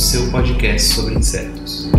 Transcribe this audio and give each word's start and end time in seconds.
seu 0.00 0.30
podcast 0.30 0.94
sobre 0.94 1.14
insetos. 1.14 1.90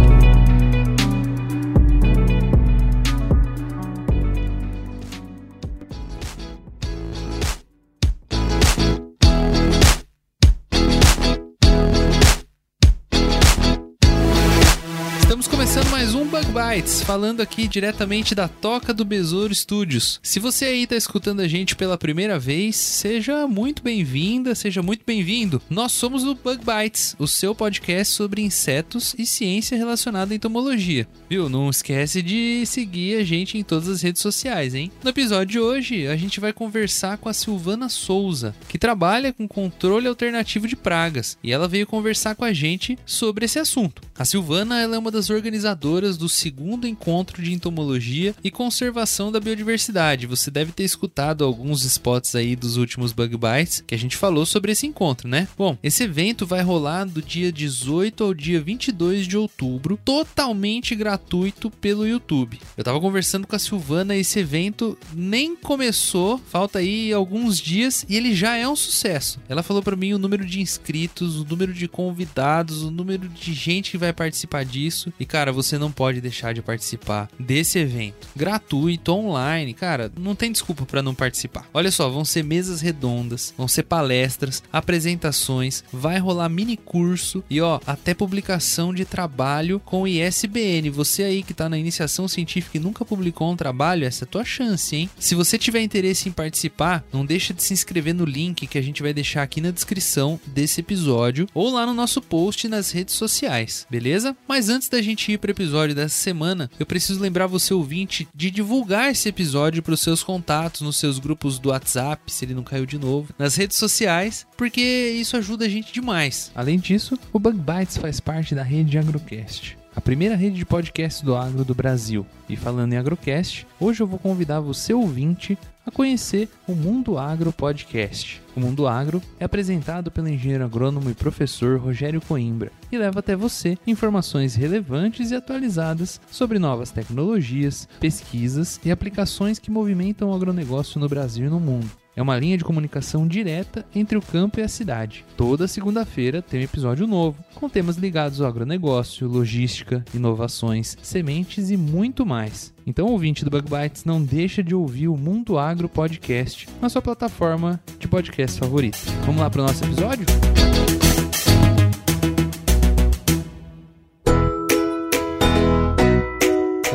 Bites, 16.72 17.02
falando 17.02 17.42
aqui 17.42 17.68
diretamente 17.68 18.34
da 18.34 18.48
Toca 18.48 18.94
do 18.94 19.04
Besouro 19.04 19.54
Studios. 19.54 20.22
Se 20.24 20.40
você 20.40 20.64
aí 20.64 20.84
está 20.84 20.96
escutando 20.96 21.42
a 21.42 21.48
gente 21.48 21.76
pela 21.76 21.98
primeira 21.98 22.40
vez, 22.40 22.78
seja 22.78 23.46
muito 23.46 23.84
bem-vinda, 23.84 24.56
seja 24.56 24.82
muito 24.82 25.04
bem-vindo. 25.06 25.62
Nós 25.70 25.92
somos 25.92 26.24
o 26.24 26.34
Bug 26.34 26.62
Bites, 26.64 27.14
o 27.20 27.28
seu 27.28 27.54
podcast 27.54 28.14
sobre 28.14 28.42
insetos 28.42 29.14
e 29.18 29.26
ciência 29.26 29.78
relacionada 29.78 30.34
à 30.34 30.36
entomologia. 30.36 31.06
Viu? 31.30 31.50
Não 31.50 31.70
esquece 31.70 32.22
de 32.22 32.66
seguir 32.66 33.18
a 33.18 33.24
gente 33.26 33.58
em 33.58 33.64
todas 33.64 33.90
as 33.90 34.02
redes 34.02 34.22
sociais, 34.22 34.74
hein? 34.74 34.90
No 35.04 35.10
episódio 35.10 35.48
de 35.48 35.60
hoje, 35.60 36.08
a 36.08 36.16
gente 36.16 36.40
vai 36.40 36.54
conversar 36.54 37.18
com 37.18 37.28
a 37.28 37.34
Silvana 37.34 37.90
Souza, 37.90 38.56
que 38.70 38.80
trabalha 38.80 39.34
com 39.34 39.46
controle 39.46 40.08
alternativo 40.08 40.70
de 40.70 40.78
pragas, 40.78 41.38
e 41.44 41.52
ela 41.52 41.68
veio 41.68 41.86
conversar 41.86 42.34
com 42.34 42.46
a 42.46 42.54
gente 42.54 42.98
sobre 43.06 43.44
esse 43.44 43.60
assunto. 43.60 44.02
A 44.18 44.24
Silvana 44.24 44.80
ela 44.80 44.96
é 44.96 45.00
uma 45.00 45.12
das 45.12 45.30
organizadoras 45.30 46.16
do 46.16 46.30
segundo 46.30 46.61
encontro 46.88 47.42
de 47.42 47.54
entomologia 47.54 48.36
e 48.44 48.52
conservação 48.52 49.32
da 49.32 49.40
biodiversidade. 49.40 50.28
Você 50.28 50.52
deve 50.52 50.72
ter 50.72 50.84
escutado 50.84 51.44
alguns 51.44 51.84
spots 51.84 52.36
aí 52.36 52.56
dos 52.56 52.78
últimos 52.78 53.12
Bug 53.12 53.38
Bites 53.38 53.84
que 53.86 53.96
a 53.96 53.98
gente 53.98 54.18
falou 54.18 54.46
sobre 54.46 54.72
esse 54.72 54.86
encontro, 54.86 55.28
né? 55.28 55.48
Bom, 55.58 55.78
esse 55.82 56.04
evento 56.04 56.46
vai 56.46 56.62
rolar 56.62 57.06
do 57.06 57.22
dia 57.22 57.52
18 57.52 58.24
ao 58.24 58.34
dia 58.34 58.62
22 58.62 59.28
de 59.28 59.38
outubro, 59.38 60.00
totalmente 60.04 60.96
gratuito 60.96 61.70
pelo 61.70 62.08
YouTube. 62.08 62.60
Eu 62.78 62.84
tava 62.84 63.00
conversando 63.00 63.48
com 63.48 63.56
a 63.56 63.60
Silvana, 63.60 64.16
esse 64.16 64.40
evento 64.40 64.98
nem 65.14 65.56
começou, 65.56 66.38
falta 66.38 66.80
aí 66.80 67.12
alguns 67.14 67.60
dias 67.60 68.06
e 68.08 68.16
ele 68.16 68.36
já 68.36 68.56
é 68.56 68.68
um 68.68 68.76
sucesso. 68.76 69.40
Ela 69.48 69.64
falou 69.64 69.82
para 69.82 69.96
mim 69.96 70.14
o 70.14 70.20
número 70.20 70.46
de 70.46 70.62
inscritos, 70.62 71.40
o 71.40 71.46
número 71.46 71.74
de 71.74 71.88
convidados, 71.88 72.84
o 72.84 72.92
número 72.92 73.28
de 73.28 73.54
gente 73.54 73.92
que 73.92 73.98
vai 73.98 74.14
participar 74.14 74.64
disso. 74.66 75.12
E 75.20 75.26
cara, 75.26 75.52
você 75.52 75.78
não 75.78 75.92
pode 75.92 76.22
deixar 76.22 76.51
de 76.54 76.62
participar 76.62 77.30
desse 77.40 77.80
evento. 77.80 78.28
Gratuito, 78.36 79.12
online, 79.14 79.74
cara, 79.74 80.12
não 80.18 80.36
tem 80.36 80.52
desculpa 80.52 80.86
para 80.86 81.02
não 81.02 81.16
participar. 81.16 81.68
Olha 81.74 81.92
só, 81.92 82.10
vão 82.10 82.26
ser 82.26 82.44
mesas 82.44 82.82
redondas, 82.82 83.54
vão 83.58 83.68
ser 83.68 83.84
palestras, 83.84 84.64
apresentações, 84.72 85.84
vai 85.92 86.18
rolar 86.18 86.50
mini 86.50 86.78
curso 86.78 87.44
e 87.50 87.62
ó, 87.62 87.80
até 87.86 88.14
publicação 88.14 88.94
de 88.94 89.06
trabalho 89.06 89.80
com 89.80 90.08
ISBN. 90.08 90.90
Você 90.90 91.24
aí 91.24 91.44
que 91.44 91.54
tá 91.54 91.70
na 91.70 91.78
iniciação 91.78 92.28
científica 92.28 92.78
e 92.78 92.80
nunca 92.80 93.06
publicou 93.06 93.52
um 93.52 93.56
trabalho, 93.56 94.06
essa 94.06 94.24
é 94.24 94.26
a 94.26 94.30
tua 94.30 94.46
chance, 94.46 94.96
hein? 94.96 95.10
Se 95.20 95.36
você 95.36 95.58
tiver 95.58 95.82
interesse 95.82 96.30
em 96.30 96.32
participar, 96.32 97.04
não 97.12 97.26
deixa 97.26 97.54
de 97.54 97.64
se 97.64 97.74
inscrever 97.74 98.14
no 98.14 98.26
link 98.26 98.68
que 98.68 98.78
a 98.78 98.82
gente 98.82 99.02
vai 99.02 99.14
deixar 99.14 99.44
aqui 99.44 99.62
na 99.62 99.72
descrição 99.72 100.40
desse 100.48 100.82
episódio 100.82 101.48
ou 101.54 101.70
lá 101.70 101.86
no 101.86 101.94
nosso 101.94 102.22
post 102.22 102.68
nas 102.68 102.92
redes 102.92 103.16
sociais, 103.16 103.86
beleza? 103.90 104.36
Mas 104.48 104.70
antes 104.70 104.90
da 104.90 105.02
gente 105.02 105.32
ir 105.32 105.38
para 105.38 105.50
o 105.50 105.52
episódio 105.52 105.96
dessa 105.96 106.16
semana, 106.16 106.41
eu 106.80 106.86
preciso 106.86 107.20
lembrar 107.20 107.48
você 107.48 107.74
ouvinte 107.74 108.28
de 108.34 108.52
divulgar 108.52 109.12
esse 109.12 109.30
episódio 109.30 109.84
para 109.84 109.94
os 109.94 110.02
seus 110.02 110.24
contatos, 110.24 110.82
nos 110.82 110.98
seus 110.98 111.20
grupos 111.20 111.60
do 111.60 111.70
WhatsApp, 111.70 112.32
se 112.32 112.46
ele 112.46 112.54
não 112.54 112.64
caiu 112.64 112.86
de 112.86 112.98
novo, 112.98 113.34
nas 113.38 113.56
redes 113.56 113.78
sociais, 113.78 114.46
porque 114.58 114.82
isso 114.82 115.38
ajuda 115.38 115.66
a 115.66 115.70
gente 115.70 115.94
demais. 115.94 116.52
Além 116.56 116.80
disso, 116.80 117.18
o 117.32 117.40
Bug 117.40 117.58
Bites 117.58 117.98
faz 117.98 118.20
parte 118.20 118.56
da 118.56 118.64
rede 118.64 118.98
Agrocast 118.98 119.82
a 119.96 120.00
primeira 120.00 120.36
rede 120.36 120.56
de 120.56 120.66
podcast 120.66 121.24
do 121.24 121.36
agro 121.36 121.66
do 121.66 121.76
Brasil. 121.76 122.26
E 122.48 122.56
falando 122.56 122.94
em 122.94 122.98
Agrocast, 122.98 123.68
hoje 123.80 124.02
eu 124.02 124.08
vou 124.08 124.18
convidar 124.18 124.62
você 124.62 124.94
ouvinte 124.94 125.58
a 125.86 125.92
conhecer 125.92 126.50
o 126.68 126.74
Mundo 126.74 127.18
Agro 127.18 127.52
Podcast. 127.52 128.42
O 128.56 128.60
Mundo 128.60 128.88
Agro 128.88 129.22
é 129.40 129.46
apresentado 129.46 130.12
pelo 130.12 130.28
engenheiro 130.28 130.66
agrônomo 130.66 131.10
e 131.10 131.14
professor 131.14 131.80
Rogério 131.80 132.22
Coimbra 132.22 132.72
e 132.92 132.98
leva 132.98 133.20
até 133.20 133.36
você 133.36 133.78
informações 133.88 134.56
relevantes 134.56 135.32
e 135.32 135.36
atualizadas 135.36 136.20
sobre 136.30 136.60
novas 136.60 136.92
tecnologias, 136.92 137.88
pesquisas 138.00 138.80
e 138.84 138.92
aplicações 138.92 139.60
que 139.60 139.72
movimentam 139.72 140.30
o 140.30 140.36
agronegócio 140.36 141.00
no 141.00 141.08
Brasil 141.10 141.48
e 141.48 141.50
no 141.50 141.60
mundo. 141.60 142.01
É 142.16 142.22
uma 142.22 142.38
linha 142.38 142.58
de 142.58 142.64
comunicação 142.64 143.28
direta 143.28 143.86
entre 143.96 144.18
o 144.18 144.22
campo 144.22 144.60
e 144.60 144.64
a 144.64 144.68
cidade. 144.68 145.26
Toda 145.38 145.68
segunda-feira 145.68 146.42
tem 146.42 146.60
um 146.60 146.64
episódio 146.64 147.08
novo, 147.08 147.44
com 147.56 147.70
temas 147.70 147.98
ligados 147.98 148.42
ao 148.42 148.48
agronegócio, 148.48 149.28
logística, 149.28 150.04
inovações, 150.14 150.98
sementes 151.02 151.70
e 151.70 151.78
muito 151.78 152.26
mais. 152.26 152.74
Então, 152.86 153.08
ouvinte 153.08 153.46
do 153.46 153.52
Bug 153.52 153.70
Bites, 153.70 154.04
não 154.04 154.22
deixa 154.22 154.64
de 154.64 154.76
ouvir 154.76 155.08
o 155.08 155.16
Mundo 155.16 155.58
Agro 155.58 155.88
Podcast 155.88 156.68
na 156.82 156.90
sua 156.90 157.02
plataforma 157.02 157.80
de 158.00 158.08
podcast 158.08 158.60
favorita. 158.60 158.98
Vamos 159.26 159.42
lá 159.42 159.50
para 159.50 159.62
o 159.62 159.66
nosso 159.66 159.84
episódio? 159.84 160.26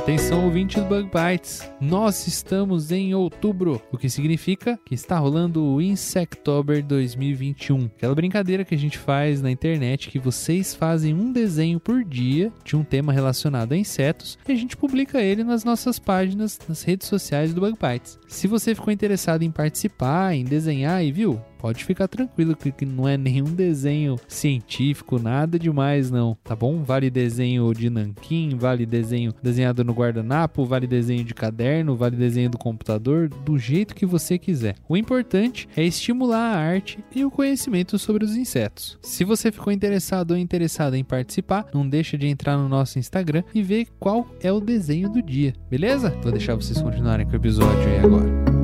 Atenção, 0.06 0.44
ouvinte 0.44 0.78
do 0.78 0.86
Bug 0.86 1.10
Bites. 1.10 1.68
Nós 1.80 2.28
estamos 2.28 2.92
em 2.92 3.12
outubro, 3.12 3.82
o 3.90 3.98
que 3.98 4.08
significa 4.08 4.78
que 4.86 4.94
está 4.94 5.18
rolando 5.18 5.64
o 5.64 5.82
Insectober 5.82 6.80
2021. 6.84 7.86
Aquela 7.86 8.14
brincadeira 8.14 8.64
que 8.64 8.76
a 8.76 8.78
gente 8.78 8.98
faz 8.98 9.42
na 9.42 9.50
internet 9.50 10.08
que 10.08 10.20
vocês 10.20 10.76
fazem 10.76 11.12
um 11.12 11.32
desenho 11.32 11.80
por 11.80 12.04
dia 12.04 12.52
de 12.64 12.76
um 12.76 12.84
tema 12.84 13.12
relacionado 13.12 13.72
a 13.72 13.76
insetos 13.76 14.38
e 14.46 14.52
a 14.52 14.54
gente 14.54 14.76
publica 14.76 15.20
ele 15.20 15.42
nas 15.42 15.64
nossas 15.64 15.98
páginas, 15.98 16.56
nas 16.68 16.84
redes 16.84 17.08
sociais 17.08 17.52
do 17.52 17.60
Bug 17.60 17.76
Bites. 17.76 18.16
Se 18.28 18.46
você 18.46 18.76
ficou 18.76 18.92
interessado 18.92 19.42
em 19.42 19.50
participar, 19.50 20.36
em 20.36 20.44
desenhar 20.44 21.04
e 21.04 21.10
viu, 21.10 21.42
pode 21.66 21.84
ficar 21.84 22.06
tranquilo 22.06 22.54
que 22.54 22.86
não 22.86 23.08
é 23.08 23.16
nenhum 23.16 23.52
desenho 23.52 24.14
científico, 24.28 25.18
nada 25.18 25.58
demais 25.58 26.12
não, 26.12 26.38
tá 26.44 26.54
bom? 26.54 26.84
Vale 26.84 27.10
desenho 27.10 27.74
de 27.74 27.90
nanquim, 27.90 28.56
vale 28.56 28.86
desenho 28.86 29.34
desenhado 29.42 29.82
no 29.82 29.92
guardanapo, 29.92 30.64
vale 30.64 30.86
desenho 30.86 31.24
de 31.24 31.34
caderno, 31.34 31.96
vale 31.96 32.14
desenho 32.14 32.50
do 32.50 32.56
computador, 32.56 33.28
do 33.28 33.58
jeito 33.58 33.96
que 33.96 34.06
você 34.06 34.38
quiser. 34.38 34.76
O 34.88 34.96
importante 34.96 35.68
é 35.76 35.82
estimular 35.82 36.54
a 36.54 36.56
arte 36.56 37.00
e 37.12 37.24
o 37.24 37.32
conhecimento 37.32 37.98
sobre 37.98 38.24
os 38.24 38.36
insetos. 38.36 38.96
Se 39.02 39.24
você 39.24 39.50
ficou 39.50 39.72
interessado 39.72 40.30
ou 40.30 40.36
interessada 40.36 40.96
em 40.96 41.02
participar, 41.02 41.66
não 41.74 41.88
deixa 41.88 42.16
de 42.16 42.28
entrar 42.28 42.56
no 42.56 42.68
nosso 42.68 42.96
Instagram 42.96 43.42
e 43.52 43.60
ver 43.60 43.88
qual 43.98 44.24
é 44.40 44.52
o 44.52 44.60
desenho 44.60 45.08
do 45.08 45.20
dia, 45.20 45.52
beleza? 45.68 46.10
Vou 46.22 46.30
deixar 46.30 46.54
vocês 46.54 46.80
continuarem 46.80 47.26
com 47.26 47.32
o 47.32 47.36
episódio 47.36 47.88
aí 47.88 47.98
agora. 47.98 48.55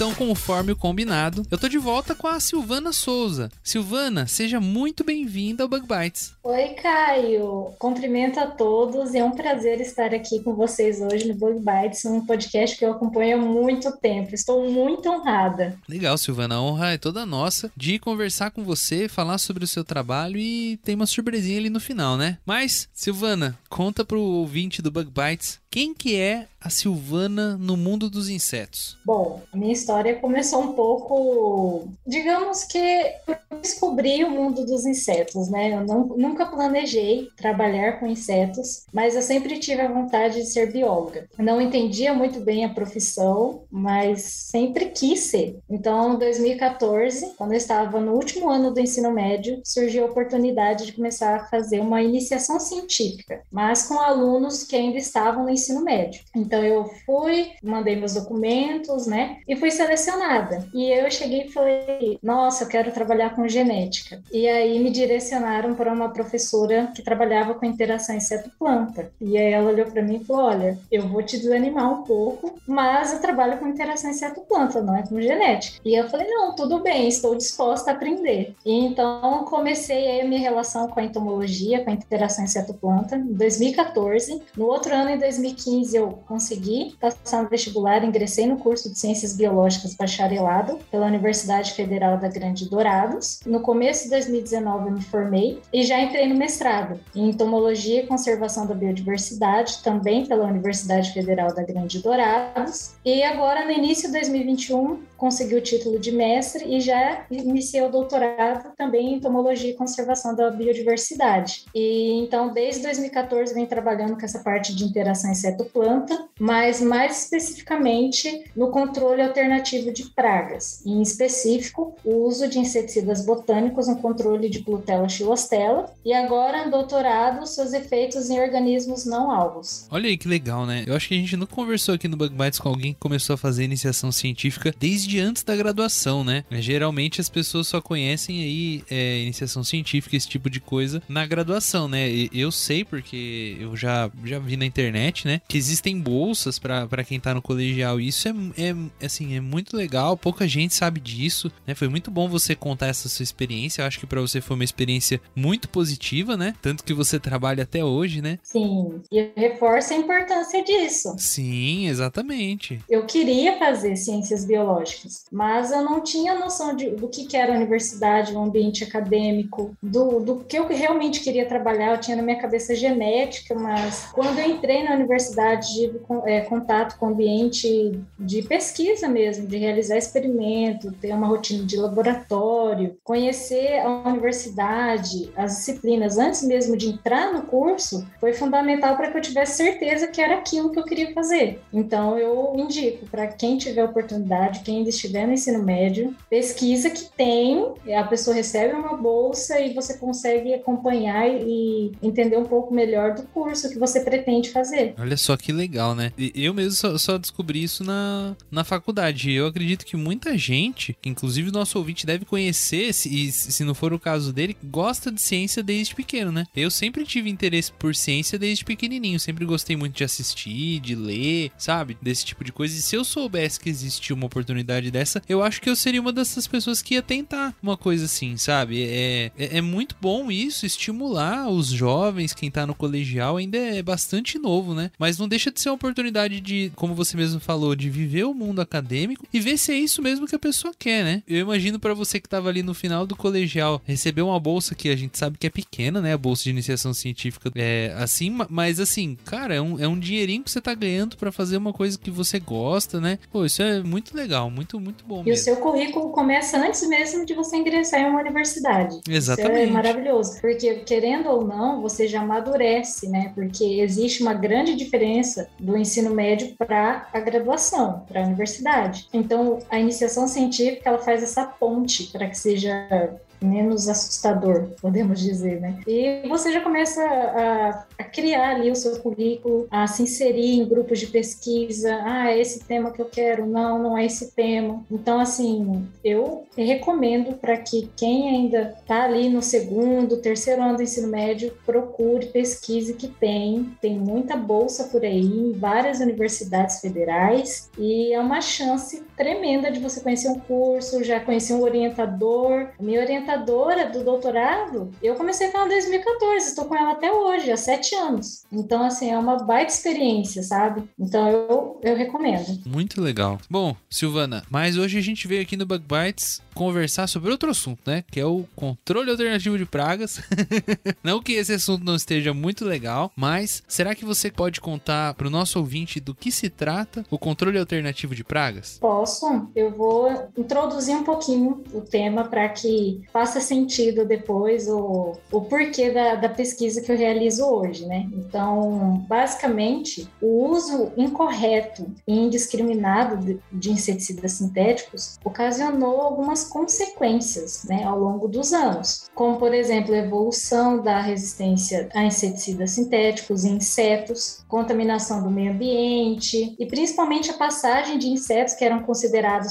Então, 0.00 0.14
conforme 0.14 0.72
o 0.72 0.76
combinado, 0.76 1.42
eu 1.50 1.58
tô 1.58 1.68
de 1.68 1.76
volta 1.76 2.14
com 2.14 2.26
a 2.26 2.40
Silvana 2.40 2.90
Souza. 2.90 3.50
Silvana, 3.62 4.26
seja 4.26 4.58
muito 4.58 5.04
bem-vinda 5.04 5.62
ao 5.62 5.68
Bug 5.68 5.86
Bites. 5.86 6.32
Oi, 6.42 6.68
Caio. 6.68 7.74
Cumprimento 7.78 8.40
a 8.40 8.46
todos. 8.46 9.14
É 9.14 9.22
um 9.22 9.32
prazer 9.32 9.78
estar 9.78 10.14
aqui 10.14 10.42
com 10.42 10.54
vocês 10.54 11.02
hoje 11.02 11.28
no 11.28 11.34
Bug 11.34 11.60
Bites, 11.60 12.06
um 12.06 12.24
podcast 12.24 12.78
que 12.78 12.84
eu 12.86 12.92
acompanho 12.92 13.36
há 13.36 13.40
muito 13.42 13.94
tempo. 13.98 14.34
Estou 14.34 14.70
muito 14.70 15.06
honrada. 15.06 15.78
Legal, 15.86 16.16
Silvana. 16.16 16.54
A 16.54 16.62
honra 16.62 16.92
é 16.94 16.96
toda 16.96 17.26
nossa 17.26 17.70
de 17.76 17.98
conversar 17.98 18.52
com 18.52 18.64
você, 18.64 19.06
falar 19.06 19.36
sobre 19.36 19.64
o 19.64 19.68
seu 19.68 19.84
trabalho 19.84 20.38
e 20.38 20.78
tem 20.78 20.94
uma 20.94 21.04
surpresinha 21.04 21.58
ali 21.58 21.68
no 21.68 21.78
final, 21.78 22.16
né? 22.16 22.38
Mas, 22.46 22.88
Silvana, 22.94 23.58
conta 23.68 24.02
pro 24.02 24.18
ouvinte 24.18 24.80
do 24.80 24.90
Bug 24.90 25.10
Bites 25.10 25.60
quem 25.70 25.94
que 25.94 26.16
é 26.16 26.48
a 26.60 26.68
Silvana 26.68 27.56
no 27.56 27.76
mundo 27.76 28.10
dos 28.10 28.28
insetos. 28.28 28.98
Bom, 29.04 29.40
minha 29.54 29.72
história 29.72 29.89
história 29.90 30.14
começou 30.20 30.62
um 30.62 30.72
pouco, 30.74 31.88
digamos 32.06 32.62
que 32.62 32.78
eu 33.26 33.58
descobri 33.60 34.22
o 34.22 34.30
mundo 34.30 34.64
dos 34.64 34.86
insetos, 34.86 35.48
né? 35.48 35.74
Eu 35.74 35.84
não, 35.84 36.04
nunca 36.16 36.46
planejei 36.46 37.28
trabalhar 37.36 37.98
com 37.98 38.06
insetos, 38.06 38.84
mas 38.92 39.16
eu 39.16 39.22
sempre 39.22 39.58
tive 39.58 39.80
a 39.82 39.90
vontade 39.90 40.36
de 40.36 40.46
ser 40.46 40.72
bióloga. 40.72 41.28
não 41.36 41.60
entendia 41.60 42.14
muito 42.14 42.38
bem 42.38 42.64
a 42.64 42.68
profissão, 42.68 43.64
mas 43.68 44.22
sempre 44.22 44.86
quis 44.86 45.20
ser. 45.24 45.58
Então, 45.68 46.14
em 46.14 46.18
2014, 46.18 47.34
quando 47.36 47.52
eu 47.52 47.58
estava 47.58 48.00
no 48.00 48.12
último 48.12 48.48
ano 48.48 48.72
do 48.72 48.78
ensino 48.78 49.10
médio, 49.10 49.60
surgiu 49.64 50.04
a 50.04 50.10
oportunidade 50.10 50.86
de 50.86 50.92
começar 50.92 51.34
a 51.34 51.46
fazer 51.46 51.80
uma 51.80 52.00
iniciação 52.00 52.60
científica, 52.60 53.42
mas 53.50 53.88
com 53.88 53.98
alunos 53.98 54.62
que 54.62 54.76
ainda 54.76 54.98
estavam 54.98 55.44
no 55.44 55.50
ensino 55.50 55.82
médio. 55.82 56.22
Então, 56.34 56.62
eu 56.62 56.84
fui, 57.04 57.50
mandei 57.60 57.96
meus 57.96 58.14
documentos, 58.14 59.08
né? 59.08 59.38
E 59.48 59.56
fui 59.56 59.70
selecionada. 59.80 60.66
E 60.74 60.90
eu 60.90 61.10
cheguei 61.10 61.44
e 61.44 61.52
falei: 61.52 62.18
Nossa, 62.22 62.64
eu 62.64 62.68
quero 62.68 62.92
trabalhar 62.92 63.34
com 63.34 63.48
genética. 63.48 64.22
E 64.30 64.46
aí 64.46 64.78
me 64.78 64.90
direcionaram 64.90 65.74
para 65.74 65.92
uma 65.92 66.10
professora 66.10 66.92
que 66.94 67.02
trabalhava 67.02 67.54
com 67.54 67.64
interação 67.64 68.14
inseto-planta. 68.14 69.10
E 69.20 69.38
aí 69.38 69.52
ela 69.52 69.70
olhou 69.70 69.86
para 69.86 70.02
mim 70.02 70.20
e 70.20 70.24
falou: 70.24 70.44
Olha, 70.44 70.78
eu 70.92 71.08
vou 71.08 71.22
te 71.22 71.38
desanimar 71.38 71.90
um 71.90 72.02
pouco, 72.02 72.54
mas 72.66 73.12
eu 73.12 73.20
trabalho 73.20 73.58
com 73.58 73.66
interação 73.66 74.10
inseto-planta, 74.10 74.82
não 74.82 74.96
é 74.96 75.02
com 75.02 75.20
genética. 75.20 75.80
E 75.84 75.94
eu 75.94 76.08
falei: 76.10 76.28
Não, 76.28 76.54
tudo 76.54 76.80
bem, 76.80 77.08
estou 77.08 77.34
disposta 77.34 77.90
a 77.90 77.94
aprender. 77.94 78.54
E 78.64 78.72
então 78.72 79.44
comecei 79.44 80.20
a 80.20 80.24
minha 80.24 80.40
relação 80.40 80.88
com 80.88 81.00
a 81.00 81.04
entomologia, 81.04 81.82
com 81.82 81.90
a 81.90 81.94
interação 81.94 82.44
inseto-planta, 82.44 83.16
em 83.16 83.32
2014. 83.32 84.42
No 84.56 84.66
outro 84.66 84.94
ano, 84.94 85.10
em 85.10 85.18
2015, 85.18 85.96
eu 85.96 86.18
consegui 86.26 86.94
passar 87.00 87.42
no 87.42 87.48
vestibular, 87.48 88.04
ingressei 88.04 88.46
no 88.46 88.58
curso 88.58 88.90
de 88.90 88.98
Ciências 88.98 89.34
Biológicas 89.34 89.69
bacharelado 89.98 90.78
pela 90.90 91.06
Universidade 91.06 91.72
Federal 91.72 92.18
da 92.18 92.28
Grande 92.28 92.68
Dourados. 92.68 93.40
No 93.46 93.60
começo 93.60 94.04
de 94.04 94.10
2019 94.10 94.88
eu 94.88 94.92
me 94.92 95.02
formei 95.02 95.60
e 95.72 95.82
já 95.82 96.00
entrei 96.00 96.28
no 96.28 96.36
mestrado 96.36 97.00
em 97.14 97.30
Entomologia 97.30 98.02
e 98.02 98.06
Conservação 98.06 98.66
da 98.66 98.74
Biodiversidade, 98.74 99.82
também 99.82 100.26
pela 100.26 100.46
Universidade 100.46 101.12
Federal 101.12 101.54
da 101.54 101.62
Grande 101.62 102.02
Dourados. 102.02 102.92
E 103.04 103.22
agora, 103.22 103.64
no 103.64 103.72
início 103.72 104.08
de 104.08 104.12
2021, 104.12 105.00
consegui 105.20 105.54
o 105.54 105.60
título 105.60 105.98
de 105.98 106.10
mestre 106.10 106.64
e 106.64 106.80
já 106.80 107.26
iniciei 107.30 107.82
o 107.82 107.90
doutorado 107.90 108.74
também 108.74 109.12
em 109.12 109.14
Entomologia 109.16 109.70
e 109.70 109.74
Conservação 109.74 110.34
da 110.34 110.50
Biodiversidade. 110.50 111.66
E 111.74 112.12
então, 112.18 112.54
desde 112.54 112.82
2014, 112.82 113.52
venho 113.52 113.66
trabalhando 113.66 114.16
com 114.16 114.24
essa 114.24 114.38
parte 114.38 114.74
de 114.74 114.82
interação 114.82 115.30
inseto-planta, 115.30 116.26
mas 116.38 116.80
mais 116.80 117.24
especificamente 117.24 118.50
no 118.56 118.70
controle 118.70 119.20
alternativo 119.20 119.92
de 119.92 120.04
pragas, 120.10 120.84
em 120.86 121.02
específico, 121.02 121.94
o 122.02 122.26
uso 122.26 122.48
de 122.48 122.58
inseticidas 122.58 123.24
botânicos 123.24 123.88
no 123.88 123.96
controle 123.96 124.48
de 124.48 124.60
Glutella 124.60 125.06
xylostella 125.06 125.92
e 126.02 126.14
agora 126.14 126.70
doutorado 126.70 127.46
seus 127.46 127.74
efeitos 127.74 128.30
em 128.30 128.40
organismos 128.40 129.04
não 129.04 129.30
alvos. 129.30 129.86
Olha 129.90 130.08
aí 130.08 130.16
que 130.16 130.26
legal, 130.26 130.64
né? 130.64 130.84
Eu 130.86 130.96
acho 130.96 131.08
que 131.08 131.14
a 131.14 131.18
gente 131.18 131.36
não 131.36 131.46
conversou 131.46 131.94
aqui 131.94 132.08
no 132.08 132.16
Bug 132.16 132.34
Bites 132.34 132.58
com 132.58 132.70
alguém 132.70 132.94
que 132.94 133.00
começou 133.00 133.34
a 133.34 133.36
fazer 133.36 133.64
iniciação 133.64 134.10
científica 134.10 134.72
desde 134.78 135.09
antes 135.18 135.42
da 135.42 135.56
graduação, 135.56 136.22
né? 136.22 136.44
Geralmente 136.52 137.20
as 137.20 137.28
pessoas 137.28 137.66
só 137.66 137.80
conhecem 137.80 138.42
aí 138.42 138.84
é, 138.90 139.18
iniciação 139.18 139.64
científica, 139.64 140.16
esse 140.16 140.28
tipo 140.28 140.48
de 140.50 140.60
coisa 140.60 141.02
na 141.08 141.26
graduação, 141.26 141.88
né? 141.88 142.08
Eu 142.32 142.52
sei 142.52 142.84
porque 142.84 143.56
eu 143.58 143.76
já, 143.76 144.10
já 144.24 144.38
vi 144.38 144.56
na 144.56 144.66
internet, 144.66 145.26
né? 145.26 145.40
Que 145.48 145.58
existem 145.58 145.98
bolsas 145.98 146.58
para 146.58 147.04
quem 147.04 147.18
tá 147.18 147.34
no 147.34 147.42
colegial. 147.42 148.00
E 148.00 148.08
isso 148.08 148.28
é, 148.28 148.32
é, 148.56 149.06
assim, 149.06 149.36
é 149.36 149.40
muito 149.40 149.76
legal. 149.76 150.16
Pouca 150.16 150.46
gente 150.46 150.74
sabe 150.74 151.00
disso, 151.00 151.50
né? 151.66 151.74
Foi 151.74 151.88
muito 151.88 152.10
bom 152.10 152.28
você 152.28 152.54
contar 152.54 152.88
essa 152.88 153.08
sua 153.08 153.22
experiência. 153.22 153.82
Eu 153.82 153.86
acho 153.86 153.98
que 153.98 154.06
para 154.06 154.20
você 154.20 154.40
foi 154.40 154.54
uma 154.54 154.64
experiência 154.64 155.20
muito 155.34 155.68
positiva, 155.68 156.36
né? 156.36 156.54
Tanto 156.60 156.84
que 156.84 156.92
você 156.94 157.18
trabalha 157.18 157.62
até 157.62 157.84
hoje, 157.84 158.20
né? 158.20 158.38
Sim. 158.42 159.00
E 159.10 159.30
reforça 159.36 159.94
a 159.94 159.96
importância 159.96 160.62
disso. 160.64 161.14
Sim, 161.18 161.88
exatamente. 161.88 162.80
Eu 162.88 163.06
queria 163.06 163.58
fazer 163.58 163.96
ciências 163.96 164.44
biológicas, 164.44 164.99
mas 165.30 165.70
eu 165.70 165.82
não 165.82 166.00
tinha 166.00 166.38
noção 166.38 166.74
de, 166.74 166.90
do 166.90 167.08
que, 167.08 167.26
que 167.26 167.36
era 167.36 167.52
a 167.52 167.56
universidade, 167.56 168.34
o 168.34 168.40
ambiente 168.40 168.84
acadêmico, 168.84 169.74
do, 169.82 170.20
do 170.20 170.36
que 170.44 170.58
eu 170.58 170.66
realmente 170.66 171.20
queria 171.20 171.46
trabalhar. 171.46 171.92
Eu 171.92 172.00
tinha 172.00 172.16
na 172.16 172.22
minha 172.22 172.40
cabeça 172.40 172.74
genética, 172.74 173.54
mas 173.54 174.08
quando 174.12 174.38
eu 174.38 174.50
entrei 174.50 174.82
na 174.82 174.94
universidade, 174.94 175.74
tive 175.74 176.00
é, 176.26 176.40
contato 176.42 176.98
com 176.98 177.06
o 177.06 177.08
ambiente 177.10 177.98
de 178.18 178.42
pesquisa 178.42 179.08
mesmo, 179.08 179.46
de 179.46 179.56
realizar 179.56 179.96
experimento, 179.96 180.92
ter 180.92 181.12
uma 181.12 181.26
rotina 181.26 181.64
de 181.64 181.76
laboratório, 181.76 182.96
conhecer 183.02 183.80
a 183.80 184.08
universidade, 184.08 185.32
as 185.36 185.56
disciplinas, 185.56 186.18
antes 186.18 186.42
mesmo 186.42 186.76
de 186.76 186.88
entrar 186.88 187.32
no 187.32 187.42
curso, 187.42 188.06
foi 188.18 188.32
fundamental 188.32 188.96
para 188.96 189.10
que 189.10 189.18
eu 189.18 189.22
tivesse 189.22 189.56
certeza 189.56 190.08
que 190.08 190.20
era 190.20 190.36
aquilo 190.36 190.70
que 190.70 190.78
eu 190.78 190.84
queria 190.84 191.12
fazer. 191.12 191.60
Então, 191.72 192.18
eu 192.18 192.52
indico 192.56 193.06
para 193.06 193.26
quem 193.26 193.56
tiver 193.56 193.84
oportunidade, 193.84 194.60
quem 194.60 194.82
estiver 194.90 195.26
no 195.26 195.32
ensino 195.32 195.62
médio, 195.62 196.14
pesquisa 196.28 196.90
que 196.90 197.04
tem, 197.16 197.72
a 197.96 198.04
pessoa 198.04 198.34
recebe 198.34 198.74
uma 198.74 198.96
bolsa 198.96 199.60
e 199.60 199.72
você 199.72 199.96
consegue 199.98 200.54
acompanhar 200.54 201.28
e 201.28 201.92
entender 202.02 202.36
um 202.36 202.44
pouco 202.44 202.72
melhor 202.74 203.14
do 203.14 203.22
curso 203.22 203.70
que 203.70 203.78
você 203.78 204.00
pretende 204.00 204.50
fazer. 204.50 204.94
Olha 204.98 205.16
só 205.16 205.36
que 205.36 205.52
legal, 205.52 205.94
né? 205.94 206.12
Eu 206.34 206.54
mesmo 206.54 206.72
só, 206.72 206.98
só 206.98 207.18
descobri 207.18 207.62
isso 207.62 207.84
na, 207.84 208.36
na 208.50 208.64
faculdade. 208.64 209.32
Eu 209.32 209.46
acredito 209.46 209.84
que 209.84 209.96
muita 209.96 210.36
gente, 210.36 210.96
inclusive 211.04 211.50
nosso 211.50 211.78
ouvinte 211.78 212.06
deve 212.06 212.24
conhecer, 212.24 212.90
e 212.90 213.32
se 213.32 213.64
não 213.64 213.74
for 213.74 213.92
o 213.92 213.98
caso 213.98 214.32
dele, 214.32 214.56
gosta 214.62 215.10
de 215.10 215.20
ciência 215.20 215.62
desde 215.62 215.94
pequeno, 215.94 216.32
né? 216.32 216.46
Eu 216.54 216.70
sempre 216.70 217.04
tive 217.04 217.30
interesse 217.30 217.72
por 217.72 217.94
ciência 217.94 218.38
desde 218.38 218.64
pequenininho, 218.64 219.20
sempre 219.20 219.44
gostei 219.44 219.76
muito 219.76 219.96
de 219.96 220.04
assistir, 220.04 220.80
de 220.80 220.94
ler, 220.94 221.50
sabe? 221.58 221.96
Desse 222.00 222.24
tipo 222.24 222.44
de 222.44 222.52
coisa. 222.52 222.76
E 222.76 222.82
se 222.82 222.96
eu 222.96 223.04
soubesse 223.04 223.60
que 223.60 223.68
existia 223.68 224.14
uma 224.14 224.26
oportunidade 224.26 224.79
dessa, 224.88 225.20
eu 225.28 225.42
acho 225.42 225.60
que 225.60 225.68
eu 225.68 225.74
seria 225.74 226.00
uma 226.00 226.12
dessas 226.12 226.46
pessoas 226.46 226.80
que 226.80 226.94
ia 226.94 227.02
tentar 227.02 227.52
uma 227.60 227.76
coisa 227.76 228.04
assim, 228.04 228.36
sabe? 228.36 228.84
É, 228.84 229.32
é, 229.36 229.58
é 229.58 229.60
muito 229.60 229.96
bom 230.00 230.30
isso, 230.30 230.64
estimular 230.64 231.48
os 231.48 231.66
jovens, 231.66 232.32
quem 232.32 232.52
tá 232.52 232.64
no 232.64 232.74
colegial 232.74 233.36
ainda 233.36 233.58
é 233.58 233.82
bastante 233.82 234.38
novo, 234.38 234.72
né? 234.74 234.92
Mas 234.96 235.18
não 235.18 235.26
deixa 235.26 235.50
de 235.50 235.60
ser 235.60 235.70
uma 235.70 235.74
oportunidade 235.74 236.40
de, 236.40 236.70
como 236.76 236.94
você 236.94 237.16
mesmo 237.16 237.40
falou, 237.40 237.74
de 237.74 237.90
viver 237.90 238.24
o 238.24 238.34
mundo 238.34 238.60
acadêmico 238.60 239.26
e 239.32 239.40
ver 239.40 239.58
se 239.58 239.72
é 239.72 239.78
isso 239.78 240.00
mesmo 240.00 240.28
que 240.28 240.36
a 240.36 240.38
pessoa 240.38 240.72
quer, 240.78 241.02
né? 241.02 241.22
Eu 241.26 241.38
imagino 241.38 241.80
para 241.80 241.94
você 241.94 242.20
que 242.20 242.28
tava 242.28 242.48
ali 242.48 242.62
no 242.62 242.74
final 242.74 243.06
do 243.06 243.16
colegial, 243.16 243.82
receber 243.84 244.22
uma 244.22 244.38
bolsa 244.38 244.74
que 244.74 244.88
a 244.88 244.96
gente 244.96 245.18
sabe 245.18 245.38
que 245.38 245.46
é 245.46 245.50
pequena, 245.50 246.00
né? 246.00 246.12
A 246.12 246.18
bolsa 246.18 246.44
de 246.44 246.50
iniciação 246.50 246.94
científica 246.94 247.50
é 247.54 247.94
assim, 247.96 248.30
mas 248.48 248.78
assim, 248.78 249.16
cara, 249.24 249.54
é 249.54 249.60
um, 249.60 249.78
é 249.78 249.88
um 249.88 249.98
dinheirinho 249.98 250.44
que 250.44 250.50
você 250.50 250.60
tá 250.60 250.74
ganhando 250.74 251.16
para 251.16 251.32
fazer 251.32 251.56
uma 251.56 251.72
coisa 251.72 251.98
que 251.98 252.10
você 252.10 252.38
gosta, 252.38 253.00
né? 253.00 253.18
Pô, 253.32 253.44
isso 253.44 253.62
é 253.62 253.82
muito 253.82 254.14
legal, 254.14 254.50
muito, 254.50 254.59
muito 254.80 255.04
bom. 255.04 255.22
E 255.22 255.24
mesmo. 255.24 255.32
o 255.32 255.36
seu 255.36 255.56
currículo 255.56 256.10
começa 256.10 256.58
antes 256.58 256.86
mesmo 256.88 257.24
de 257.24 257.34
você 257.34 257.56
ingressar 257.56 258.00
em 258.00 258.08
uma 258.08 258.20
universidade. 258.20 259.00
Exatamente. 259.08 259.62
Isso 259.62 259.70
é 259.70 259.72
maravilhoso. 259.72 260.40
Porque, 260.40 260.74
querendo 260.76 261.28
ou 261.28 261.44
não, 261.44 261.80
você 261.80 262.06
já 262.06 262.20
amadurece, 262.20 263.08
né? 263.08 263.32
Porque 263.34 263.64
existe 263.80 264.22
uma 264.22 264.34
grande 264.34 264.74
diferença 264.74 265.48
do 265.58 265.76
ensino 265.76 266.14
médio 266.14 266.54
para 266.56 267.08
a 267.12 267.20
graduação, 267.20 268.04
para 268.08 268.22
a 268.22 268.26
universidade. 268.26 269.08
Então, 269.12 269.58
a 269.70 269.78
iniciação 269.78 270.26
científica 270.26 270.88
ela 270.88 270.98
faz 270.98 271.22
essa 271.22 271.44
ponte 271.44 272.04
para 272.04 272.28
que 272.28 272.36
seja 272.36 273.20
menos 273.42 273.88
assustador, 273.88 274.68
podemos 274.80 275.20
dizer, 275.20 275.60
né? 275.60 275.80
E 275.86 276.26
você 276.28 276.52
já 276.52 276.60
começa 276.60 277.02
a, 277.02 277.84
a, 277.98 278.04
criar 278.04 278.56
ali 278.56 278.70
o 278.70 278.76
seu 278.76 278.98
currículo, 279.00 279.66
a 279.70 279.86
se 279.86 280.02
inserir 280.02 280.58
em 280.58 280.68
grupos 280.68 280.98
de 280.98 281.06
pesquisa. 281.06 282.00
Ah, 282.04 282.30
é 282.30 282.40
esse 282.40 282.64
tema 282.64 282.92
que 282.92 283.00
eu 283.00 283.06
quero. 283.06 283.46
Não, 283.46 283.82
não 283.82 283.98
é 283.98 284.04
esse 284.04 284.32
tema. 284.32 284.84
Então, 284.90 285.20
assim, 285.20 285.86
eu 286.04 286.44
recomendo 286.56 287.34
para 287.36 287.56
que 287.56 287.90
quem 287.96 288.28
ainda 288.28 288.76
está 288.78 289.04
ali 289.04 289.28
no 289.28 289.42
segundo, 289.42 290.18
terceiro 290.18 290.62
ano 290.62 290.76
do 290.76 290.82
ensino 290.82 291.08
médio, 291.08 291.52
procure, 291.64 292.26
pesquise 292.26 292.94
que 292.94 293.08
tem. 293.08 293.74
Tem 293.80 293.98
muita 293.98 294.36
bolsa 294.36 294.84
por 294.84 295.04
aí, 295.04 295.20
em 295.20 295.52
várias 295.52 296.00
universidades 296.00 296.80
federais, 296.80 297.70
e 297.78 298.12
é 298.12 298.20
uma 298.20 298.40
chance 298.40 299.02
tremenda 299.20 299.70
de 299.70 299.78
você 299.78 300.00
conhecer 300.00 300.30
um 300.30 300.38
curso, 300.38 301.04
já 301.04 301.20
conhecer 301.20 301.52
um 301.52 301.60
orientador. 301.60 302.68
Minha 302.80 303.00
orientadora 303.00 303.20
orientadora 303.20 303.90
do 303.90 304.02
doutorado, 304.02 304.90
eu 305.02 305.14
comecei 305.14 305.50
com 305.50 305.58
ela 305.58 305.66
em 305.66 305.70
2014, 305.70 306.46
estou 306.46 306.64
com 306.64 306.74
ela 306.74 306.92
até 306.92 307.12
hoje, 307.12 307.52
há 307.52 307.56
sete 307.56 307.94
anos. 307.94 308.44
Então, 308.50 308.82
assim, 308.82 309.10
é 309.10 309.18
uma 309.18 309.36
baita 309.36 309.72
experiência, 309.72 310.42
sabe? 310.42 310.84
Então, 310.98 311.28
eu, 311.28 311.80
eu 311.82 311.96
recomendo. 311.96 312.60
Muito 312.64 313.00
legal. 313.00 313.38
Bom, 313.48 313.76
Silvana, 313.88 314.42
mas 314.50 314.76
hoje 314.76 314.98
a 314.98 315.02
gente 315.02 315.28
veio 315.28 315.42
aqui 315.42 315.56
no 315.56 315.66
Bug 315.66 315.84
Bites 315.84 316.40
conversar 316.54 317.06
sobre 317.06 317.30
outro 317.30 317.50
assunto, 317.50 317.80
né? 317.86 318.04
Que 318.10 318.20
é 318.20 318.26
o 318.26 318.44
controle 318.54 319.10
alternativo 319.10 319.56
de 319.56 319.64
pragas. 319.64 320.20
não 321.02 321.22
que 321.22 321.32
esse 321.32 321.52
assunto 321.52 321.84
não 321.84 321.94
esteja 321.94 322.34
muito 322.34 322.64
legal, 322.64 323.12
mas 323.16 323.62
será 323.68 323.94
que 323.94 324.04
você 324.04 324.30
pode 324.30 324.60
contar 324.60 325.14
para 325.14 325.26
o 325.26 325.30
nosso 325.30 325.58
ouvinte 325.58 326.00
do 326.00 326.14
que 326.14 326.30
se 326.30 326.48
trata 326.48 327.04
o 327.10 327.18
controle 327.18 327.58
alternativo 327.58 328.14
de 328.14 328.24
pragas? 328.24 328.78
Posso. 328.80 329.09
Eu 329.54 329.70
vou 329.72 330.08
introduzir 330.36 330.96
um 330.96 331.04
pouquinho 331.04 331.62
o 331.72 331.80
tema 331.80 332.24
para 332.24 332.48
que 332.48 333.02
faça 333.12 333.40
sentido 333.40 334.04
depois 334.04 334.68
o, 334.68 335.12
o 335.30 335.40
porquê 335.42 335.90
da, 335.90 336.14
da 336.14 336.28
pesquisa 336.28 336.80
que 336.80 336.90
eu 336.90 336.96
realizo 336.96 337.44
hoje, 337.44 337.86
né? 337.86 338.08
Então, 338.12 339.04
basicamente, 339.08 340.08
o 340.20 340.50
uso 340.50 340.92
incorreto 340.96 341.86
e 342.06 342.18
indiscriminado 342.18 343.40
de, 343.52 343.70
inseticidas 343.70 344.32
sintéticos 344.32 345.18
ocasionou 345.24 346.00
algumas 346.00 346.44
consequências, 346.44 347.64
né, 347.64 347.84
ao 347.84 347.98
longo 347.98 348.26
dos 348.26 348.52
anos, 348.52 349.08
como 349.14 349.38
por 349.38 349.54
exemplo, 349.54 349.94
a 349.94 349.98
evolução 349.98 350.82
da 350.82 351.00
resistência 351.00 351.88
a 351.94 352.04
inseticidas 352.04 352.72
sintéticos 352.72 353.44
em 353.44 353.56
insetos, 353.56 354.44
contaminação 354.48 355.22
do 355.22 355.30
meio 355.30 355.52
ambiente 355.52 356.54
e 356.58 356.66
principalmente 356.66 357.30
a 357.30 357.34
passagem 357.34 357.98
de 357.98 358.08
insetos 358.08 358.54
que 358.54 358.64
eram 358.64 358.82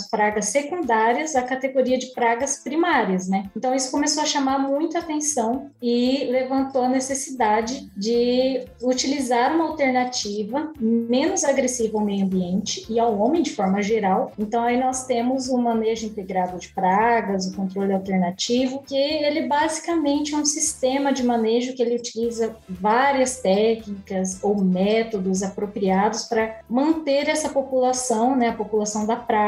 pragas 0.09 0.45
secundárias 0.47 1.35
à 1.35 1.41
categoria 1.41 1.97
de 1.97 2.07
pragas 2.13 2.57
primárias, 2.63 3.27
né? 3.27 3.49
Então 3.55 3.73
isso 3.73 3.91
começou 3.91 4.23
a 4.23 4.25
chamar 4.25 4.59
muita 4.59 4.99
atenção 4.99 5.69
e 5.81 6.25
levantou 6.25 6.83
a 6.83 6.89
necessidade 6.89 7.89
de 7.95 8.65
utilizar 8.81 9.53
uma 9.53 9.65
alternativa 9.69 10.71
menos 10.79 11.43
agressiva 11.43 11.97
ao 11.97 12.05
meio 12.05 12.25
ambiente 12.25 12.85
e 12.89 12.99
ao 12.99 13.17
homem 13.17 13.41
de 13.41 13.51
forma 13.51 13.81
geral. 13.81 14.31
Então 14.37 14.63
aí 14.63 14.77
nós 14.77 15.05
temos 15.05 15.47
o 15.49 15.57
manejo 15.57 16.05
integrado 16.05 16.57
de 16.57 16.69
pragas, 16.69 17.47
o 17.47 17.55
controle 17.55 17.93
alternativo, 17.93 18.83
que 18.85 18.95
ele 18.95 19.47
basicamente 19.47 20.33
é 20.33 20.37
um 20.37 20.45
sistema 20.45 21.11
de 21.11 21.23
manejo 21.23 21.73
que 21.73 21.81
ele 21.81 21.95
utiliza 21.95 22.55
várias 22.67 23.39
técnicas 23.41 24.43
ou 24.43 24.61
métodos 24.63 25.43
apropriados 25.43 26.23
para 26.23 26.59
manter 26.69 27.27
essa 27.27 27.49
população, 27.49 28.35
né, 28.35 28.49
a 28.49 28.53
população 28.53 29.05
da 29.05 29.15
praga, 29.15 29.38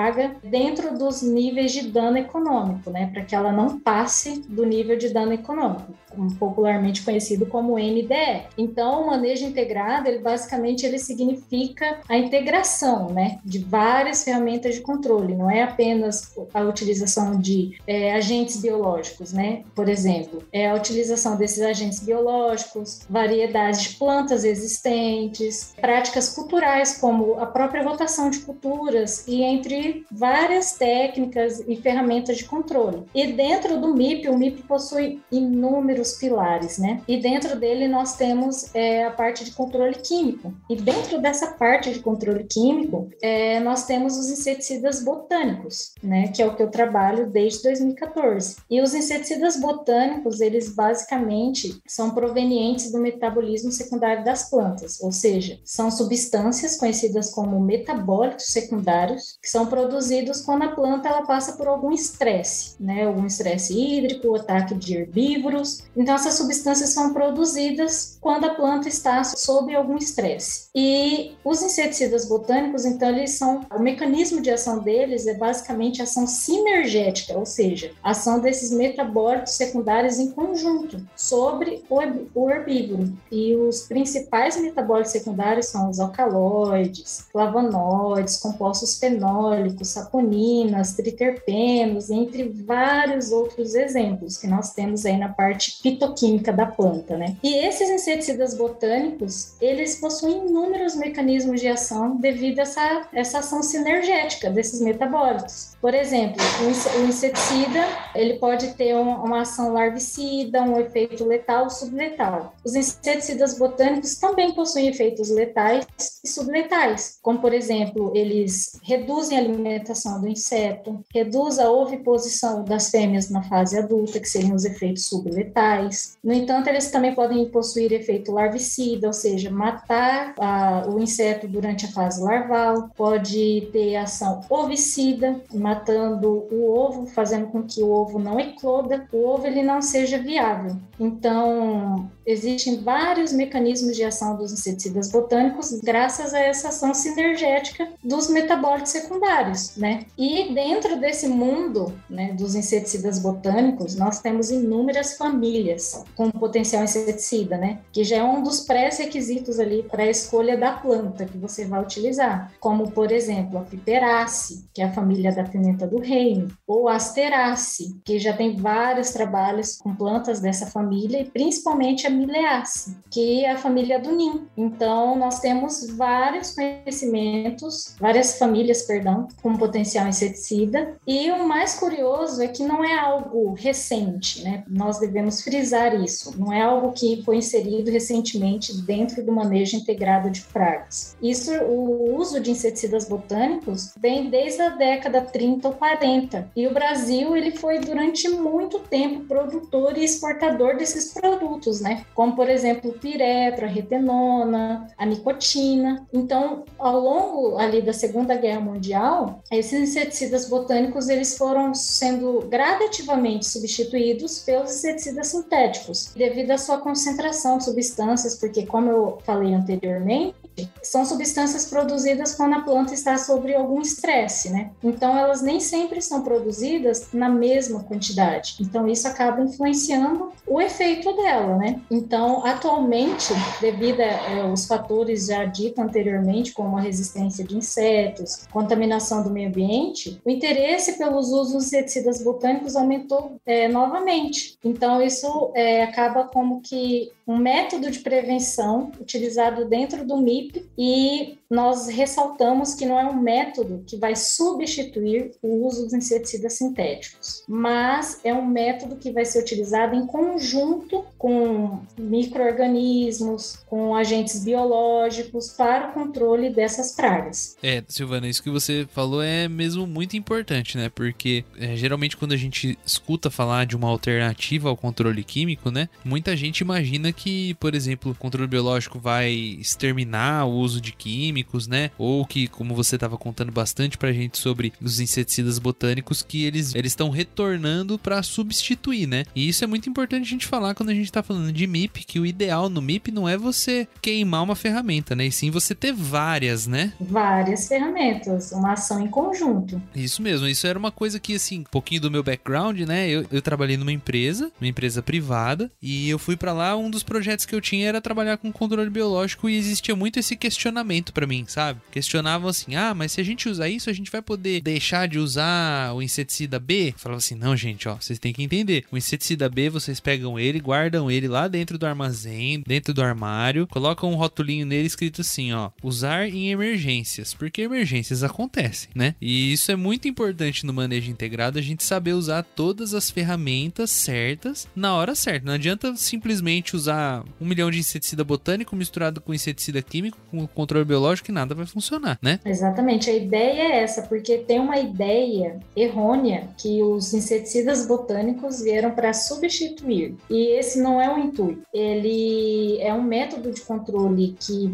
dentro 0.44 0.98
dos 0.98 1.22
níveis 1.22 1.72
de 1.72 1.88
dano 1.90 2.18
econômico, 2.18 2.90
né, 2.90 3.10
para 3.12 3.24
que 3.24 3.36
ela 3.36 3.52
não 3.52 3.80
passe 3.80 4.42
do 4.48 4.66
nível 4.66 4.98
de 4.98 5.10
dano 5.10 5.34
econômico, 5.34 5.94
popularmente 6.38 7.04
conhecido 7.04 7.46
como 7.46 7.78
NDE. 7.78 8.44
Então, 8.58 9.04
o 9.04 9.08
manejo 9.08 9.46
integrado, 9.46 10.08
ele 10.08 10.20
basicamente 10.20 10.86
ele 10.86 11.00
significa 11.00 12.00
a 12.08 12.18
integração, 12.18 13.10
né, 13.10 13.40
de 13.44 13.60
várias 13.60 14.24
ferramentas 14.24 14.76
de 14.76 14.82
controle. 14.82 15.36
Não 15.36 15.50
é 15.50 15.64
apenas 15.64 16.34
a 16.54 16.62
utilização 16.62 17.40
de 17.40 17.78
é, 17.88 18.14
agentes 18.14 18.58
biológicos, 18.62 19.34
né? 19.34 19.64
Por 19.76 19.90
exemplo, 19.90 20.44
é 20.52 20.70
a 20.70 20.76
utilização 20.76 21.36
desses 21.38 21.62
agentes 21.62 22.00
biológicos, 22.00 23.02
variedades 23.10 23.84
de 23.84 23.96
plantas 23.98 24.44
existentes, 24.44 25.74
práticas 25.80 26.30
culturais 26.30 26.98
como 26.98 27.40
a 27.40 27.46
própria 27.46 27.84
rotação 27.84 28.30
de 28.30 28.40
culturas 28.40 29.26
e 29.28 29.42
entre 29.42 29.71
várias 30.12 30.74
técnicas 30.74 31.64
e 31.68 31.76
ferramentas 31.76 32.38
de 32.38 32.46
controle. 32.46 33.04
E 33.14 33.34
dentro 33.34 33.80
do 33.80 33.94
MIP, 33.94 34.30
o 34.30 34.38
MIP 34.38 34.64
possui 34.64 35.22
inúmeros 35.32 36.14
pilares, 36.14 36.78
né? 36.78 37.02
E 37.08 37.18
dentro 37.18 37.60
dele 37.60 37.88
nós 37.88 38.16
temos 38.16 38.74
é, 38.76 39.06
a 39.06 39.12
parte 39.12 39.44
de 39.46 39.52
controle 39.52 39.96
químico. 39.96 40.54
E 40.70 40.76
dentro 40.76 41.22
dessa 41.22 41.48
parte 41.48 41.92
de 41.92 42.00
controle 42.00 42.44
químico, 42.46 43.10
é, 43.22 43.60
nós 43.60 43.86
temos 43.86 44.18
os 44.18 44.30
inseticidas 44.30 45.04
botânicos, 45.04 45.94
né? 46.04 46.28
Que 46.30 46.42
é 46.42 46.46
o 46.46 46.56
que 46.56 46.64
eu 46.64 46.70
trabalho 46.70 47.30
desde 47.30 47.64
2014. 47.64 48.58
E 48.70 48.82
os 48.82 48.94
inseticidas 48.94 49.60
botânicos, 49.60 50.42
eles 50.42 50.74
basicamente 50.76 51.82
são 51.88 52.12
provenientes 52.12 52.92
do 52.92 53.00
metabolismo 53.00 53.72
secundário 53.72 54.24
das 54.24 54.50
plantas, 54.50 55.00
ou 55.02 55.12
seja, 55.12 55.60
são 55.64 55.92
substâncias 55.92 56.78
conhecidas 56.78 57.30
como 57.32 57.60
metabólitos 57.60 58.48
secundários 58.48 59.38
que 59.42 59.50
são 59.50 59.61
produzidos 59.68 60.42
quando 60.42 60.64
a 60.64 60.70
planta 60.70 61.10
ela 61.10 61.24
passa 61.24 61.54
por 61.54 61.68
algum 61.68 61.92
estresse, 61.92 62.76
né? 62.80 63.06
Algum 63.06 63.26
estresse 63.26 63.78
hídrico, 63.78 64.36
ataque 64.36 64.76
de 64.76 64.98
herbívoros. 64.98 65.84
Então 65.96 66.16
essas 66.16 66.36
substâncias 66.36 66.90
são 66.90 67.14
produzidas 67.14 68.18
quando 68.22 68.46
a 68.46 68.54
planta 68.54 68.88
está 68.88 69.24
sob 69.24 69.74
algum 69.76 69.98
estresse. 69.98 70.70
E 70.76 71.36
os 71.44 71.62
inseticidas 71.62 72.28
botânicos, 72.28 72.86
então, 72.86 73.10
eles 73.10 73.32
são 73.32 73.62
o 73.74 73.80
mecanismo 73.80 74.42
de 74.42 74.50
ação 74.50 74.80
deles 74.80 75.28
é 75.28 75.34
basicamente 75.34 76.02
ação 76.02 76.28
sinergética, 76.28 77.38
ou 77.38 77.46
seja, 77.46 77.92
ação 78.04 78.40
desses 78.40 78.72
metabólitos 78.72 79.54
secundários 79.54 80.20
em 80.20 80.32
conjunto 80.32 80.98
sobre 81.16 81.84
o 81.90 82.50
herbívoro. 82.50 83.12
E 83.32 83.56
os 83.56 83.82
principais 83.82 84.60
metabólitos 84.60 85.12
secundários 85.12 85.68
são 85.68 85.90
os 85.90 86.00
alcaloides, 86.00 87.28
flavonoides, 87.32 88.38
compostos 88.38 88.98
fenólicos, 88.98 89.51
saponinas, 89.84 90.94
triterpenos, 90.94 92.10
entre 92.10 92.44
vários 92.50 93.32
outros 93.32 93.76
exemplos 93.76 94.38
que 94.38 94.48
nós 94.48 94.74
temos 94.74 95.06
aí 95.06 95.18
na 95.18 95.30
parte 95.30 95.82
fitoquímica 95.82 96.52
da 96.52 96.66
planta, 96.66 97.18
né? 97.18 97.36
E 97.44 97.56
esses 97.66 97.90
inseticidas 97.90 98.56
botânicos, 98.56 99.54
eles 99.62 99.96
possuem 99.96 100.48
inúmeros 100.48 100.96
mecanismos 100.96 101.62
de 101.62 101.68
ação 101.68 102.18
devido 102.18 102.60
a 102.60 102.62
essa, 102.64 103.08
essa 103.14 103.40
ação 103.40 103.64
sinergética 103.64 104.50
desses 104.50 104.82
metabólitos. 104.82 105.72
Por 105.82 105.94
exemplo, 105.94 106.42
o 106.66 107.08
inseticida, 107.08 107.80
ele 108.16 108.36
pode 108.36 108.74
ter 108.76 108.96
uma 108.96 109.42
ação 109.42 109.74
larvicida, 109.74 110.62
um 110.62 110.80
efeito 110.80 111.26
letal 111.26 111.70
subletal. 111.70 112.56
Os 112.64 112.76
inseticidas 112.76 113.58
botânicos 113.58 114.16
também 114.16 114.54
possuem 114.54 114.88
efeitos 114.88 115.30
letais 115.30 115.86
e 116.24 116.28
subletais, 116.28 117.18
como 117.22 117.40
por 117.40 117.54
exemplo, 117.54 118.12
eles 118.16 118.80
reduzem 118.84 119.38
a 119.38 119.41
alimentação 119.42 120.20
do 120.22 120.28
inseto, 120.28 121.04
reduz 121.14 121.60
a 121.60 121.70
oviposição 121.70 122.64
das 122.64 122.90
fêmeas 122.90 123.30
na 123.30 123.44
fase 123.44 123.78
adulta, 123.78 124.20
que 124.20 124.30
seriam 124.30 124.56
os 124.56 124.66
efeitos 124.66 125.06
subletais. 125.06 126.18
No 126.24 126.34
entanto, 126.34 126.68
eles 126.68 126.90
também 126.92 127.14
podem 127.14 127.46
possuir 127.50 127.92
efeito 127.92 128.32
larvicida, 128.32 129.08
ou 129.08 129.14
seja, 129.14 129.50
matar 129.50 130.34
a, 130.40 130.86
o 130.88 131.02
inseto 131.02 131.48
durante 131.48 131.86
a 131.86 131.92
fase 131.92 132.22
larval, 132.22 132.90
pode 132.96 133.70
ter 133.72 133.96
ação 133.96 134.42
ovicida, 134.50 135.42
matando 135.54 136.48
o 136.52 136.74
ovo, 136.74 137.06
fazendo 137.08 137.48
com 137.48 137.64
que 137.64 137.82
o 137.82 137.90
ovo 137.90 138.20
não 138.20 138.40
ecloda, 138.40 139.08
o 139.12 139.26
ovo 139.26 139.48
ele 139.48 139.64
não 139.64 139.82
seja 139.82 140.18
viável. 140.18 140.76
Então, 141.00 142.10
existem 142.26 142.82
vários 142.82 143.34
mecanismos 143.34 143.96
de 143.96 144.04
ação 144.04 144.36
dos 144.36 144.54
inseticidas 144.54 145.12
botânicos 145.12 145.72
graças 145.82 146.34
a 146.34 146.40
essa 146.40 146.70
ação 146.70 146.94
sinergética 146.94 147.88
dos 148.04 148.30
metabólitos 148.30 148.92
secundários, 148.92 149.31
né? 149.78 150.06
E 150.18 150.54
dentro 150.54 151.00
desse 151.00 151.28
mundo, 151.28 151.94
né, 152.10 152.34
dos 152.34 152.56
inseticidas 152.56 153.20
botânicos, 153.20 153.96
nós 153.96 154.20
temos 154.20 154.52
inúmeras 154.52 155.18
famílias 155.18 156.04
com 156.16 156.30
potencial 156.30 156.84
inseticida, 156.84 157.58
né? 157.58 157.80
Que 157.92 158.04
já 158.04 158.18
é 158.18 158.24
um 158.24 158.44
dos 158.44 158.62
pré-requisitos 158.62 159.60
ali 159.60 159.84
para 159.84 160.04
a 160.04 160.10
escolha 160.10 160.58
da 160.58 160.74
planta 160.74 161.26
que 161.26 161.38
você 161.38 161.66
vai 161.66 161.82
utilizar, 161.82 162.52
como 162.60 162.92
por 162.92 163.12
exemplo 163.12 163.60
a 163.60 163.62
Piperaceae, 163.62 164.64
que 164.74 164.82
é 164.82 164.86
a 164.86 164.92
família 164.92 165.32
da 165.32 165.44
pimenta 165.44 165.88
do 165.88 166.00
reino, 166.00 166.48
ou 166.68 166.88
a 166.88 166.96
Asteraceae, 166.96 167.96
que 168.04 168.20
já 168.20 168.34
tem 168.34 168.56
vários 168.56 169.12
trabalhos 169.12 169.78
com 169.78 169.96
plantas 169.96 170.40
dessa 170.40 170.68
família 170.68 171.22
e 171.22 171.26
principalmente 171.26 172.06
a 172.06 172.10
Mileaceae, 172.10 172.96
que 173.10 173.46
é 173.46 173.52
a 173.52 173.58
família 173.58 174.00
do 174.00 174.16
Nim. 174.16 174.48
Então 174.58 175.16
nós 175.16 175.40
temos 175.40 175.88
vários 175.96 176.54
conhecimentos, 176.54 177.96
várias 178.00 178.38
famílias, 178.38 178.84
perdão, 178.84 179.21
com 179.42 179.58
potencial 179.58 180.08
inseticida. 180.08 180.96
E 181.06 181.32
o 181.32 181.48
mais 181.48 181.76
curioso 181.76 182.42
é 182.42 182.48
que 182.48 182.64
não 182.64 182.84
é 182.84 182.98
algo 182.98 183.54
recente, 183.54 184.44
né? 184.44 184.64
Nós 184.68 185.00
devemos 185.00 185.42
frisar 185.42 185.94
isso. 186.02 186.40
Não 186.40 186.52
é 186.52 186.62
algo 186.62 186.92
que 186.92 187.22
foi 187.24 187.38
inserido 187.38 187.92
recentemente 187.92 188.76
dentro 188.82 189.24
do 189.24 189.32
manejo 189.32 189.78
integrado 189.78 190.30
de 190.30 190.42
pragas. 190.42 191.16
Isso, 191.22 191.52
o 191.64 192.16
uso 192.16 192.40
de 192.40 192.52
inseticidas 192.52 193.08
botânicos 193.08 193.94
vem 194.00 194.30
desde 194.30 194.62
a 194.62 194.70
década 194.70 195.22
30 195.22 195.68
ou 195.68 195.74
40. 195.74 196.50
E 196.56 196.68
o 196.68 196.74
Brasil, 196.74 197.36
ele 197.36 197.52
foi 197.52 197.80
durante 197.80 198.30
muito 198.30 198.80
tempo 198.80 199.26
produtor 199.26 199.98
e 199.98 200.04
exportador 200.04 200.78
desses 200.78 201.14
produtos, 201.14 201.82
né? 201.82 202.06
Como, 202.14 202.36
por 202.36 202.50
exemplo, 202.50 202.94
piretro, 202.94 203.66
a 203.66 203.70
retenona, 203.70 204.88
a 204.98 205.06
nicotina. 205.06 206.08
Então, 206.14 206.64
ao 206.78 207.00
longo 207.00 207.58
ali 207.58 207.82
da 207.82 207.94
Segunda 207.94 208.36
Guerra 208.36 208.60
Mundial, 208.60 209.11
esses 209.52 209.90
inseticidas 209.90 210.48
botânicos, 210.48 211.10
eles 211.10 211.38
foram 211.38 211.74
sendo 211.74 212.48
gradativamente 212.48 213.46
substituídos 213.46 214.40
pelos 214.40 214.72
inseticidas 214.72 215.28
sintéticos, 215.28 216.12
devido 216.16 216.52
à 216.52 216.58
sua 216.58 216.78
concentração 216.78 217.58
de 217.58 217.66
substâncias, 217.66 218.36
porque 218.36 218.66
como 218.66 218.90
eu 218.90 219.18
falei 219.24 219.54
anteriormente, 219.54 220.36
são 220.82 221.06
substâncias 221.06 221.66
produzidas 221.66 222.36
quando 222.36 222.54
a 222.54 222.62
planta 222.62 222.94
está 222.94 223.18
sobre 223.18 223.56
algum 223.56 223.82
estresse, 223.82 224.50
né? 224.50 224.72
Então 224.84 225.18
elas 225.18 225.42
nem 225.42 225.60
sempre 225.60 226.02
são 226.02 226.22
produzidas 226.22 227.08
na 227.14 227.30
mesma 227.30 227.84
quantidade. 227.84 228.56
Então 228.60 228.88
isso 228.88 229.08
acaba 229.08 229.42
influenciando 229.42 230.32
o 230.48 230.62
efeito 230.62 231.16
dela, 231.16 231.58
né? 231.58 231.80
Então 231.90 232.46
atualmente, 232.46 233.34
devido 233.60 234.02
aos 234.44 234.66
fatores 234.66 235.28
já 235.28 235.46
ditos 235.46 235.84
anteriormente, 235.84 236.54
como 236.54 236.78
a 236.78 236.82
resistência 236.82 237.44
de 237.44 237.56
insetos, 237.56 238.48
contaminação 238.52 239.24
do 239.24 239.30
meio 239.30 239.48
ambiente, 239.48 240.20
o 240.26 240.30
interesse 240.30 240.98
pelos 240.98 241.32
usos 241.32 241.52
de 241.52 241.58
inseticidas 241.58 242.24
botânicos 242.24 242.76
aumentou 242.76 243.38
é, 243.46 243.68
novamente. 243.68 244.58
Então 244.64 245.02
isso 245.02 245.52
é, 245.56 245.84
acaba 245.84 246.26
como 246.26 246.62
que 246.62 247.12
um 247.32 247.38
método 247.38 247.90
de 247.90 248.00
prevenção 248.00 248.92
utilizado 249.00 249.66
dentro 249.66 250.06
do 250.06 250.18
MIP 250.18 250.70
e 250.78 251.38
nós 251.52 251.90
ressaltamos 251.90 252.74
que 252.74 252.86
não 252.86 252.98
é 252.98 253.04
um 253.04 253.22
método 253.22 253.84
que 253.86 253.98
vai 253.98 254.16
substituir 254.16 255.32
o 255.42 255.68
uso 255.68 255.84
dos 255.84 255.94
inseticidas 255.94 256.54
sintéticos, 256.54 257.44
mas 257.46 258.22
é 258.24 258.34
um 258.34 258.46
método 258.46 258.96
que 258.96 259.12
vai 259.12 259.26
ser 259.26 259.42
utilizado 259.42 259.94
em 259.94 260.08
conjunto 260.08 261.04
com 261.18 261.82
microorganismos, 262.00 263.58
com 263.68 263.94
agentes 263.94 264.46
biológicos 264.46 265.50
para 265.50 265.90
o 265.90 265.94
controle 265.94 266.50
dessas 266.50 266.94
pragas. 266.96 267.58
É, 267.62 267.84
Silvana, 267.86 268.30
isso 268.30 268.42
que 268.42 268.50
você 268.50 268.88
falou 268.90 269.22
é 269.22 269.50
mesmo 269.50 269.86
muito 269.86 270.16
importante, 270.16 270.78
né? 270.78 270.90
Porque 270.90 271.44
é, 271.60 271.76
geralmente 271.76 272.16
quando 272.16 272.32
a 272.32 272.38
gente 272.38 272.80
escuta 272.86 273.30
falar 273.30 273.66
de 273.66 273.76
uma 273.76 273.90
alternativa 273.90 274.70
ao 274.70 274.78
controle 274.78 275.22
químico, 275.22 275.70
né? 275.70 275.90
Muita 276.06 276.34
gente 276.38 276.62
imagina 276.62 277.12
que, 277.12 277.56
por 277.56 277.76
exemplo, 277.76 278.14
o 278.14 278.16
controle 278.16 278.48
biológico 278.48 278.98
vai 278.98 279.32
exterminar 279.32 280.46
o 280.46 280.54
uso 280.54 280.80
de 280.80 280.94
químicos, 280.94 281.41
né? 281.68 281.92
Ou 281.98 282.26
que, 282.26 282.48
como 282.48 282.76
você 282.76 282.96
estava 282.96 283.18
contando 283.18 283.52
bastante 283.52 283.98
pra 283.98 284.12
gente 284.12 284.38
sobre 284.38 284.74
os 284.82 285.00
inseticidas 285.00 285.60
botânicos, 285.60 286.22
que 286.22 286.44
eles 286.44 286.74
eles 286.76 286.92
estão 286.92 287.10
retornando 287.10 287.98
para 287.98 288.22
substituir, 288.24 289.08
né? 289.08 289.26
E 289.36 289.48
isso 289.48 289.64
é 289.64 289.68
muito 289.68 289.90
importante 289.90 290.24
a 290.24 290.30
gente 290.30 290.46
falar 290.46 290.74
quando 290.76 290.90
a 290.90 290.94
gente 290.94 291.06
está 291.06 291.24
falando 291.24 291.52
de 291.52 291.68
MIP, 291.68 292.06
que 292.06 292.20
o 292.20 292.26
ideal 292.26 292.70
no 292.70 292.82
MIP 292.82 293.12
não 293.12 293.28
é 293.28 293.38
você 293.38 293.88
queimar 294.02 294.44
uma 294.44 294.56
ferramenta, 294.56 295.16
né? 295.16 295.26
E 295.26 295.32
sim 295.32 295.52
você 295.52 295.74
ter 295.74 295.94
várias, 295.94 296.68
né? 296.68 296.94
Várias 297.00 297.68
ferramentas, 297.68 298.52
uma 298.52 298.74
ação 298.74 299.02
em 299.02 299.08
conjunto. 299.08 299.82
Isso 299.96 300.22
mesmo, 300.22 300.48
isso 300.48 300.68
era 300.68 300.78
uma 300.78 300.92
coisa 300.92 301.20
que, 301.20 301.36
assim, 301.36 301.60
um 301.60 301.64
pouquinho 301.64 302.02
do 302.02 302.12
meu 302.12 302.24
background, 302.24 302.80
né? 302.82 303.10
Eu, 303.10 303.26
eu 303.32 303.42
trabalhei 303.42 303.78
numa 303.78 303.92
empresa, 303.92 304.52
uma 304.60 304.68
empresa 304.68 305.02
privada, 305.02 305.72
e 305.82 306.10
eu 306.10 306.20
fui 306.20 306.36
para 306.36 306.54
lá, 306.54 306.76
um 306.76 306.90
dos 306.90 307.04
projetos 307.04 307.46
que 307.46 307.56
eu 307.56 307.62
tinha 307.62 307.88
era 307.88 308.02
trabalhar 308.02 308.38
com 308.38 308.52
controle 308.52 308.90
biológico 308.90 309.50
e 309.50 309.58
existia 309.58 309.96
muito 309.96 310.20
esse 310.20 310.36
questionamento 310.36 311.14
para 311.14 311.28
mim, 311.32 311.46
sabe? 311.48 311.80
Questionavam 311.90 312.50
assim: 312.50 312.76
ah, 312.76 312.94
mas 312.94 313.14
se 313.14 313.22
a 313.22 313.24
gente 313.24 313.48
usar 313.48 313.70
isso, 313.70 313.90
a 313.90 313.94
gente 313.94 314.12
vai 314.12 314.22
poder 314.22 314.62
deixar 314.62 315.08
de 315.08 315.18
usar 315.18 315.94
o 315.94 316.02
inseticida 316.02 316.60
B? 316.60 316.94
Falava 316.98 317.20
assim: 317.20 317.36
não, 317.36 317.56
gente, 317.56 317.88
ó, 317.88 317.96
vocês 317.96 318.20
têm 318.20 318.34
que 318.34 318.44
entender. 318.44 318.86
O 318.92 318.98
inseticida 318.98 319.48
B, 319.48 319.70
vocês 319.70 320.00
pegam 320.00 320.38
ele, 320.38 320.60
guardam 320.60 321.10
ele 321.10 321.28
lá 321.28 321.48
dentro 321.48 321.78
do 321.78 321.86
armazém, 321.86 322.62
dentro 322.68 322.94
do 322.94 323.02
armário, 323.02 323.66
colocam 323.68 324.12
um 324.12 324.16
rotulinho 324.16 324.66
nele 324.66 324.88
escrito 324.88 325.22
assim: 325.22 325.54
ó, 325.54 325.72
usar 325.82 326.28
em 326.28 326.52
emergências, 326.52 327.34
porque 327.34 327.62
emergências 327.62 328.24
acontecem, 328.24 328.90
né? 328.94 329.16
E 329.22 329.54
isso 329.54 329.72
é 329.72 329.76
muito 329.76 330.08
importante 330.08 330.66
no 330.66 330.74
manejo 330.74 331.10
integrado, 331.10 331.58
a 331.58 331.62
gente 331.62 331.84
saber 331.84 332.14
usar 332.14 332.44
todas 332.44 332.94
as 332.94 333.10
ferramentas 333.10 333.90
certas 333.90 334.68
na 334.76 334.94
hora 334.94 335.16
certa. 335.16 335.46
Não 335.46 335.54
adianta 335.54 335.96
simplesmente 335.96 336.76
usar 336.76 337.24
um 337.40 337.46
milhão 337.46 337.72
de 337.72 337.80
inseticida 337.80 338.24
botânico 338.24 338.76
misturado 338.76 339.22
com 339.22 339.34
inseticida 339.34 339.82
químico, 339.82 340.18
com 340.30 340.46
controle 340.48 340.86
biológico 340.86 341.21
e 341.30 341.34
nada 341.34 341.54
vai 341.54 341.66
funcionar, 341.66 342.18
né? 342.22 342.40
Exatamente, 342.46 343.10
a 343.10 343.14
ideia 343.14 343.62
é 343.62 343.84
essa, 343.84 344.04
porque 344.04 344.40
tem 344.40 344.60
uma 344.60 344.78
ideia 344.78 345.60
errônea 345.76 346.50
que 346.58 346.82
os 346.82 347.14
inseticidas 347.14 347.86
botânicos 347.86 348.62
vieram 348.62 348.92
para 348.92 349.14
substituir. 349.14 350.16
E 350.30 350.58
esse 350.58 350.82
não 350.82 351.02
é 351.02 351.14
o 351.14 351.18
intuito. 351.18 351.62
Ele 351.74 352.78
é 352.80 352.94
um 352.94 353.04
método 353.04 353.52
de 353.52 353.62
controle 353.62 354.36
que 354.40 354.72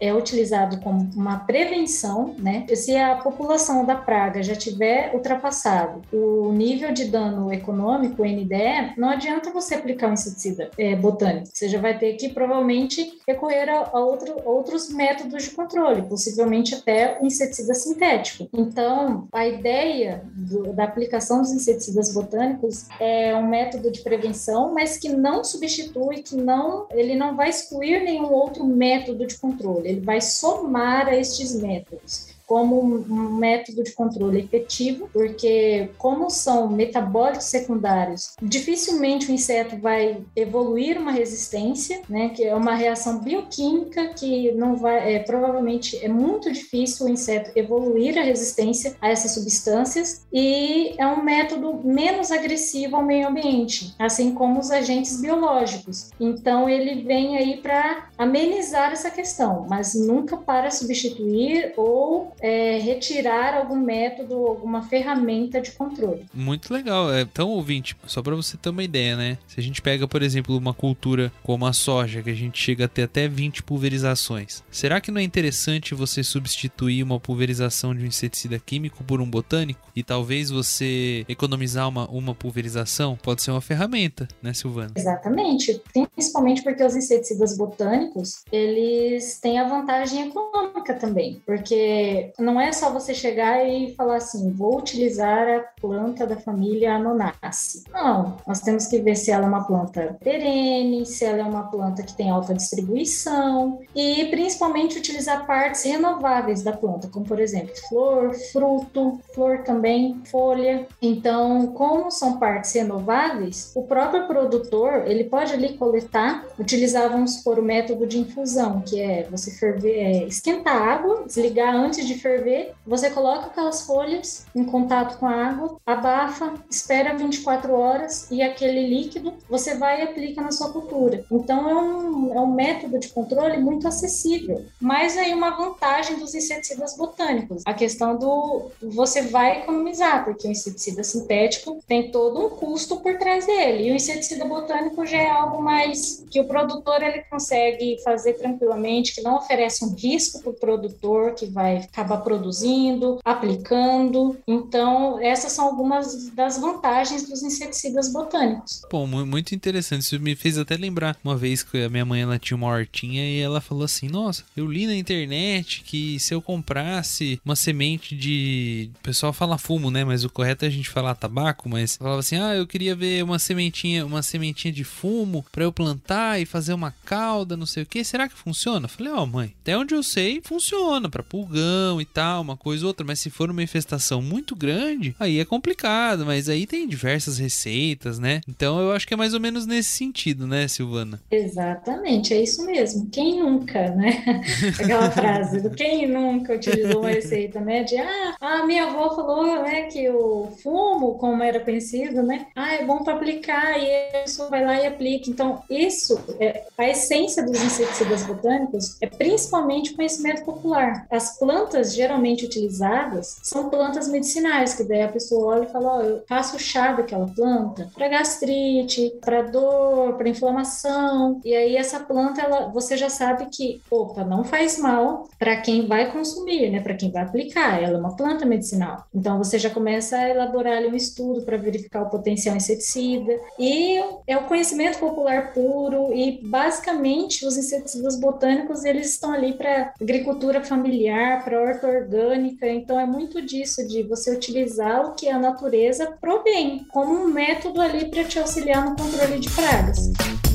é 0.00 0.14
utilizado 0.14 0.78
como 0.80 1.08
uma 1.14 1.38
prevenção, 1.40 2.34
né? 2.38 2.64
Se 2.74 2.96
a 2.96 3.16
população 3.16 3.84
da 3.84 3.96
praga 3.96 4.42
já 4.42 4.54
tiver 4.54 5.14
ultrapassado 5.14 6.02
o 6.12 6.52
nível 6.52 6.92
de 6.92 7.06
dano 7.06 7.52
econômico, 7.52 8.22
o 8.22 8.26
NDE, 8.26 8.94
não 8.96 9.10
adianta 9.10 9.50
você 9.50 9.74
aplicar 9.74 10.08
um 10.08 10.12
inseticida 10.12 10.70
é, 10.78 10.94
botânico. 10.94 11.48
Você 11.52 11.68
já 11.68 11.80
vai 11.80 11.98
ter 11.98 12.14
que 12.14 12.28
provavelmente 12.28 13.18
recorrer 13.26 13.68
a, 13.68 13.90
a 13.92 14.00
outro, 14.00 14.36
outros 14.44 14.92
métodos 14.92 15.44
de 15.44 15.50
controle, 15.50 16.02
possivelmente 16.02 16.74
até 16.74 17.18
o 17.20 17.26
inseticida 17.26 17.74
sintético. 17.74 18.48
Então, 18.52 19.28
a 19.32 19.46
ideia 19.46 20.22
do, 20.34 20.72
da 20.72 20.84
aplicação 20.84 21.40
dos 21.40 21.52
inseticidas 21.52 22.12
botânicos 22.12 22.86
é 23.00 23.34
um 23.34 23.48
método 23.48 23.90
de 23.90 24.00
prevenção, 24.00 24.72
mas 24.72 24.96
que 24.96 25.08
não 25.08 25.42
substitui, 25.42 26.22
que 26.22 26.36
não, 26.36 26.86
ele 26.90 27.14
não 27.14 27.36
vai 27.36 27.48
excluir 27.48 28.02
nenhum 28.04 28.32
outro 28.32 28.64
método 28.64 29.26
de 29.26 29.36
controle 29.36 29.87
ele 29.88 30.00
vai 30.00 30.20
somar 30.20 31.08
a 31.08 31.16
estes 31.16 31.54
métodos 31.54 32.27
como 32.48 32.82
um 32.82 33.36
método 33.36 33.84
de 33.84 33.92
controle 33.92 34.40
efetivo, 34.40 35.08
porque 35.12 35.90
como 35.98 36.30
são 36.30 36.66
metabólicos 36.66 37.44
secundários, 37.44 38.34
dificilmente 38.42 39.30
o 39.30 39.34
inseto 39.34 39.76
vai 39.76 40.24
evoluir 40.34 40.98
uma 40.98 41.12
resistência, 41.12 42.00
né, 42.08 42.30
que 42.30 42.42
é 42.42 42.54
uma 42.54 42.74
reação 42.74 43.18
bioquímica 43.18 44.08
que 44.14 44.50
não 44.52 44.76
vai, 44.76 45.14
é, 45.14 45.18
provavelmente 45.18 46.02
é 46.02 46.08
muito 46.08 46.50
difícil 46.50 47.04
o 47.04 47.08
inseto 47.10 47.50
evoluir 47.54 48.16
a 48.16 48.22
resistência 48.22 48.96
a 48.98 49.10
essas 49.10 49.32
substâncias 49.32 50.26
e 50.32 50.94
é 50.96 51.06
um 51.06 51.22
método 51.22 51.80
menos 51.84 52.30
agressivo 52.30 52.96
ao 52.96 53.04
meio 53.04 53.28
ambiente, 53.28 53.94
assim 53.98 54.32
como 54.32 54.58
os 54.58 54.70
agentes 54.70 55.20
biológicos. 55.20 56.10
Então 56.18 56.66
ele 56.66 57.02
vem 57.02 57.36
aí 57.36 57.58
para 57.58 58.08
amenizar 58.16 58.92
essa 58.92 59.10
questão, 59.10 59.66
mas 59.68 59.94
nunca 59.94 60.38
para 60.38 60.70
substituir 60.70 61.74
ou 61.76 62.32
é, 62.40 62.78
retirar 62.78 63.54
algum 63.54 63.76
método, 63.76 64.34
alguma 64.34 64.82
ferramenta 64.82 65.60
de 65.60 65.72
controle. 65.72 66.26
Muito 66.32 66.72
legal. 66.72 67.12
É, 67.12 67.22
então, 67.22 67.50
ouvinte, 67.50 67.96
só 68.06 68.22
para 68.22 68.36
você 68.36 68.56
ter 68.56 68.70
uma 68.70 68.82
ideia, 68.82 69.16
né? 69.16 69.38
Se 69.46 69.58
a 69.60 69.62
gente 69.62 69.82
pega, 69.82 70.06
por 70.06 70.22
exemplo, 70.22 70.56
uma 70.56 70.74
cultura 70.74 71.32
como 71.42 71.66
a 71.66 71.72
soja, 71.72 72.22
que 72.22 72.30
a 72.30 72.34
gente 72.34 72.58
chega 72.60 72.84
a 72.84 72.88
ter 72.88 73.04
até 73.04 73.28
20 73.28 73.62
pulverizações, 73.62 74.62
será 74.70 75.00
que 75.00 75.10
não 75.10 75.20
é 75.20 75.24
interessante 75.24 75.94
você 75.94 76.22
substituir 76.22 77.02
uma 77.02 77.20
pulverização 77.20 77.94
de 77.94 78.04
um 78.04 78.06
inseticida 78.06 78.58
químico 78.58 79.04
por 79.04 79.20
um 79.20 79.28
botânico? 79.28 79.80
E 79.94 80.02
talvez 80.02 80.50
você 80.50 81.24
economizar 81.28 81.88
uma, 81.88 82.08
uma 82.08 82.34
pulverização? 82.34 83.18
Pode 83.22 83.42
ser 83.42 83.50
uma 83.50 83.60
ferramenta, 83.60 84.28
né, 84.42 84.52
Silvana? 84.52 84.92
Exatamente. 84.96 85.80
Principalmente 86.14 86.62
porque 86.62 86.84
os 86.84 86.94
inseticidas 86.94 87.56
botânicos, 87.56 88.42
eles 88.52 89.38
têm 89.40 89.58
a 89.58 89.68
vantagem 89.68 90.28
econômica 90.28 90.94
também. 90.94 91.42
Porque 91.44 92.27
não 92.38 92.60
é 92.60 92.72
só 92.72 92.90
você 92.90 93.14
chegar 93.14 93.66
e 93.66 93.94
falar 93.94 94.16
assim, 94.16 94.50
vou 94.52 94.78
utilizar 94.78 95.48
a 95.48 95.60
planta 95.80 96.26
da 96.26 96.36
família 96.36 96.94
Anonace. 96.94 97.84
Não, 97.92 98.36
nós 98.46 98.60
temos 98.60 98.86
que 98.86 98.98
ver 98.98 99.16
se 99.16 99.30
ela 99.30 99.44
é 99.44 99.48
uma 99.48 99.64
planta 99.64 100.16
perene, 100.22 101.06
se 101.06 101.24
ela 101.24 101.38
é 101.38 101.44
uma 101.44 101.70
planta 101.70 102.02
que 102.02 102.16
tem 102.16 102.30
alta 102.30 102.54
distribuição 102.54 103.80
e 103.94 104.26
principalmente 104.26 104.98
utilizar 104.98 105.46
partes 105.46 105.82
renováveis 105.84 106.62
da 106.62 106.72
planta, 106.72 107.08
como 107.08 107.24
por 107.24 107.40
exemplo 107.40 107.74
flor, 107.88 108.34
fruto, 108.52 109.18
flor 109.34 109.62
também, 109.62 110.20
folha. 110.30 110.86
Então, 111.00 111.68
como 111.68 112.10
são 112.10 112.38
partes 112.38 112.72
renováveis, 112.72 113.72
o 113.74 113.82
próprio 113.82 114.26
produtor 114.26 115.04
ele 115.06 115.24
pode 115.24 115.52
ali 115.52 115.76
coletar, 115.76 116.46
utilizar 116.58 117.10
vamos 117.10 117.34
supor 117.34 117.58
o 117.58 117.62
método 117.62 118.06
de 118.06 118.18
infusão, 118.18 118.80
que 118.80 119.00
é 119.00 119.26
você 119.30 119.50
ferver, 119.50 119.98
é, 119.98 120.24
esquentar 120.26 120.76
a 120.76 120.92
água, 120.92 121.24
desligar 121.26 121.74
antes 121.74 122.06
de 122.06 122.17
ferver, 122.20 122.72
você 122.86 123.10
coloca 123.10 123.46
aquelas 123.46 123.82
folhas 123.82 124.46
em 124.54 124.64
contato 124.64 125.18
com 125.18 125.26
a 125.26 125.32
água, 125.32 125.76
abafa, 125.86 126.54
espera 126.70 127.16
24 127.16 127.72
horas 127.72 128.28
e 128.30 128.42
aquele 128.42 128.88
líquido 128.88 129.34
você 129.48 129.76
vai 129.76 130.00
e 130.00 130.02
aplica 130.02 130.42
na 130.42 130.52
sua 130.52 130.72
cultura. 130.72 131.24
Então 131.30 131.68
é 131.68 131.74
um, 131.74 132.34
é 132.34 132.40
um 132.40 132.52
método 132.52 132.98
de 132.98 133.08
controle 133.08 133.58
muito 133.58 133.86
acessível. 133.86 134.64
Mas 134.80 135.16
aí 135.16 135.32
uma 135.32 135.50
vantagem 135.50 136.18
dos 136.18 136.34
inseticidas 136.34 136.96
botânicos, 136.96 137.62
a 137.64 137.74
questão 137.74 138.16
do 138.16 138.70
você 138.82 139.22
vai 139.22 139.60
economizar, 139.60 140.24
porque 140.24 140.46
o 140.46 140.50
inseticida 140.50 141.02
sintético 141.04 141.82
tem 141.86 142.10
todo 142.10 142.46
um 142.46 142.50
custo 142.50 142.98
por 143.00 143.18
trás 143.18 143.46
dele. 143.46 143.88
E 143.88 143.92
o 143.92 143.94
inseticida 143.94 144.44
botânico 144.44 145.06
já 145.06 145.18
é 145.18 145.30
algo 145.30 145.62
mais 145.62 146.24
que 146.30 146.40
o 146.40 146.44
produtor 146.44 147.02
ele 147.02 147.22
consegue 147.30 147.98
fazer 148.02 148.34
tranquilamente, 148.34 149.14
que 149.14 149.22
não 149.22 149.36
oferece 149.36 149.84
um 149.84 149.94
risco 149.94 150.40
para 150.40 150.50
o 150.50 150.54
produtor, 150.54 151.34
que 151.34 151.46
vai 151.46 151.80
ficar 151.82 152.04
acabar 152.08 152.18
produzindo, 152.18 153.18
aplicando. 153.24 154.38
Então, 154.46 155.20
essas 155.20 155.52
são 155.52 155.66
algumas 155.66 156.30
das 156.30 156.58
vantagens 156.58 157.28
dos 157.28 157.42
inseticidas 157.42 158.10
botânicos. 158.10 158.82
Pô, 158.88 159.06
muito 159.06 159.54
interessante. 159.54 160.02
Isso 160.02 160.18
me 160.18 160.34
fez 160.34 160.56
até 160.56 160.76
lembrar 160.76 161.16
uma 161.22 161.36
vez 161.36 161.62
que 161.62 161.82
a 161.82 161.88
minha 161.88 162.04
mãe 162.04 162.22
ela 162.22 162.38
tinha 162.38 162.56
uma 162.56 162.68
hortinha 162.68 163.22
e 163.22 163.40
ela 163.40 163.60
falou 163.60 163.84
assim: 163.84 164.08
Nossa, 164.08 164.44
eu 164.56 164.66
li 164.66 164.86
na 164.86 164.96
internet 164.96 165.82
que 165.84 166.18
se 166.18 166.34
eu 166.34 166.40
comprasse 166.40 167.40
uma 167.44 167.54
semente 167.54 168.16
de. 168.16 168.90
O 168.98 169.02
pessoal 169.02 169.32
fala 169.32 169.58
fumo, 169.58 169.90
né? 169.90 170.04
Mas 170.04 170.24
o 170.24 170.30
correto 170.30 170.64
é 170.64 170.68
a 170.68 170.70
gente 170.70 170.88
falar 170.88 171.14
tabaco. 171.14 171.68
Mas 171.68 171.96
falava 171.96 172.20
assim: 172.20 172.36
Ah, 172.36 172.54
eu 172.54 172.66
queria 172.66 172.94
ver 172.96 173.22
uma 173.22 173.38
sementinha, 173.38 174.06
uma 174.06 174.22
sementinha 174.22 174.72
de 174.72 174.84
fumo 174.84 175.44
para 175.52 175.64
eu 175.64 175.72
plantar 175.72 176.40
e 176.40 176.46
fazer 176.46 176.72
uma 176.72 176.94
cauda, 177.04 177.56
não 177.56 177.66
sei 177.66 177.82
o 177.82 177.86
que. 177.86 178.02
Será 178.02 178.28
que 178.28 178.36
funciona? 178.36 178.86
Eu 178.86 178.90
falei: 178.90 179.12
Ó, 179.12 179.22
oh, 179.22 179.26
mãe, 179.26 179.54
até 179.60 179.76
onde 179.76 179.94
eu 179.94 180.02
sei, 180.02 180.40
funciona 180.42 181.08
para 181.08 181.22
pulgão 181.22 181.97
e 182.00 182.04
tal, 182.04 182.42
uma 182.42 182.56
coisa 182.56 182.84
ou 182.84 182.88
outra. 182.88 183.06
Mas 183.06 183.20
se 183.20 183.30
for 183.30 183.50
uma 183.50 183.62
infestação 183.62 184.20
muito 184.20 184.54
grande, 184.54 185.14
aí 185.18 185.38
é 185.38 185.44
complicado. 185.44 186.24
Mas 186.24 186.48
aí 186.48 186.66
tem 186.66 186.86
diversas 186.86 187.38
receitas, 187.38 188.18
né? 188.18 188.40
Então 188.48 188.80
eu 188.80 188.92
acho 188.92 189.06
que 189.06 189.14
é 189.14 189.16
mais 189.16 189.34
ou 189.34 189.40
menos 189.40 189.66
nesse 189.66 189.90
sentido, 189.90 190.46
né, 190.46 190.68
Silvana? 190.68 191.20
Exatamente, 191.30 192.34
é 192.34 192.42
isso 192.42 192.64
mesmo. 192.64 193.08
Quem 193.10 193.40
nunca, 193.40 193.90
né? 193.90 194.42
Aquela 194.78 195.10
frase 195.10 195.60
do 195.60 195.70
quem 195.70 196.08
nunca 196.08 196.54
utilizou 196.54 197.00
uma 197.00 197.10
receita, 197.10 197.60
né? 197.60 197.84
De 197.84 197.96
ah, 197.96 198.36
a 198.40 198.66
minha 198.66 198.84
avó 198.84 199.14
falou, 199.14 199.62
né, 199.62 199.82
que 199.82 200.08
o 200.08 200.48
fumo, 200.62 201.14
como 201.14 201.42
era 201.42 201.60
conhecido, 201.60 202.22
né? 202.22 202.46
Ah, 202.54 202.74
é 202.74 202.84
bom 202.84 203.02
para 203.02 203.14
aplicar 203.14 203.78
e 203.78 204.08
a 204.08 204.22
pessoa 204.22 204.48
vai 204.48 204.64
lá 204.64 204.80
e 204.80 204.86
aplica. 204.86 205.30
Então, 205.30 205.62
isso, 205.70 206.18
é, 206.38 206.64
a 206.76 206.88
essência 206.88 207.44
dos 207.44 207.60
inseticidas 207.62 208.24
botânicos 208.24 208.96
é 209.00 209.06
principalmente 209.06 209.92
o 209.92 209.96
conhecimento 209.96 210.44
popular. 210.44 211.06
As 211.10 211.38
plantas 211.38 211.87
geralmente 211.94 212.44
utilizadas 212.44 213.38
são 213.42 213.68
plantas 213.68 214.08
medicinais, 214.08 214.74
que 214.74 214.84
daí 214.84 215.02
a 215.02 215.08
pessoa 215.08 215.56
olha 215.56 215.64
e 215.64 215.72
fala, 215.72 215.98
oh, 215.98 216.02
eu 216.02 216.22
faço 216.28 216.58
chá 216.58 216.92
daquela 216.92 217.26
planta 217.26 217.90
para 217.94 218.08
gastrite, 218.08 219.12
para 219.20 219.42
dor, 219.42 220.14
para 220.14 220.28
inflamação. 220.28 221.40
E 221.44 221.54
aí 221.54 221.76
essa 221.76 222.00
planta, 222.00 222.40
ela, 222.40 222.68
você 222.68 222.96
já 222.96 223.08
sabe 223.08 223.46
que, 223.46 223.80
opa, 223.90 224.24
não 224.24 224.44
faz 224.44 224.78
mal 224.78 225.28
para 225.38 225.56
quem 225.60 225.86
vai 225.86 226.10
consumir, 226.12 226.70
né? 226.70 226.80
Para 226.80 226.94
quem 226.94 227.10
vai 227.10 227.22
aplicar. 227.22 227.82
Ela 227.82 227.96
é 227.96 228.00
uma 228.00 228.16
planta 228.16 228.44
medicinal. 228.44 229.04
Então 229.14 229.38
você 229.38 229.58
já 229.58 229.70
começa 229.70 230.16
a 230.16 230.28
elaborar 230.28 230.78
ali 230.78 230.88
um 230.88 230.94
estudo 230.94 231.42
para 231.42 231.56
verificar 231.56 232.02
o 232.02 232.10
potencial 232.10 232.56
inseticida. 232.56 233.32
E 233.58 233.98
é 234.26 234.36
o 234.36 234.44
conhecimento 234.44 234.98
popular 234.98 235.52
puro 235.52 236.12
e 236.12 236.40
basicamente 236.42 237.46
os 237.46 237.56
inseticidas 237.56 238.18
botânicos 238.18 238.84
eles 238.84 239.10
estão 239.10 239.32
ali 239.32 239.52
para 239.52 239.92
agricultura 240.00 240.62
familiar, 240.62 241.44
para 241.44 241.60
horta 241.78 241.86
orgânica. 241.86 242.66
Então 242.66 242.98
é 242.98 243.06
muito 243.06 243.40
disso 243.40 243.86
de 243.86 244.02
você 244.02 244.34
utilizar 244.34 245.06
o 245.06 245.14
que 245.14 245.28
a 245.28 245.38
natureza 245.38 246.16
provém 246.20 246.84
como 246.90 247.14
um 247.14 247.28
método 247.28 247.80
ali 247.80 248.10
para 248.10 248.24
te 248.24 248.38
auxiliar 248.38 248.84
no 248.84 248.96
controle 248.96 249.38
de 249.38 249.48
pragas. 249.50 250.47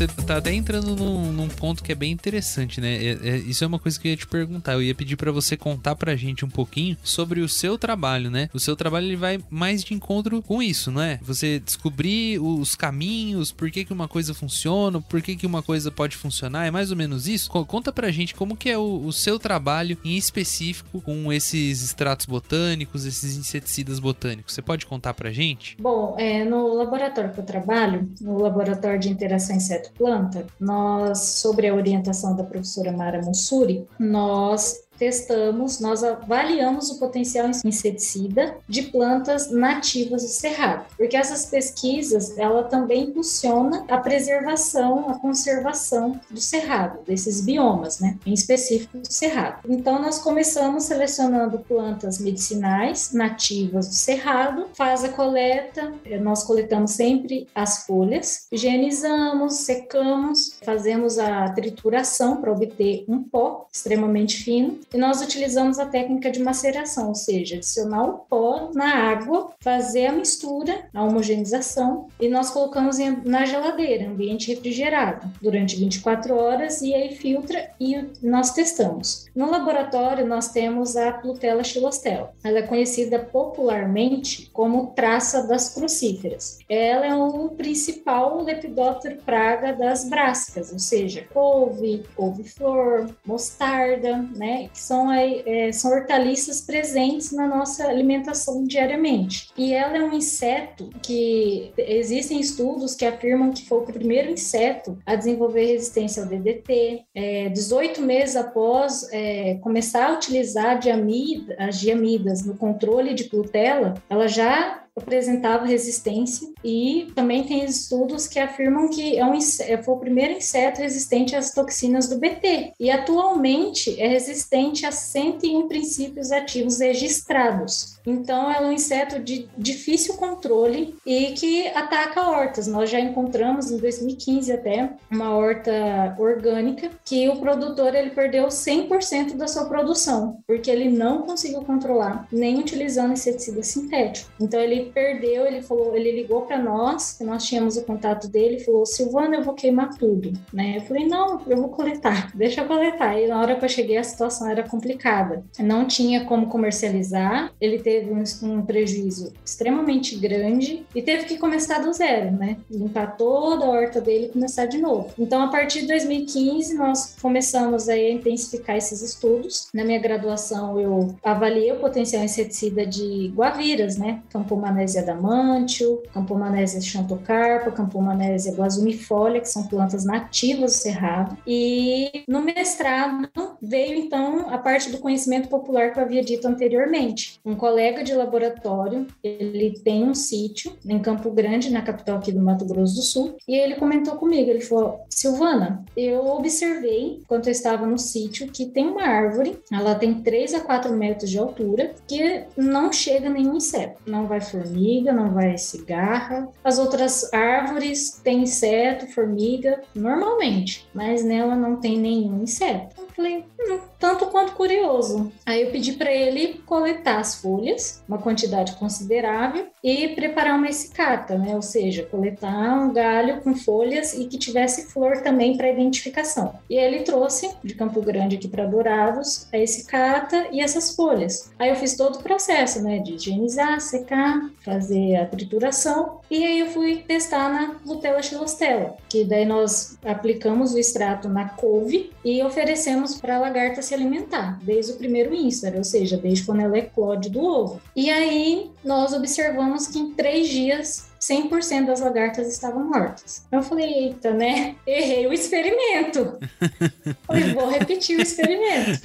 Você 0.00 0.06
tá 0.24 0.38
até 0.38 0.54
entrando 0.54 0.96
num, 0.96 1.30
num, 1.30 1.48
ponto 1.48 1.82
que 1.82 1.92
é 1.92 1.94
bem 1.94 2.10
interessante, 2.10 2.80
né? 2.80 2.94
É, 2.94 3.18
é, 3.22 3.36
isso 3.36 3.62
é 3.62 3.66
uma 3.66 3.78
coisa 3.78 4.00
que 4.00 4.08
eu 4.08 4.10
ia 4.10 4.16
te 4.16 4.26
perguntar. 4.26 4.72
Eu 4.72 4.82
ia 4.82 4.94
pedir 4.94 5.16
para 5.16 5.30
você 5.30 5.58
contar 5.58 5.94
pra 5.94 6.16
gente 6.16 6.42
um 6.42 6.48
pouquinho 6.48 6.96
sobre 7.02 7.40
o 7.40 7.48
seu 7.48 7.76
trabalho, 7.76 8.30
né? 8.30 8.48
O 8.54 8.58
seu 8.58 8.74
trabalho 8.74 9.06
ele 9.06 9.16
vai 9.16 9.38
mais 9.50 9.84
de 9.84 9.92
encontro 9.92 10.40
com 10.40 10.62
isso, 10.62 10.90
não 10.90 11.02
é? 11.02 11.18
Você 11.22 11.58
descobrir 11.58 12.38
os 12.38 12.74
caminhos, 12.74 13.52
por 13.52 13.70
que, 13.70 13.84
que 13.84 13.92
uma 13.92 14.08
coisa 14.08 14.32
funciona, 14.32 15.02
por 15.02 15.20
que, 15.20 15.36
que 15.36 15.46
uma 15.46 15.62
coisa 15.62 15.90
pode 15.90 16.16
funcionar, 16.16 16.66
é 16.66 16.70
mais 16.70 16.90
ou 16.90 16.96
menos 16.96 17.28
isso? 17.28 17.50
Conta 17.50 17.92
pra 17.92 18.10
gente 18.10 18.34
como 18.34 18.56
que 18.56 18.70
é 18.70 18.78
o, 18.78 19.02
o 19.04 19.12
seu 19.12 19.38
trabalho 19.38 19.98
em 20.02 20.16
específico 20.16 21.02
com 21.02 21.30
esses 21.30 21.82
extratos 21.82 22.24
botânicos, 22.24 23.04
esses 23.04 23.36
inseticidas 23.36 23.98
botânicos. 23.98 24.54
Você 24.54 24.62
pode 24.62 24.86
contar 24.86 25.12
pra 25.12 25.30
gente? 25.30 25.76
Bom, 25.78 26.14
é, 26.18 26.44
no 26.44 26.74
laboratório 26.74 27.32
que 27.32 27.40
eu 27.40 27.44
trabalho, 27.44 28.10
no 28.20 28.38
laboratório 28.38 28.98
de 28.98 29.10
interação 29.10 29.54
inseto 29.54 29.89
planta, 29.96 30.46
nós, 30.58 31.18
sobre 31.18 31.68
a 31.68 31.74
orientação 31.74 32.36
da 32.36 32.44
professora 32.44 32.92
Mara 32.92 33.20
Mussuri, 33.22 33.86
nós 33.98 34.82
testamos, 35.00 35.80
nós 35.80 36.04
avaliamos 36.04 36.90
o 36.90 36.98
potencial 36.98 37.48
inseticida 37.64 38.58
de 38.68 38.82
plantas 38.82 39.50
nativas 39.50 40.22
do 40.22 40.28
cerrado, 40.28 40.84
porque 40.94 41.16
essas 41.16 41.46
pesquisas 41.46 42.36
ela 42.36 42.64
também 42.64 43.04
impulsiona 43.04 43.86
a 43.88 43.96
preservação, 43.96 45.08
a 45.08 45.18
conservação 45.18 46.20
do 46.30 46.38
cerrado, 46.38 46.98
desses 47.06 47.40
biomas, 47.40 47.98
né, 47.98 48.18
em 48.26 48.34
específico 48.34 48.98
do 48.98 49.10
cerrado. 49.10 49.60
Então 49.70 50.02
nós 50.02 50.18
começamos 50.18 50.84
selecionando 50.84 51.58
plantas 51.60 52.18
medicinais 52.18 53.10
nativas 53.14 53.88
do 53.88 53.94
cerrado, 53.94 54.66
faz 54.74 55.02
a 55.02 55.08
coleta, 55.08 55.94
nós 56.20 56.44
coletamos 56.44 56.90
sempre 56.90 57.48
as 57.54 57.86
folhas, 57.86 58.46
higienizamos, 58.52 59.54
secamos, 59.54 60.58
fazemos 60.62 61.18
a 61.18 61.48
trituração 61.52 62.38
para 62.38 62.52
obter 62.52 63.06
um 63.08 63.22
pó 63.22 63.66
extremamente 63.72 64.44
fino 64.44 64.78
e 64.92 64.98
nós 64.98 65.20
utilizamos 65.20 65.78
a 65.78 65.86
técnica 65.86 66.30
de 66.30 66.42
maceração, 66.42 67.08
ou 67.08 67.14
seja, 67.14 67.56
adicionar 67.56 68.04
o 68.04 68.18
pó 68.18 68.70
na 68.74 69.10
água, 69.10 69.50
fazer 69.60 70.06
a 70.06 70.12
mistura, 70.12 70.88
a 70.92 71.04
homogeneização 71.04 72.08
e 72.20 72.28
nós 72.28 72.50
colocamos 72.50 72.98
na 73.24 73.44
geladeira, 73.44 74.08
ambiente 74.08 74.52
refrigerado, 74.52 75.30
durante 75.40 75.76
24 75.76 76.34
horas 76.34 76.82
e 76.82 76.94
aí 76.94 77.14
filtra 77.14 77.70
e 77.78 78.04
nós 78.22 78.52
testamos. 78.52 79.26
No 79.34 79.50
laboratório 79.50 80.26
nós 80.26 80.48
temos 80.48 80.96
a 80.96 81.12
Plutella 81.12 81.64
xilostela. 81.64 82.32
Ela 82.42 82.58
é 82.58 82.62
conhecida 82.62 83.18
popularmente 83.18 84.50
como 84.52 84.88
traça 84.88 85.46
das 85.46 85.74
crucíferas. 85.74 86.58
Ela 86.68 87.06
é 87.06 87.14
o 87.14 87.50
principal 87.50 88.42
lepidóptero 88.42 89.18
praga 89.24 89.72
das 89.72 90.08
brásicas, 90.08 90.72
ou 90.72 90.78
seja, 90.78 91.26
couve, 91.32 92.04
couve-flor, 92.16 93.08
mostarda, 93.24 94.18
né, 94.36 94.68
que 94.80 94.86
são, 94.86 95.12
é, 95.12 95.70
são 95.72 95.92
hortaliças 95.92 96.62
presentes 96.62 97.32
na 97.32 97.46
nossa 97.46 97.86
alimentação 97.86 98.64
diariamente. 98.64 99.50
E 99.56 99.74
ela 99.74 99.98
é 99.98 100.02
um 100.02 100.14
inseto 100.14 100.88
que 101.02 101.70
existem 101.76 102.40
estudos 102.40 102.94
que 102.94 103.04
afirmam 103.04 103.52
que 103.52 103.68
foi 103.68 103.78
o 103.78 103.82
primeiro 103.82 104.30
inseto 104.30 104.98
a 105.04 105.14
desenvolver 105.14 105.66
resistência 105.66 106.22
ao 106.22 106.28
DDT. 106.28 107.02
É, 107.14 107.48
18 107.50 108.00
meses 108.00 108.36
após 108.36 109.06
é, 109.12 109.56
começar 109.56 110.08
a 110.08 110.14
utilizar 110.14 110.78
diamida, 110.78 111.54
as 111.58 111.78
diamidas 111.78 112.44
no 112.44 112.56
controle 112.56 113.12
de 113.12 113.24
Plutella, 113.24 113.94
ela 114.08 114.26
já 114.26 114.84
apresentava 115.00 115.66
resistência 115.66 116.48
e 116.64 117.10
também 117.14 117.44
tem 117.44 117.64
estudos 117.64 118.26
que 118.26 118.38
afirmam 118.38 118.88
que 118.88 119.18
é 119.18 119.24
um, 119.24 119.34
é, 119.34 119.82
foi 119.82 119.94
o 119.94 119.98
primeiro 119.98 120.34
inseto 120.34 120.80
resistente 120.80 121.34
às 121.34 121.52
toxinas 121.52 122.08
do 122.08 122.18
BT 122.18 122.72
e 122.78 122.90
atualmente 122.90 124.00
é 124.00 124.08
resistente 124.08 124.86
a 124.86 124.92
101 124.92 125.68
princípios 125.68 126.30
ativos 126.30 126.80
registrados. 126.80 127.99
Então, 128.06 128.50
é 128.50 128.60
um 128.60 128.72
inseto 128.72 129.18
de 129.18 129.48
difícil 129.56 130.14
controle 130.14 130.94
e 131.04 131.32
que 131.32 131.68
ataca 131.68 132.28
hortas. 132.28 132.66
Nós 132.66 132.90
já 132.90 132.98
encontramos 133.00 133.70
em 133.70 133.78
2015 133.78 134.52
até 134.52 134.90
uma 135.10 135.36
horta 135.36 136.14
orgânica 136.18 136.90
que 137.04 137.28
o 137.28 137.36
produtor 137.36 137.94
ele 137.94 138.10
perdeu 138.10 138.48
100% 138.48 139.36
da 139.36 139.46
sua 139.46 139.66
produção, 139.66 140.38
porque 140.46 140.70
ele 140.70 140.88
não 140.88 141.22
conseguiu 141.22 141.62
controlar 141.62 142.26
nem 142.32 142.58
utilizando 142.58 143.12
inseticida 143.12 143.62
sintético. 143.62 144.30
Então, 144.40 144.60
ele 144.60 144.90
perdeu, 144.92 145.46
ele 145.46 145.62
falou, 145.62 145.94
ele 145.94 146.10
ligou 146.10 146.42
para 146.42 146.58
nós, 146.58 147.18
nós 147.20 147.44
tínhamos 147.44 147.76
o 147.76 147.84
contato 147.84 148.28
dele, 148.28 148.60
falou: 148.60 148.86
"Silvana, 148.86 149.36
eu 149.36 149.42
vou 149.42 149.54
queimar 149.54 149.90
tudo", 149.98 150.32
né? 150.52 150.78
Eu 150.78 150.82
falei: 150.82 151.06
"Não, 151.06 151.40
eu 151.46 151.56
vou 151.56 151.68
coletar. 151.68 152.30
Deixa 152.34 152.62
eu 152.62 152.66
coletar". 152.66 153.18
E 153.18 153.26
na 153.26 153.40
hora 153.40 153.56
que 153.56 153.64
eu 153.64 153.68
cheguei 153.68 153.96
a 153.96 154.04
situação 154.04 154.48
era 154.48 154.66
complicada. 154.68 155.44
Não 155.58 155.84
tinha 155.86 156.24
como 156.24 156.48
comercializar. 156.48 157.52
Ele 157.60 157.78
teve 157.78 157.89
um, 158.10 158.22
um 158.48 158.62
prejuízo 158.62 159.32
extremamente 159.44 160.16
grande 160.16 160.84
e 160.94 161.02
teve 161.02 161.24
que 161.24 161.38
começar 161.38 161.78
do 161.78 161.92
zero, 161.92 162.32
né? 162.32 162.58
Limpar 162.70 163.16
toda 163.16 163.64
a 163.64 163.68
horta 163.68 164.00
dele 164.00 164.26
e 164.26 164.28
começar 164.28 164.66
de 164.66 164.78
novo. 164.78 165.10
Então, 165.18 165.42
a 165.42 165.48
partir 165.48 165.82
de 165.82 165.88
2015, 165.88 166.74
nós 166.74 167.16
começamos 167.20 167.88
a 167.88 167.96
intensificar 167.96 168.76
esses 168.76 169.02
estudos. 169.02 169.68
Na 169.72 169.84
minha 169.84 169.98
graduação, 169.98 170.78
eu 170.78 171.14
avaliei 171.24 171.72
o 171.72 171.80
potencial 171.80 172.22
inseticida 172.22 172.86
de 172.86 173.32
guaviras, 173.34 173.96
né? 173.96 174.22
Campo 174.28 174.50
Campomanésia 174.50 175.00
adamantio, 175.00 176.02
Campomanésia 176.12 176.80
xantocarpa, 176.80 177.70
Campomanésia 177.70 178.52
guazumifolia, 178.52 179.40
que 179.40 179.48
são 179.48 179.66
plantas 179.66 180.04
nativas 180.04 180.72
do 180.72 180.76
cerrado. 180.76 181.36
E 181.46 182.24
no 182.26 182.42
mestrado 182.42 183.28
veio 183.62 183.94
então 183.94 184.50
a 184.50 184.58
parte 184.58 184.90
do 184.90 184.98
conhecimento 184.98 185.48
popular 185.48 185.92
que 185.92 186.00
eu 186.00 186.02
havia 186.02 186.22
dito 186.22 186.48
anteriormente. 186.48 187.38
Um 187.44 187.54
colega 187.54 187.79
de 188.04 188.14
laboratório, 188.14 189.06
ele 189.22 189.80
tem 189.82 190.04
um 190.04 190.14
sítio 190.14 190.72
em 190.86 190.98
Campo 190.98 191.30
Grande, 191.30 191.70
na 191.70 191.82
capital 191.82 192.18
aqui 192.18 192.30
do 192.30 192.40
Mato 192.40 192.64
Grosso 192.66 192.96
do 192.96 193.02
Sul, 193.02 193.36
e 193.48 193.56
ele 193.56 193.76
comentou 193.76 194.16
comigo, 194.16 194.50
ele 194.50 194.60
falou: 194.60 195.00
"Silvana, 195.08 195.84
eu 195.96 196.26
observei 196.26 197.20
enquanto 197.22 197.46
eu 197.46 197.52
estava 197.52 197.86
no 197.86 197.98
sítio 197.98 198.48
que 198.48 198.66
tem 198.66 198.86
uma 198.86 199.02
árvore, 199.02 199.58
ela 199.72 199.94
tem 199.94 200.22
3 200.22 200.54
a 200.54 200.60
4 200.60 200.92
metros 200.92 201.30
de 201.30 201.38
altura, 201.38 201.94
que 202.06 202.44
não 202.56 202.92
chega 202.92 203.28
nenhum 203.28 203.56
inseto. 203.56 204.00
Não 204.06 204.26
vai 204.26 204.40
formiga, 204.40 205.12
não 205.12 205.32
vai 205.32 205.56
cigarra. 205.56 206.48
As 206.62 206.78
outras 206.78 207.32
árvores 207.32 208.20
têm 208.22 208.42
inseto, 208.42 209.06
formiga, 209.08 209.80
normalmente, 209.94 210.86
mas 210.94 211.24
nela 211.24 211.56
não 211.56 211.76
tem 211.76 211.98
nenhum 211.98 212.42
inseto. 212.42 213.09
Falei, 213.20 213.44
hum, 213.60 213.80
tanto 213.98 214.28
quanto 214.28 214.52
curioso. 214.52 215.30
Aí 215.44 215.60
eu 215.60 215.70
pedi 215.70 215.92
para 215.92 216.10
ele 216.10 216.62
coletar 216.64 217.18
as 217.18 217.34
folhas, 217.34 218.02
uma 218.08 218.16
quantidade 218.16 218.72
considerável, 218.76 219.66
e 219.84 220.08
preparar 220.08 220.56
uma 220.56 220.70
essicata, 220.70 221.36
né? 221.36 221.54
Ou 221.54 221.60
seja, 221.60 222.04
coletar 222.04 222.80
um 222.80 222.94
galho 222.94 223.42
com 223.42 223.54
folhas 223.54 224.14
e 224.14 224.24
que 224.24 224.38
tivesse 224.38 224.90
flor 224.90 225.20
também 225.20 225.54
para 225.54 225.70
identificação. 225.70 226.54
E 226.70 226.78
aí 226.78 226.84
ele 226.86 227.02
trouxe 227.02 227.54
de 227.62 227.74
Campo 227.74 228.00
Grande 228.00 228.36
aqui 228.36 228.48
para 228.48 228.64
Dourados 228.64 229.46
a 229.52 229.58
essicata 229.58 230.48
e 230.50 230.62
essas 230.62 230.96
folhas. 230.96 231.52
Aí 231.58 231.68
eu 231.68 231.76
fiz 231.76 231.94
todo 231.98 232.16
o 232.16 232.22
processo, 232.22 232.82
né? 232.82 233.00
De 233.00 233.16
higienizar, 233.16 233.82
secar, 233.82 234.50
fazer 234.64 235.16
a 235.16 235.26
trituração 235.26 236.20
e 236.30 236.44
aí 236.44 236.60
eu 236.60 236.68
fui 236.68 237.04
testar 237.06 237.48
na 237.48 237.76
Lutella 237.84 238.22
xilostella, 238.22 238.96
que 239.08 239.24
daí 239.24 239.44
nós 239.44 239.98
aplicamos 240.04 240.72
o 240.72 240.78
extrato 240.78 241.28
na 241.28 241.48
couve 241.48 242.12
e 242.24 242.40
oferecemos 242.42 243.09
para 243.14 243.36
a 243.36 243.40
lagarta 243.40 243.82
se 243.82 243.94
alimentar, 243.94 244.58
desde 244.62 244.92
o 244.92 244.96
primeiro 244.96 245.34
ínstar, 245.34 245.74
ou 245.76 245.84
seja, 245.84 246.16
desde 246.16 246.44
quando 246.44 246.60
ela 246.60 246.78
eclode 246.78 247.30
do 247.30 247.40
ovo. 247.40 247.80
E 247.94 248.10
aí 248.10 248.70
nós 248.84 249.12
observamos 249.12 249.86
que 249.86 249.98
em 249.98 250.12
três 250.12 250.48
dias 250.48 251.10
100% 251.20 251.86
das 251.86 252.00
lagartas 252.00 252.48
estavam 252.48 252.88
mortas. 252.88 253.46
Eu 253.52 253.62
falei, 253.62 253.92
eita, 254.06 254.32
né? 254.32 254.76
Errei 254.86 255.26
o 255.26 255.32
experimento. 255.32 256.38
falei, 257.26 257.52
vou 257.52 257.68
repetir 257.68 258.18
o 258.18 258.22
experimento. 258.22 259.00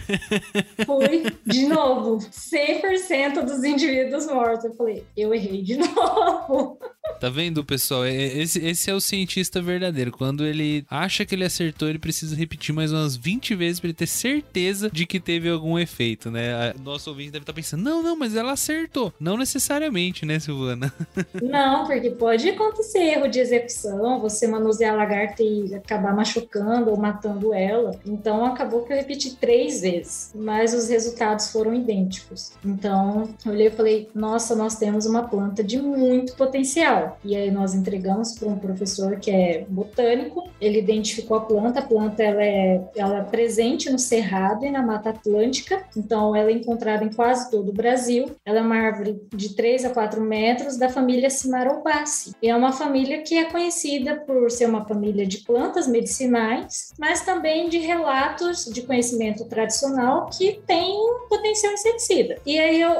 Fui 0.85 1.25
de 1.45 1.67
novo, 1.67 2.17
100% 2.19 3.43
dos 3.43 3.63
indivíduos 3.65 4.27
mortos. 4.27 4.65
Eu 4.65 4.73
falei, 4.75 5.05
eu 5.15 5.33
errei 5.33 5.61
de 5.61 5.75
novo. 5.77 6.79
Tá 7.19 7.29
vendo, 7.29 7.63
pessoal? 7.63 8.05
Esse, 8.05 8.63
esse 8.63 8.89
é 8.89 8.93
o 8.93 8.99
cientista 8.99 9.61
verdadeiro. 9.61 10.11
Quando 10.11 10.45
ele 10.45 10.85
acha 10.89 11.25
que 11.25 11.33
ele 11.33 11.45
acertou, 11.45 11.87
ele 11.87 11.99
precisa 11.99 12.35
repetir 12.35 12.73
mais 12.73 12.91
umas 12.91 13.15
20 13.15 13.55
vezes 13.55 13.79
para 13.79 13.87
ele 13.87 13.93
ter 13.95 14.07
certeza 14.07 14.89
de 14.91 15.05
que 15.05 15.19
teve 15.19 15.49
algum 15.49 15.79
efeito, 15.79 16.29
né? 16.29 16.73
Nosso 16.83 17.09
ouvinte 17.09 17.31
deve 17.31 17.43
estar 17.43 17.53
tá 17.53 17.55
pensando, 17.55 17.83
não, 17.83 18.03
não, 18.03 18.15
mas 18.15 18.35
ela 18.35 18.51
acertou. 18.51 19.13
Não 19.19 19.37
necessariamente, 19.37 20.25
né, 20.25 20.39
Silvana? 20.39 20.93
Não, 21.41 21.85
porque 21.85 22.09
pode 22.09 22.49
acontecer 22.49 22.99
erro 22.99 23.27
de 23.27 23.39
execução, 23.39 24.19
você 24.19 24.47
manusear 24.47 24.93
a 24.93 24.97
lagarta 24.97 25.43
e 25.43 25.75
acabar 25.75 26.15
machucando 26.15 26.89
ou 26.89 26.97
matando 26.97 27.53
ela. 27.53 27.99
Então 28.05 28.45
acabou 28.45 28.83
que 28.83 28.91
eu 28.91 28.97
repeti 28.97 29.35
três 29.35 29.81
vezes, 29.81 30.31
mas 30.35 30.73
os 30.73 30.89
resultados 30.89 31.51
foram 31.51 31.73
idênticos. 31.73 32.51
Então 32.63 33.29
eu 33.45 33.51
olhei 33.51 33.67
e 33.67 33.71
falei: 33.71 34.09
nossa, 34.13 34.55
nós 34.55 34.75
temos 34.77 35.05
uma 35.05 35.27
planta 35.27 35.63
de 35.63 35.77
muito 35.77 36.35
potencial. 36.35 36.94
E 37.23 37.35
aí 37.35 37.51
nós 37.51 37.73
entregamos 37.73 38.37
para 38.37 38.47
um 38.47 38.57
professor 38.57 39.17
que 39.19 39.31
é 39.31 39.65
botânico, 39.67 40.49
ele 40.59 40.79
identificou 40.79 41.37
a 41.37 41.41
planta, 41.41 41.79
a 41.79 41.83
planta 41.83 42.23
ela 42.23 42.43
é, 42.43 42.81
ela 42.95 43.19
é 43.19 43.23
presente 43.23 43.89
no 43.89 43.99
Cerrado 43.99 44.65
e 44.65 44.71
na 44.71 44.81
Mata 44.81 45.09
Atlântica, 45.09 45.85
então 45.95 46.35
ela 46.35 46.49
é 46.49 46.53
encontrada 46.53 47.03
em 47.03 47.11
quase 47.11 47.49
todo 47.51 47.69
o 47.69 47.73
Brasil. 47.73 48.31
Ela 48.45 48.59
é 48.59 48.61
uma 48.61 48.77
árvore 48.77 49.21
de 49.33 49.55
3 49.55 49.85
a 49.85 49.89
4 49.89 50.21
metros 50.21 50.77
da 50.77 50.89
família 50.89 51.29
Cimarobaceae 51.29 52.35
é 52.41 52.55
uma 52.55 52.71
família 52.71 53.21
que 53.21 53.37
é 53.37 53.45
conhecida 53.45 54.15
por 54.15 54.49
ser 54.49 54.67
uma 54.67 54.85
família 54.85 55.25
de 55.25 55.39
plantas 55.39 55.87
medicinais, 55.87 56.93
mas 56.97 57.21
também 57.21 57.69
de 57.69 57.77
relatos 57.79 58.65
de 58.65 58.81
conhecimento 58.81 59.45
tradicional 59.45 60.29
que 60.29 60.61
tem 60.65 60.95
potencial 61.29 61.73
inseticida. 61.73 62.37
E 62.45 62.57
aí 62.57 62.81
eu 62.81 62.91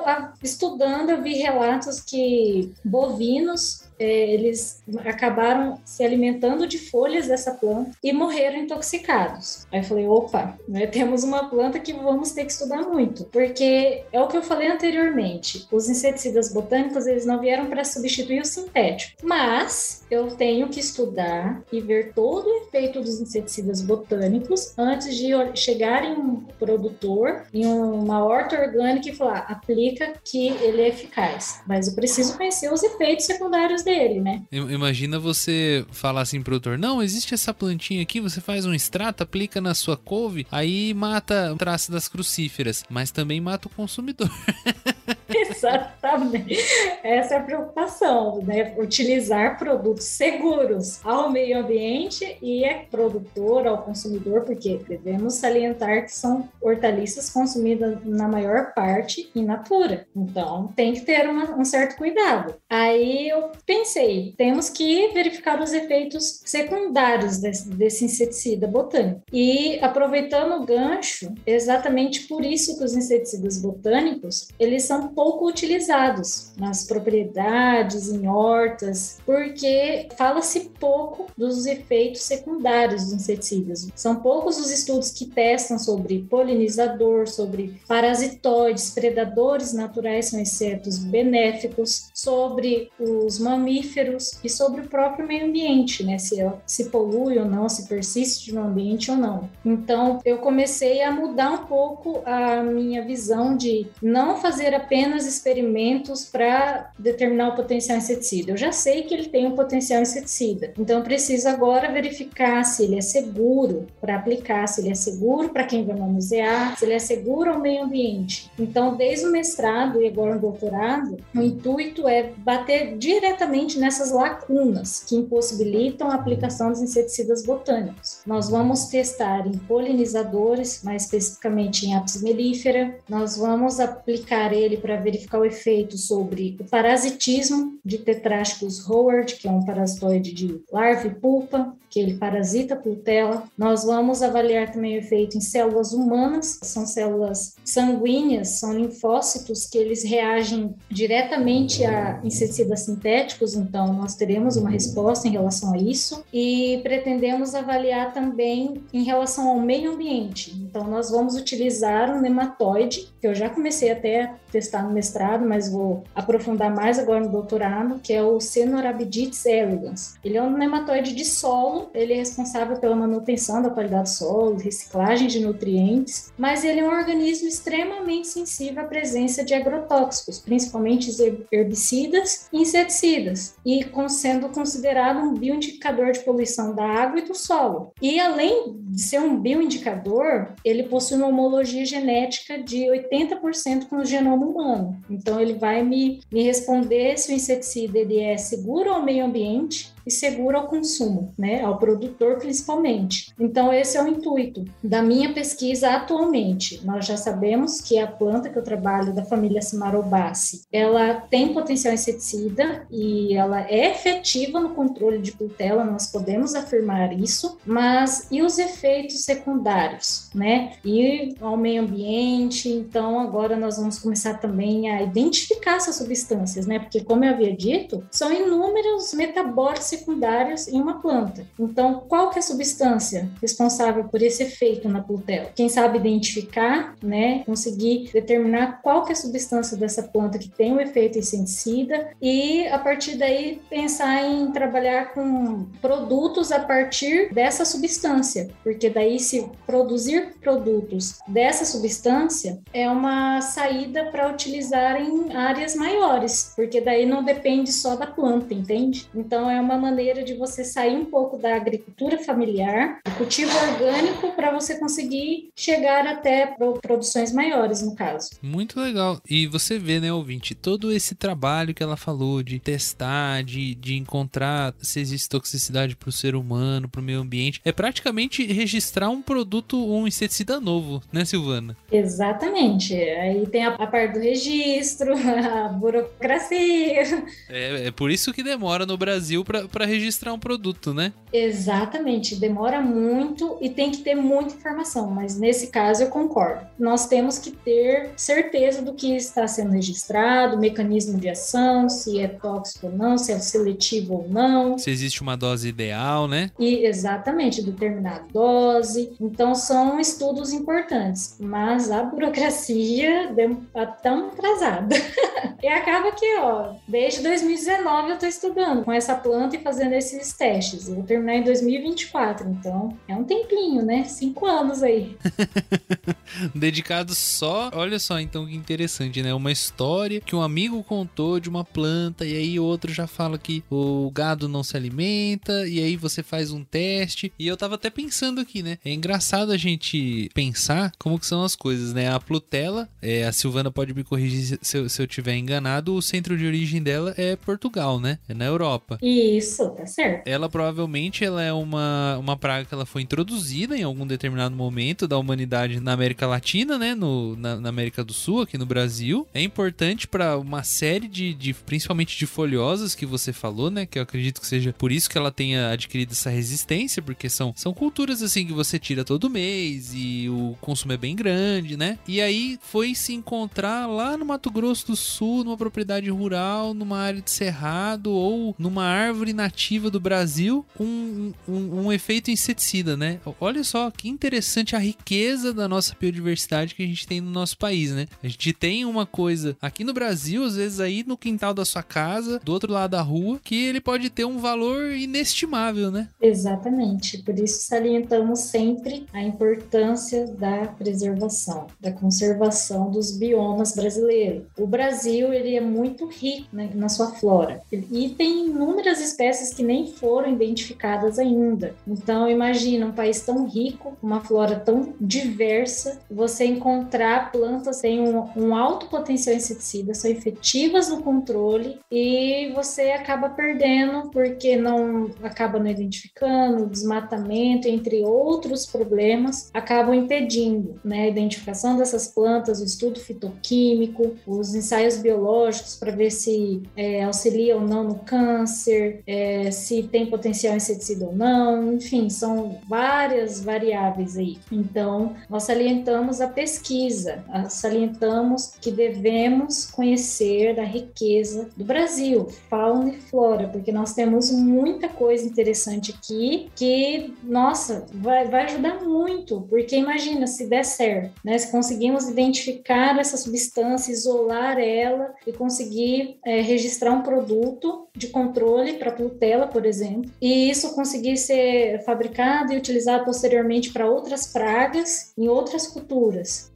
estudando 0.44 1.10
eu 1.10 1.22
vi 1.22 1.34
relatos 1.36 2.00
que 2.00 2.74
bovinos 2.84 3.85
é, 4.00 4.34
eles 4.34 4.84
acabaram 5.06 5.80
se 5.86 6.04
alimentando 6.04 6.68
de 6.68 6.78
folhas 6.78 7.28
dessa 7.28 7.52
planta 7.52 7.92
e 8.04 8.12
morreram 8.12 8.58
intoxicados. 8.58 9.66
Aí 9.72 9.80
eu 9.80 9.84
falei, 9.84 10.08
opa, 10.08 10.58
né, 10.68 10.88
temos 10.88 11.24
uma 11.24 11.50
planta 11.50 11.80
que 11.80 11.94
vamos 11.94 12.32
ter 12.32 12.46
que 12.46 12.52
estudar 12.52 12.82
muito, 12.84 13.26
porque 13.26 14.04
é 14.12 14.22
o 14.22 14.28
que 14.28 14.38
eu 14.38 14.44
falei 14.44 14.70
anteriormente, 14.70 15.68
os 15.72 15.90
inseticidas 15.90 16.52
botânicos 16.52 17.08
eles 17.08 17.26
não 17.26 17.40
vieram 17.40 17.68
para 17.68 17.84
substituir 17.84 18.42
o 18.42 18.46
sintético, 18.46 19.14
mas 19.24 20.06
eu 20.10 20.28
tenho 20.28 20.68
que 20.70 20.80
estudar 20.80 21.64
e 21.72 21.82
ver 21.82 22.14
todo 22.14 22.48
o 22.48 22.58
efeito 22.64 23.02
dos 23.02 23.20
inseticidas 23.20 23.82
botânicos 23.82 24.74
antes 24.78 25.16
de 25.16 25.32
chegar 25.56 26.04
em 26.04 26.14
um 26.14 26.36
produtor, 26.60 27.44
em 27.54 27.66
uma 27.66 28.24
horta 28.24 28.60
orgânica 28.60 29.10
e 29.10 29.16
falar, 29.16 29.46
aplica 29.50 30.14
que 30.24 30.48
ele 30.48 30.82
é 30.82 30.90
eficaz. 30.90 31.62
Mas 31.68 31.88
eu 31.88 31.96
preciso 31.96 32.38
conhecer 32.38 32.72
os 32.72 32.84
efeitos 32.84 33.26
secundários 33.26 33.84
dele, 33.86 34.20
né? 34.20 34.44
Imagina 34.52 35.18
você 35.18 35.86
falar 35.92 36.22
assim 36.22 36.42
pro 36.42 36.52
doutor: 36.52 36.78
não, 36.78 37.02
existe 37.02 37.34
essa 37.34 37.54
plantinha 37.54 38.02
aqui, 38.02 38.20
você 38.20 38.42
faz 38.42 38.66
um 38.66 38.74
extrato, 38.74 39.24
aplica 39.24 39.62
na 39.62 39.74
sua 39.74 39.96
couve, 39.96 40.46
aí 40.52 40.94
mata 40.94 41.54
o 41.54 41.56
traço 41.56 41.92
das 41.92 42.08
crucíferas, 42.08 42.84
mas 42.90 43.12
também 43.12 43.40
mata 43.40 43.68
o 43.68 43.72
consumidor. 43.72 44.30
Exatamente. 45.50 46.58
Essa 47.04 47.36
é 47.36 47.38
a 47.38 47.44
preocupação, 47.44 48.42
né? 48.44 48.76
Utilizar 48.78 49.58
produtos 49.58 50.06
seguros 50.06 51.00
ao 51.04 51.32
meio 51.32 51.60
ambiente 51.60 52.38
e 52.42 52.64
é 52.64 52.86
produtor, 52.90 53.68
ao 53.68 53.84
consumidor, 53.84 54.42
porque 54.42 54.80
devemos 54.88 55.36
salientar 55.36 56.04
que 56.04 56.12
são 56.12 56.50
hortaliças 56.62 57.30
consumidas 57.30 57.98
na 58.04 58.28
maior 58.28 58.74
parte 58.74 59.30
in 59.36 59.46
natura. 59.46 60.08
Então, 60.16 60.72
tem 60.76 60.94
que 60.94 61.02
ter 61.02 61.28
uma, 61.28 61.56
um 61.56 61.66
certo 61.66 61.98
cuidado. 61.98 62.56
Aí 62.70 63.30
eu 63.30 63.52
pensei, 63.66 64.34
temos 64.38 64.70
que 64.70 65.10
verificar 65.10 65.62
os 65.62 65.74
efeitos 65.74 66.42
secundários 66.46 67.40
desse, 67.40 67.70
desse 67.70 68.06
inseticida 68.06 68.68
botânico. 68.68 69.22
E 69.32 69.80
aproveitando 69.80 70.62
o 70.62 70.66
gancho, 70.66 71.34
exatamente 71.46 72.28
por 72.28 72.46
isso 72.46 72.78
que 72.78 72.84
os 72.84 72.96
inseticidas 72.96 73.62
botânicos, 73.62 74.50
eles 74.60 74.84
são 74.84 75.15
pouco 75.16 75.48
utilizados 75.48 76.52
nas 76.58 76.86
propriedades, 76.86 78.10
em 78.10 78.28
hortas, 78.28 79.18
porque 79.26 80.10
fala-se 80.18 80.72
pouco 80.80 81.28
dos 81.38 81.66
efeitos 81.66 82.22
secundários 82.22 83.06
dos 83.06 83.14
inseticidas. 83.14 83.88
São 83.96 84.18
poucos 84.18 84.60
os 84.60 84.70
estudos 84.70 85.12
que 85.12 85.26
testam 85.26 85.80
sobre 85.80 86.28
polinizador, 86.30 87.28
sobre 87.28 87.80
parasitoides, 87.88 88.92
predadores 88.92 89.74
naturais 89.74 90.28
são 90.28 90.40
insetos 90.40 90.98
benéficos, 90.98 92.10
sobre 92.14 92.90
os 93.00 93.40
mamíferos 93.40 94.40
e 94.44 94.50
sobre 94.50 94.82
o 94.82 94.88
próprio 94.88 95.28
meio 95.28 95.46
ambiente, 95.46 96.04
né? 96.04 96.18
Se, 96.18 96.36
se 96.66 96.86
polui 96.86 97.38
ou 97.38 97.46
não, 97.46 97.70
se 97.70 97.88
persiste 97.88 98.54
no 98.54 98.64
ambiente 98.64 99.12
ou 99.12 99.18
não. 99.18 99.50
Então, 99.64 100.20
eu 100.26 100.40
comecei 100.40 101.04
a 101.04 101.12
mudar 101.12 101.52
um 101.52 101.66
pouco 101.66 102.22
a 102.26 102.62
minha 102.64 103.06
visão 103.06 103.56
de 103.56 103.88
não 104.02 104.38
fazer 104.38 104.74
apenas 104.74 105.05
experimentos 105.26 106.26
para 106.26 106.92
determinar 106.98 107.50
o 107.50 107.56
potencial 107.56 107.98
inseticida. 107.98 108.52
Eu 108.52 108.58
já 108.58 108.72
sei 108.72 109.04
que 109.04 109.14
ele 109.14 109.30
tem 109.30 109.46
um 109.46 109.56
potencial 109.56 110.02
inseticida, 110.02 110.74
então 110.78 111.00
eu 111.00 111.04
preciso 111.04 111.48
agora 111.48 111.92
verificar 111.92 112.64
se 112.64 112.84
ele 112.84 112.98
é 112.98 113.02
seguro 113.02 113.88
para 114.02 114.16
aplicar, 114.16 114.68
se 114.68 114.82
ele 114.82 114.90
é 114.90 114.96
seguro 114.96 115.50
para 115.50 115.66
quem 115.66 115.86
vai 115.86 115.96
manusear, 115.96 116.78
se 116.78 116.86
ele 116.86 116.94
é 116.94 117.00
seguro 117.00 117.52
ao 117.52 117.60
meio 117.60 117.84
ambiente. 117.84 118.52
Então, 118.58 118.96
desde 118.96 119.26
o 119.26 119.32
mestrado 119.32 120.02
e 120.02 120.08
agora 120.08 120.38
o 120.38 120.40
doutorado, 120.40 121.18
o 121.36 121.42
intuito 121.42 122.08
é 122.08 122.32
bater 122.38 122.98
diretamente 122.98 123.78
nessas 123.78 124.12
lacunas 124.12 125.04
que 125.04 125.16
impossibilitam 125.16 126.10
a 126.10 126.16
aplicação 126.16 126.70
dos 126.70 126.82
inseticidas 126.82 127.46
botânicos. 127.46 128.22
Nós 128.26 128.50
vamos 128.50 128.86
testar 128.86 129.48
em 129.48 129.58
polinizadores, 129.58 130.82
mais 130.84 131.04
especificamente 131.04 131.86
em 131.86 131.96
apis 131.96 132.22
mellifera, 132.22 132.98
nós 133.08 133.38
vamos 133.38 133.80
aplicar 133.80 134.54
ele 134.54 134.78
para 134.78 134.95
para 134.96 135.02
verificar 135.02 135.40
o 135.40 135.46
efeito 135.46 135.98
sobre 135.98 136.56
o 136.60 136.64
parasitismo 136.64 137.78
de 137.84 137.98
Tetrasticus 137.98 138.88
howard, 138.88 139.36
que 139.36 139.48
é 139.48 139.52
um 139.52 139.66
parasitoide 139.66 140.34
de 140.34 140.62
larva 140.72 141.08
e 141.08 141.14
pulpa, 141.14 141.76
que 141.96 142.02
ele 142.02 142.16
parasita 142.16 142.76
a. 142.76 143.44
Nós 143.58 143.86
vamos 143.86 144.22
avaliar 144.22 144.70
também 144.70 144.98
o 144.98 145.00
efeito 145.00 145.38
em 145.38 145.40
células 145.40 145.94
humanas, 145.94 146.60
são 146.62 146.86
células 146.86 147.56
sanguíneas, 147.64 148.60
são 148.60 148.74
linfócitos 148.74 149.66
que 149.66 149.78
eles 149.78 150.04
reagem 150.04 150.76
diretamente 150.90 151.86
a 151.86 152.20
inseticidas 152.22 152.82
sintéticos, 152.82 153.56
então 153.56 153.94
nós 153.94 154.16
teremos 154.16 154.58
uma 154.58 154.72
resposta 154.72 155.26
em 155.26 155.32
relação 155.32 155.74
a 155.74 155.78
isso 155.78 156.22
e 156.34 156.82
pretendemos 156.84 157.56
avaliar 157.56 158.14
também 158.14 158.84
em 158.92 159.04
relação 159.04 159.48
ao 159.48 159.62
meio 159.62 159.94
ambiente. 159.94 160.54
Então 160.54 160.84
nós 160.90 161.10
vamos 161.10 161.38
utilizar 161.38 162.14
um 162.14 162.20
nematóide, 162.20 163.08
que 163.22 163.28
eu 163.28 163.34
já 163.34 163.50
comecei 163.50 163.90
até 163.90 164.24
a 164.24 164.36
testar 164.52 164.84
no 164.84 164.92
mestrado, 164.92 165.48
mas 165.48 165.72
vou 165.72 166.04
aprofundar 166.14 166.76
mais 166.76 167.00
agora 167.00 167.22
no 167.22 167.32
doutorado, 167.32 168.02
que 168.02 168.12
é 168.12 168.22
o 168.22 168.42
Cenorhabditis 168.42 169.46
elegans. 169.46 170.16
Ele 170.26 170.36
é 170.36 170.44
um 170.44 170.58
nematóide 170.58 171.16
de 171.16 171.24
solo, 171.24 171.85
ele 171.94 172.14
é 172.14 172.18
responsável 172.18 172.78
pela 172.78 172.96
manutenção 172.96 173.62
da 173.62 173.70
qualidade 173.70 174.04
do 174.04 174.10
solo, 174.10 174.56
reciclagem 174.56 175.28
de 175.28 175.40
nutrientes, 175.40 176.34
mas 176.38 176.64
ele 176.64 176.80
é 176.80 176.84
um 176.84 176.92
organismo 176.92 177.48
extremamente 177.48 178.28
sensível 178.28 178.84
à 178.84 178.86
presença 178.86 179.44
de 179.44 179.54
agrotóxicos, 179.54 180.40
principalmente 180.40 181.12
herbicidas 181.52 182.48
e 182.52 182.62
inseticidas, 182.62 183.56
e 183.66 183.86
sendo 184.10 184.50
considerado 184.50 185.20
um 185.20 185.34
bioindicador 185.34 186.12
de 186.12 186.20
poluição 186.20 186.74
da 186.76 186.86
água 186.86 187.20
e 187.20 187.26
do 187.26 187.36
solo. 187.36 187.92
E 188.02 188.20
além 188.20 188.76
de 188.90 189.02
ser 189.02 189.20
um 189.20 189.40
bioindicador, 189.40 190.54
ele 190.64 190.84
possui 190.84 191.18
uma 191.18 191.28
homologia 191.28 191.86
genética 191.86 192.62
de 192.62 192.86
80% 192.86 193.88
com 193.88 193.98
o 193.98 194.06
genoma 194.06 194.46
humano. 194.46 195.02
Então 195.10 195.40
ele 195.40 195.54
vai 195.54 195.84
me, 195.84 196.22
me 196.32 196.44
responder 196.44 197.18
se 197.18 197.32
o 197.32 197.36
inseticida 197.36 198.00
ele 198.00 198.20
é 198.20 198.38
seguro 198.38 198.92
ao 198.92 199.04
meio 199.04 199.26
ambiente 199.26 199.95
e 200.06 200.12
seguro 200.12 200.58
ao 200.58 200.68
consumo, 200.68 201.34
né, 201.38 201.62
ao 201.62 201.78
produtor 201.78 202.38
principalmente. 202.38 203.34
Então 203.40 203.74
esse 203.74 203.98
é 203.98 204.04
o 204.04 204.08
intuito 204.08 204.66
da 204.84 205.02
minha 205.02 205.34
pesquisa 205.34 205.92
atualmente. 205.92 206.82
Nós 206.86 207.06
já 207.06 207.18
sabemos 207.18 207.82
que 207.82 208.00
a 208.00 208.08
planta 208.08 208.50
que 208.50 208.58
eu 208.58 208.64
trabalho 208.64 209.14
da 209.14 209.24
família 209.24 209.62
Cimarobaceae, 209.62 210.62
ela 210.72 211.16
tem 211.16 211.54
potencial 211.54 211.94
inseticida 211.94 212.86
e 212.92 213.36
ela 213.36 213.62
é 213.70 213.92
efetiva 213.92 214.60
no 214.60 214.70
controle 214.70 215.20
de 215.20 215.32
putela, 215.32 215.84
nós 215.84 216.08
podemos 216.08 216.56
afirmar 216.56 217.14
isso, 217.14 217.58
mas 217.66 218.28
e 218.32 218.42
os 218.42 218.58
efeitos 218.58 219.24
secundários, 219.24 220.30
né? 220.34 220.74
E 220.84 221.36
ao 221.42 221.58
meio 221.58 221.84
ambiente, 221.84 222.70
então 222.70 223.20
agora 223.20 223.56
nós 223.56 223.78
vamos 223.78 224.00
começar 224.00 224.36
também 224.36 224.90
a 224.90 225.02
identificar 225.02 225.78
essas 225.78 225.96
substâncias, 225.96 226.66
né? 226.66 226.80
Porque 226.80 227.04
como 227.04 227.24
eu 227.24 227.34
havia 227.34 227.56
dito, 227.56 228.04
são 228.12 228.32
inúmeros 228.32 229.14
metabólicos 229.14 229.95
secundários 229.98 230.68
em 230.68 230.82
uma 230.82 231.02
planta. 231.02 231.46
Então, 231.60 232.04
qual 232.08 232.30
que 232.30 232.38
é 232.38 232.40
a 232.40 232.44
substância 232.44 233.30
responsável 233.42 234.06
por 234.06 234.22
esse 234.22 234.44
efeito 234.44 234.88
na 234.90 235.02
plutela? 235.02 235.52
Quem 235.56 235.70
sabe 235.70 235.98
identificar, 235.98 236.96
né, 237.02 237.44
conseguir 237.46 238.10
determinar 238.14 238.82
qual 238.82 239.04
que 239.04 239.12
é 239.12 239.14
a 239.14 239.18
substância 239.18 239.78
dessa 239.78 240.04
planta 240.04 240.38
que 240.38 240.50
tem 240.50 240.74
o 240.74 240.76
um 240.76 240.80
efeito 240.80 241.18
inseticida 241.18 242.10
e 242.22 242.68
a 242.68 242.80
partir 242.80 243.18
daí 243.18 243.62
pensar 243.70 244.24
em 244.24 244.52
trabalhar 244.52 245.14
com 245.14 245.66
produtos 245.82 246.52
a 246.52 246.60
partir 246.60 247.34
dessa 247.34 247.66
substância, 247.66 248.50
porque 248.64 248.90
daí 248.90 249.20
se 249.20 249.50
produzir 249.66 250.36
produtos 250.42 251.20
dessa 251.28 251.66
substância 251.66 252.60
é 252.74 252.90
uma 252.90 253.42
saída 253.42 254.06
para 254.06 254.30
utilizar 254.32 255.02
em 255.02 255.36
áreas 255.36 255.76
maiores, 255.76 256.54
porque 256.56 256.82
daí 256.82 257.06
não 257.06 257.24
depende 257.24 257.72
só 257.72 257.96
da 257.96 258.08
planta, 258.08 258.54
entende? 258.54 259.10
Então 259.14 259.50
é 259.50 259.60
uma 259.60 259.78
maneira 259.86 260.24
de 260.24 260.34
você 260.34 260.64
sair 260.64 260.96
um 260.96 261.06
pouco 261.06 261.38
da 261.38 261.56
agricultura 261.56 262.18
familiar, 262.18 263.00
do 263.06 263.12
cultivo 263.12 263.52
orgânico, 263.56 264.32
para 264.32 264.52
você 264.52 264.80
conseguir 264.80 265.50
chegar 265.56 266.08
até 266.08 266.56
produções 266.82 267.32
maiores, 267.32 267.84
no 267.84 267.96
caso. 267.96 268.32
Muito 268.42 268.80
legal. 268.80 269.22
E 269.30 269.46
você 269.46 269.78
vê, 269.78 270.00
né, 270.00 270.12
ouvinte, 270.12 270.56
todo 270.56 270.92
esse 270.92 271.14
trabalho 271.14 271.74
que 271.74 271.84
ela 271.84 271.96
falou 271.96 272.42
de 272.42 272.60
testar, 272.60 273.44
de, 273.44 273.76
de 273.76 273.96
encontrar 273.96 274.74
se 274.82 275.00
existe 275.00 275.30
toxicidade 275.30 275.96
para 275.96 276.10
o 276.10 276.12
ser 276.12 276.36
humano, 276.36 276.90
para 276.90 277.02
o 277.02 277.04
meio 277.04 277.20
ambiente, 277.20 277.62
é 277.64 277.72
praticamente 277.72 278.46
registrar 278.46 279.10
um 279.10 279.22
produto, 279.22 279.78
um 279.78 280.08
inseticida 280.08 280.60
novo, 280.60 281.02
né, 281.12 281.26
Silvana? 281.26 281.78
Exatamente. 281.92 282.96
Aí 282.96 283.46
tem 283.48 283.66
a, 283.66 283.76
a 283.76 283.88
parte 283.88 284.14
do 284.14 284.20
registro, 284.20 285.14
a 285.16 285.68
burocracia. 285.70 287.26
É, 287.50 287.88
é 287.88 287.92
por 287.92 288.10
isso 288.10 288.34
que 288.34 288.44
demora 288.44 288.86
no 288.86 288.98
Brasil 288.98 289.44
para 289.44 289.68
para 289.76 289.86
registrar 289.86 290.32
um 290.32 290.40
produto, 290.40 290.94
né? 290.94 291.12
Exatamente, 291.34 292.38
demora 292.38 292.80
muito 292.80 293.58
e 293.60 293.70
tem 293.70 293.92
que 293.92 293.98
ter 293.98 294.16
muita 294.16 294.54
informação, 294.54 295.12
mas 295.12 295.38
nesse 295.38 295.68
caso 295.68 296.04
eu 296.04 296.08
concordo. 296.08 296.66
Nós 296.80 297.08
temos 297.08 297.38
que 297.38 297.52
ter 297.52 298.12
certeza 298.16 298.82
do 298.82 298.94
que 298.94 299.18
está 299.18 299.46
sendo 299.46 299.72
registrado, 299.72 300.56
o 300.56 300.60
mecanismo 300.62 301.20
de 301.20 301.28
ação, 301.28 301.90
se 301.90 302.22
é 302.22 302.30
tóxico 302.30 302.88
ou 302.88 302.94
não, 302.94 303.18
se 303.18 303.34
é 303.34 303.40
seletivo 303.40 304.14
ou 304.14 304.30
não. 304.30 304.78
Se 304.78 304.90
existe 304.90 305.22
uma 305.22 305.36
dose 305.36 305.68
ideal, 305.68 306.26
né? 306.26 306.52
E 306.58 306.86
exatamente, 306.86 307.62
determinada 307.62 308.24
dose. 308.32 309.12
Então 309.20 309.54
são 309.54 310.00
estudos 310.00 310.54
importantes, 310.54 311.36
mas 311.38 311.92
a 311.92 312.02
burocracia 312.02 313.30
está 313.30 313.86
tão 313.86 314.28
atrasada. 314.30 314.96
e 315.62 315.68
acaba 315.68 316.14
que, 316.14 316.38
ó, 316.38 316.76
desde 316.88 317.22
2019 317.24 318.08
eu 318.08 318.14
estou 318.14 318.30
estudando 318.30 318.86
com 318.86 318.92
essa 318.94 319.16
planta 319.16 319.58
e 319.58 319.65
fazendo 319.66 319.94
esses 319.94 320.32
testes. 320.32 320.88
Eu 320.88 320.96
vou 320.96 321.04
terminar 321.04 321.38
em 321.38 321.44
2024, 321.44 322.48
então 322.48 322.96
é 323.08 323.16
um 323.16 323.24
tempinho, 323.24 323.82
né? 323.82 324.04
Cinco 324.04 324.46
anos 324.46 324.84
aí. 324.84 325.18
Dedicado 326.54 327.16
só, 327.16 327.72
olha 327.74 328.00
só, 328.00 328.20
então 328.20 328.46
que 328.46 328.56
interessante, 328.56 329.22
né? 329.22 329.34
Uma 329.34 329.52
história 329.52 330.22
que 330.22 330.36
um 330.36 330.42
amigo 330.42 330.84
contou 330.84 331.40
de 331.40 331.50
uma 331.50 331.64
planta 331.64 332.26
e 332.26 332.36
aí 332.36 332.60
outro 332.60 332.94
já 332.94 333.08
fala 333.08 333.38
que 333.38 333.64
o 333.70 334.12
gado 334.12 334.48
não 334.48 334.64
se 334.64 334.76
alimenta 334.78 335.68
e 335.68 335.80
aí 335.80 335.96
você 335.96 336.22
faz 336.22 336.52
um 336.52 336.64
teste. 336.64 337.32
E 337.38 337.48
eu 337.48 337.58
tava 337.58 337.76
até 337.76 337.90
pensando 337.90 338.42
aqui, 338.42 338.62
né? 338.62 338.78
É 338.84 338.94
engraçado 338.94 339.52
a 339.52 339.58
gente 339.58 340.30
pensar 340.34 340.92
como 341.00 341.20
que 341.20 341.26
são 341.26 341.44
as 341.44 341.56
coisas, 341.56 341.94
né? 341.94 342.10
A 342.10 342.20
Plutela, 342.20 342.90
é, 343.02 343.24
a 343.24 343.32
Silvana 343.32 343.72
pode 343.72 343.94
me 343.94 344.04
corrigir 344.04 344.60
se 344.62 344.78
eu, 344.78 344.90
se 344.90 345.02
eu 345.02 345.08
tiver 345.08 345.36
enganado, 345.36 345.96
o 345.96 346.02
centro 346.02 346.38
de 346.38 346.46
origem 346.46 346.82
dela 346.82 347.14
é 347.18 347.36
Portugal, 347.36 348.00
né? 348.00 348.20
É 348.28 348.34
na 348.34 348.46
Europa. 348.46 349.00
Isso. 349.02 349.56
Isso, 349.56 349.70
tá 349.70 349.86
certo. 349.86 350.28
Ela 350.28 350.50
provavelmente 350.50 351.24
ela 351.24 351.42
é 351.42 351.54
uma, 351.54 352.18
uma 352.18 352.36
praga 352.36 352.66
que 352.66 352.74
ela 352.74 352.86
foi 352.86 353.02
introduzida 353.02 353.78
em 353.78 353.84
algum 353.84 354.06
determinado 354.06 354.56
momento 354.56 355.08
da 355.08 355.18
humanidade 355.18 355.80
na 355.80 355.94
América 355.94 356.28
Latina, 356.28 356.35
né? 356.78 356.94
No, 356.94 357.36
na, 357.36 357.56
na 357.58 357.70
América 357.70 358.04
do 358.04 358.14
Sul, 358.14 358.42
aqui 358.42 358.58
no 358.58 358.66
Brasil. 358.66 359.28
É 359.34 359.42
importante 359.42 360.08
para 360.08 360.38
uma 360.38 360.64
série 360.64 361.08
de, 361.08 361.34
de, 361.34 361.54
principalmente 361.54 362.18
de 362.18 362.26
folhosas 362.26 362.94
que 362.94 363.06
você 363.06 363.32
falou, 363.32 363.72
né? 363.72 363.86
Que 363.86 363.98
eu 363.98 364.04
acredito 364.04 364.42
que 364.42 364.48
seja 364.48 364.74
por 364.74 364.92
isso 364.92 365.10
que 365.10 365.18
ela 365.18 365.32
tenha 365.32 365.70
adquirido 365.70 366.12
essa 366.12 366.30
resistência, 366.30 367.02
porque 367.02 367.30
são, 367.30 367.54
são 367.56 367.74
culturas 367.74 368.22
assim 368.22 368.46
que 368.46 368.54
você 368.54 368.78
tira 368.78 369.04
todo 369.04 369.30
mês 369.30 369.94
e 369.96 370.28
o 370.30 370.56
consumo 370.62 370.94
é 370.94 370.98
bem 370.98 371.16
grande, 371.16 371.78
né? 371.78 371.98
E 372.08 372.22
aí 372.22 372.60
foi 372.62 372.94
se 372.94 373.14
encontrar 373.14 373.88
lá 373.88 374.18
no 374.18 374.26
Mato 374.26 374.52
Grosso 374.52 374.88
do 374.88 374.96
Sul, 374.96 375.44
numa 375.44 375.58
propriedade 375.58 376.10
rural, 376.10 376.74
numa 376.74 377.00
área 377.00 377.22
de 377.22 377.32
cerrado 377.32 378.12
ou 378.12 378.56
numa 378.60 378.84
árvore 378.84 379.34
na 379.34 379.46
nativa 379.46 379.92
do 379.92 380.00
Brasil 380.00 380.66
um, 380.80 381.32
um, 381.48 381.86
um, 381.86 381.94
efeito 381.94 382.32
inseticida, 382.32 382.98
né? 382.98 383.20
Olha 383.40 383.64
só 383.64 383.92
que 383.92 384.10
interessante 384.10 384.76
a 384.76 384.80
riqueza 384.80 385.54
da 385.54 385.68
nossa 385.68 385.96
biodiversidade 386.16 386.76
que 386.76 386.84
a 386.84 386.88
gente 386.88 387.08
tem 387.08 387.22
no 387.22 387.30
nosso 387.30 387.58
país, 387.58 387.92
né? 387.92 388.08
A 388.24 388.28
gente 388.28 388.54
tem 388.54 388.86
uma 388.86 389.06
coisa 389.06 389.56
aqui 389.62 389.84
no 389.84 389.94
Brasil, 389.94 390.44
às 390.44 390.56
vezes 390.56 390.80
aí 390.80 391.04
no 391.06 391.18
quintal 391.18 391.54
da 391.54 391.66
sua 391.66 391.84
casa, 391.84 392.40
do 392.44 392.52
outro 392.52 392.72
lado 392.72 392.92
da 392.92 393.02
rua, 393.02 393.40
que 393.44 393.66
ele 393.66 393.82
pode 393.82 394.10
ter 394.10 394.26
um 394.26 394.38
valor 394.38 394.92
inestimável, 394.92 395.92
né? 395.92 396.10
Exatamente. 396.22 397.20
Por 397.20 397.38
isso 397.38 397.68
salientamos 397.68 398.40
sempre 398.40 399.06
a 399.14 399.22
importância 399.22 400.28
da 400.28 400.68
preservação, 400.68 401.68
da 401.80 401.92
conservação 401.92 402.90
dos 402.90 403.18
biomas 403.18 403.74
brasileiros. 403.76 404.44
O 404.58 404.68
Brasil 404.68 405.34
ele 405.34 405.56
é 405.56 405.62
muito 405.62 406.08
rico 406.08 406.48
né, 406.54 406.70
na 406.74 406.90
sua 406.90 407.08
flora 407.14 407.62
e 407.72 408.10
tem 408.10 408.48
inúmeras 408.48 409.00
espécies 409.00 409.54
que 409.54 409.64
nem 409.64 409.88
foram 409.88 410.32
identificadas 410.32 411.20
ainda. 411.20 411.76
Então, 411.88 412.30
imagina 412.30 412.86
um 412.86 412.92
país 412.92 413.22
tão 413.22 413.48
rico, 413.48 413.98
uma 414.02 414.22
flora 414.22 414.60
tão 414.60 414.94
diversa, 415.00 416.00
você 416.10 416.46
encontrar 416.46 417.32
plantas 417.32 417.78
que 417.78 417.82
têm 417.84 418.00
um, 418.00 418.28
um 418.36 418.56
alto 418.56 418.88
potencial 418.88 419.36
inseticida, 419.36 419.94
são 419.94 420.10
efetivas 420.10 420.90
no 420.90 421.02
controle 421.02 421.80
e 421.92 422.52
você 422.56 422.92
acaba 422.92 423.30
perdendo 423.30 424.10
porque 424.10 424.56
não 424.56 425.12
acaba 425.24 425.60
não 425.60 425.68
identificando, 425.68 426.66
desmatamento, 426.66 427.68
entre 427.68 428.04
outros 428.04 428.66
problemas, 428.66 429.50
acabam 429.54 429.94
impedindo 429.94 430.80
né, 430.84 431.04
a 431.04 431.08
identificação 431.08 431.78
dessas 431.78 432.08
plantas, 432.08 432.62
o 432.62 432.66
estudo 432.66 433.00
fitoquímico, 433.00 434.16
os 434.26 434.56
ensaios 434.56 434.98
biológicos 434.98 435.76
para 435.76 435.92
ver 435.92 436.12
se 436.12 436.64
é, 436.76 437.04
auxilia 437.04 437.56
ou 437.56 437.62
não 437.62 437.84
no 437.84 437.96
câncer, 437.96 439.02
é, 439.06 439.52
se 439.52 439.84
tem 439.84 440.06
potencial 440.06 440.56
inseticida 440.56 441.06
ou 441.06 441.16
não, 441.16 441.74
enfim, 441.74 442.10
são 442.10 442.60
várias 442.68 443.44
variáveis 443.44 444.18
aí. 444.18 444.38
Então, 444.52 445.16
nós 445.30 445.44
salientamos 445.44 445.95
a 445.96 446.28
pesquisa, 446.28 447.24
salientamos 447.50 448.54
que 448.62 448.72
devemos 448.72 449.66
conhecer 449.66 450.60
a 450.60 450.64
riqueza 450.64 451.50
do 451.56 451.64
Brasil, 451.64 452.28
fauna 452.50 452.90
e 452.90 452.98
flora, 453.00 453.48
porque 453.48 453.72
nós 453.72 453.94
temos 453.94 454.30
muita 454.32 454.90
coisa 454.90 455.26
interessante 455.26 455.96
aqui 455.98 456.50
que, 456.56 457.14
nossa, 457.24 457.86
vai, 457.94 458.28
vai 458.28 458.46
ajudar 458.46 458.84
muito, 458.84 459.42
porque 459.50 459.76
imagina 459.76 460.28
se 460.28 460.48
der 460.48 460.66
certo, 460.66 461.14
né? 461.24 461.38
Se 461.38 461.52
conseguimos 461.52 462.10
identificar 462.10 462.98
essa 463.00 463.18
substância, 463.18 463.92
isolar 463.92 464.60
ela 464.60 465.14
e 465.26 465.32
conseguir 465.32 466.18
é, 466.26 466.42
registrar 466.42 466.92
um 466.92 467.02
produto 467.02 467.88
de 467.96 468.08
controle 468.08 468.74
para 468.74 468.92
Plutela, 468.92 469.48
por 469.48 469.66
exemplo, 469.66 470.12
e 470.22 470.50
isso 470.50 470.76
conseguir 470.76 471.18
ser 471.18 471.84
fabricado 471.84 472.54
e 472.54 472.58
utilizado 472.58 473.06
posteriormente 473.06 473.72
para 473.72 473.90
outras 473.90 474.28
pragas 474.28 475.14
em 475.18 475.28
outras 475.28 475.68
culturas. 475.68 475.85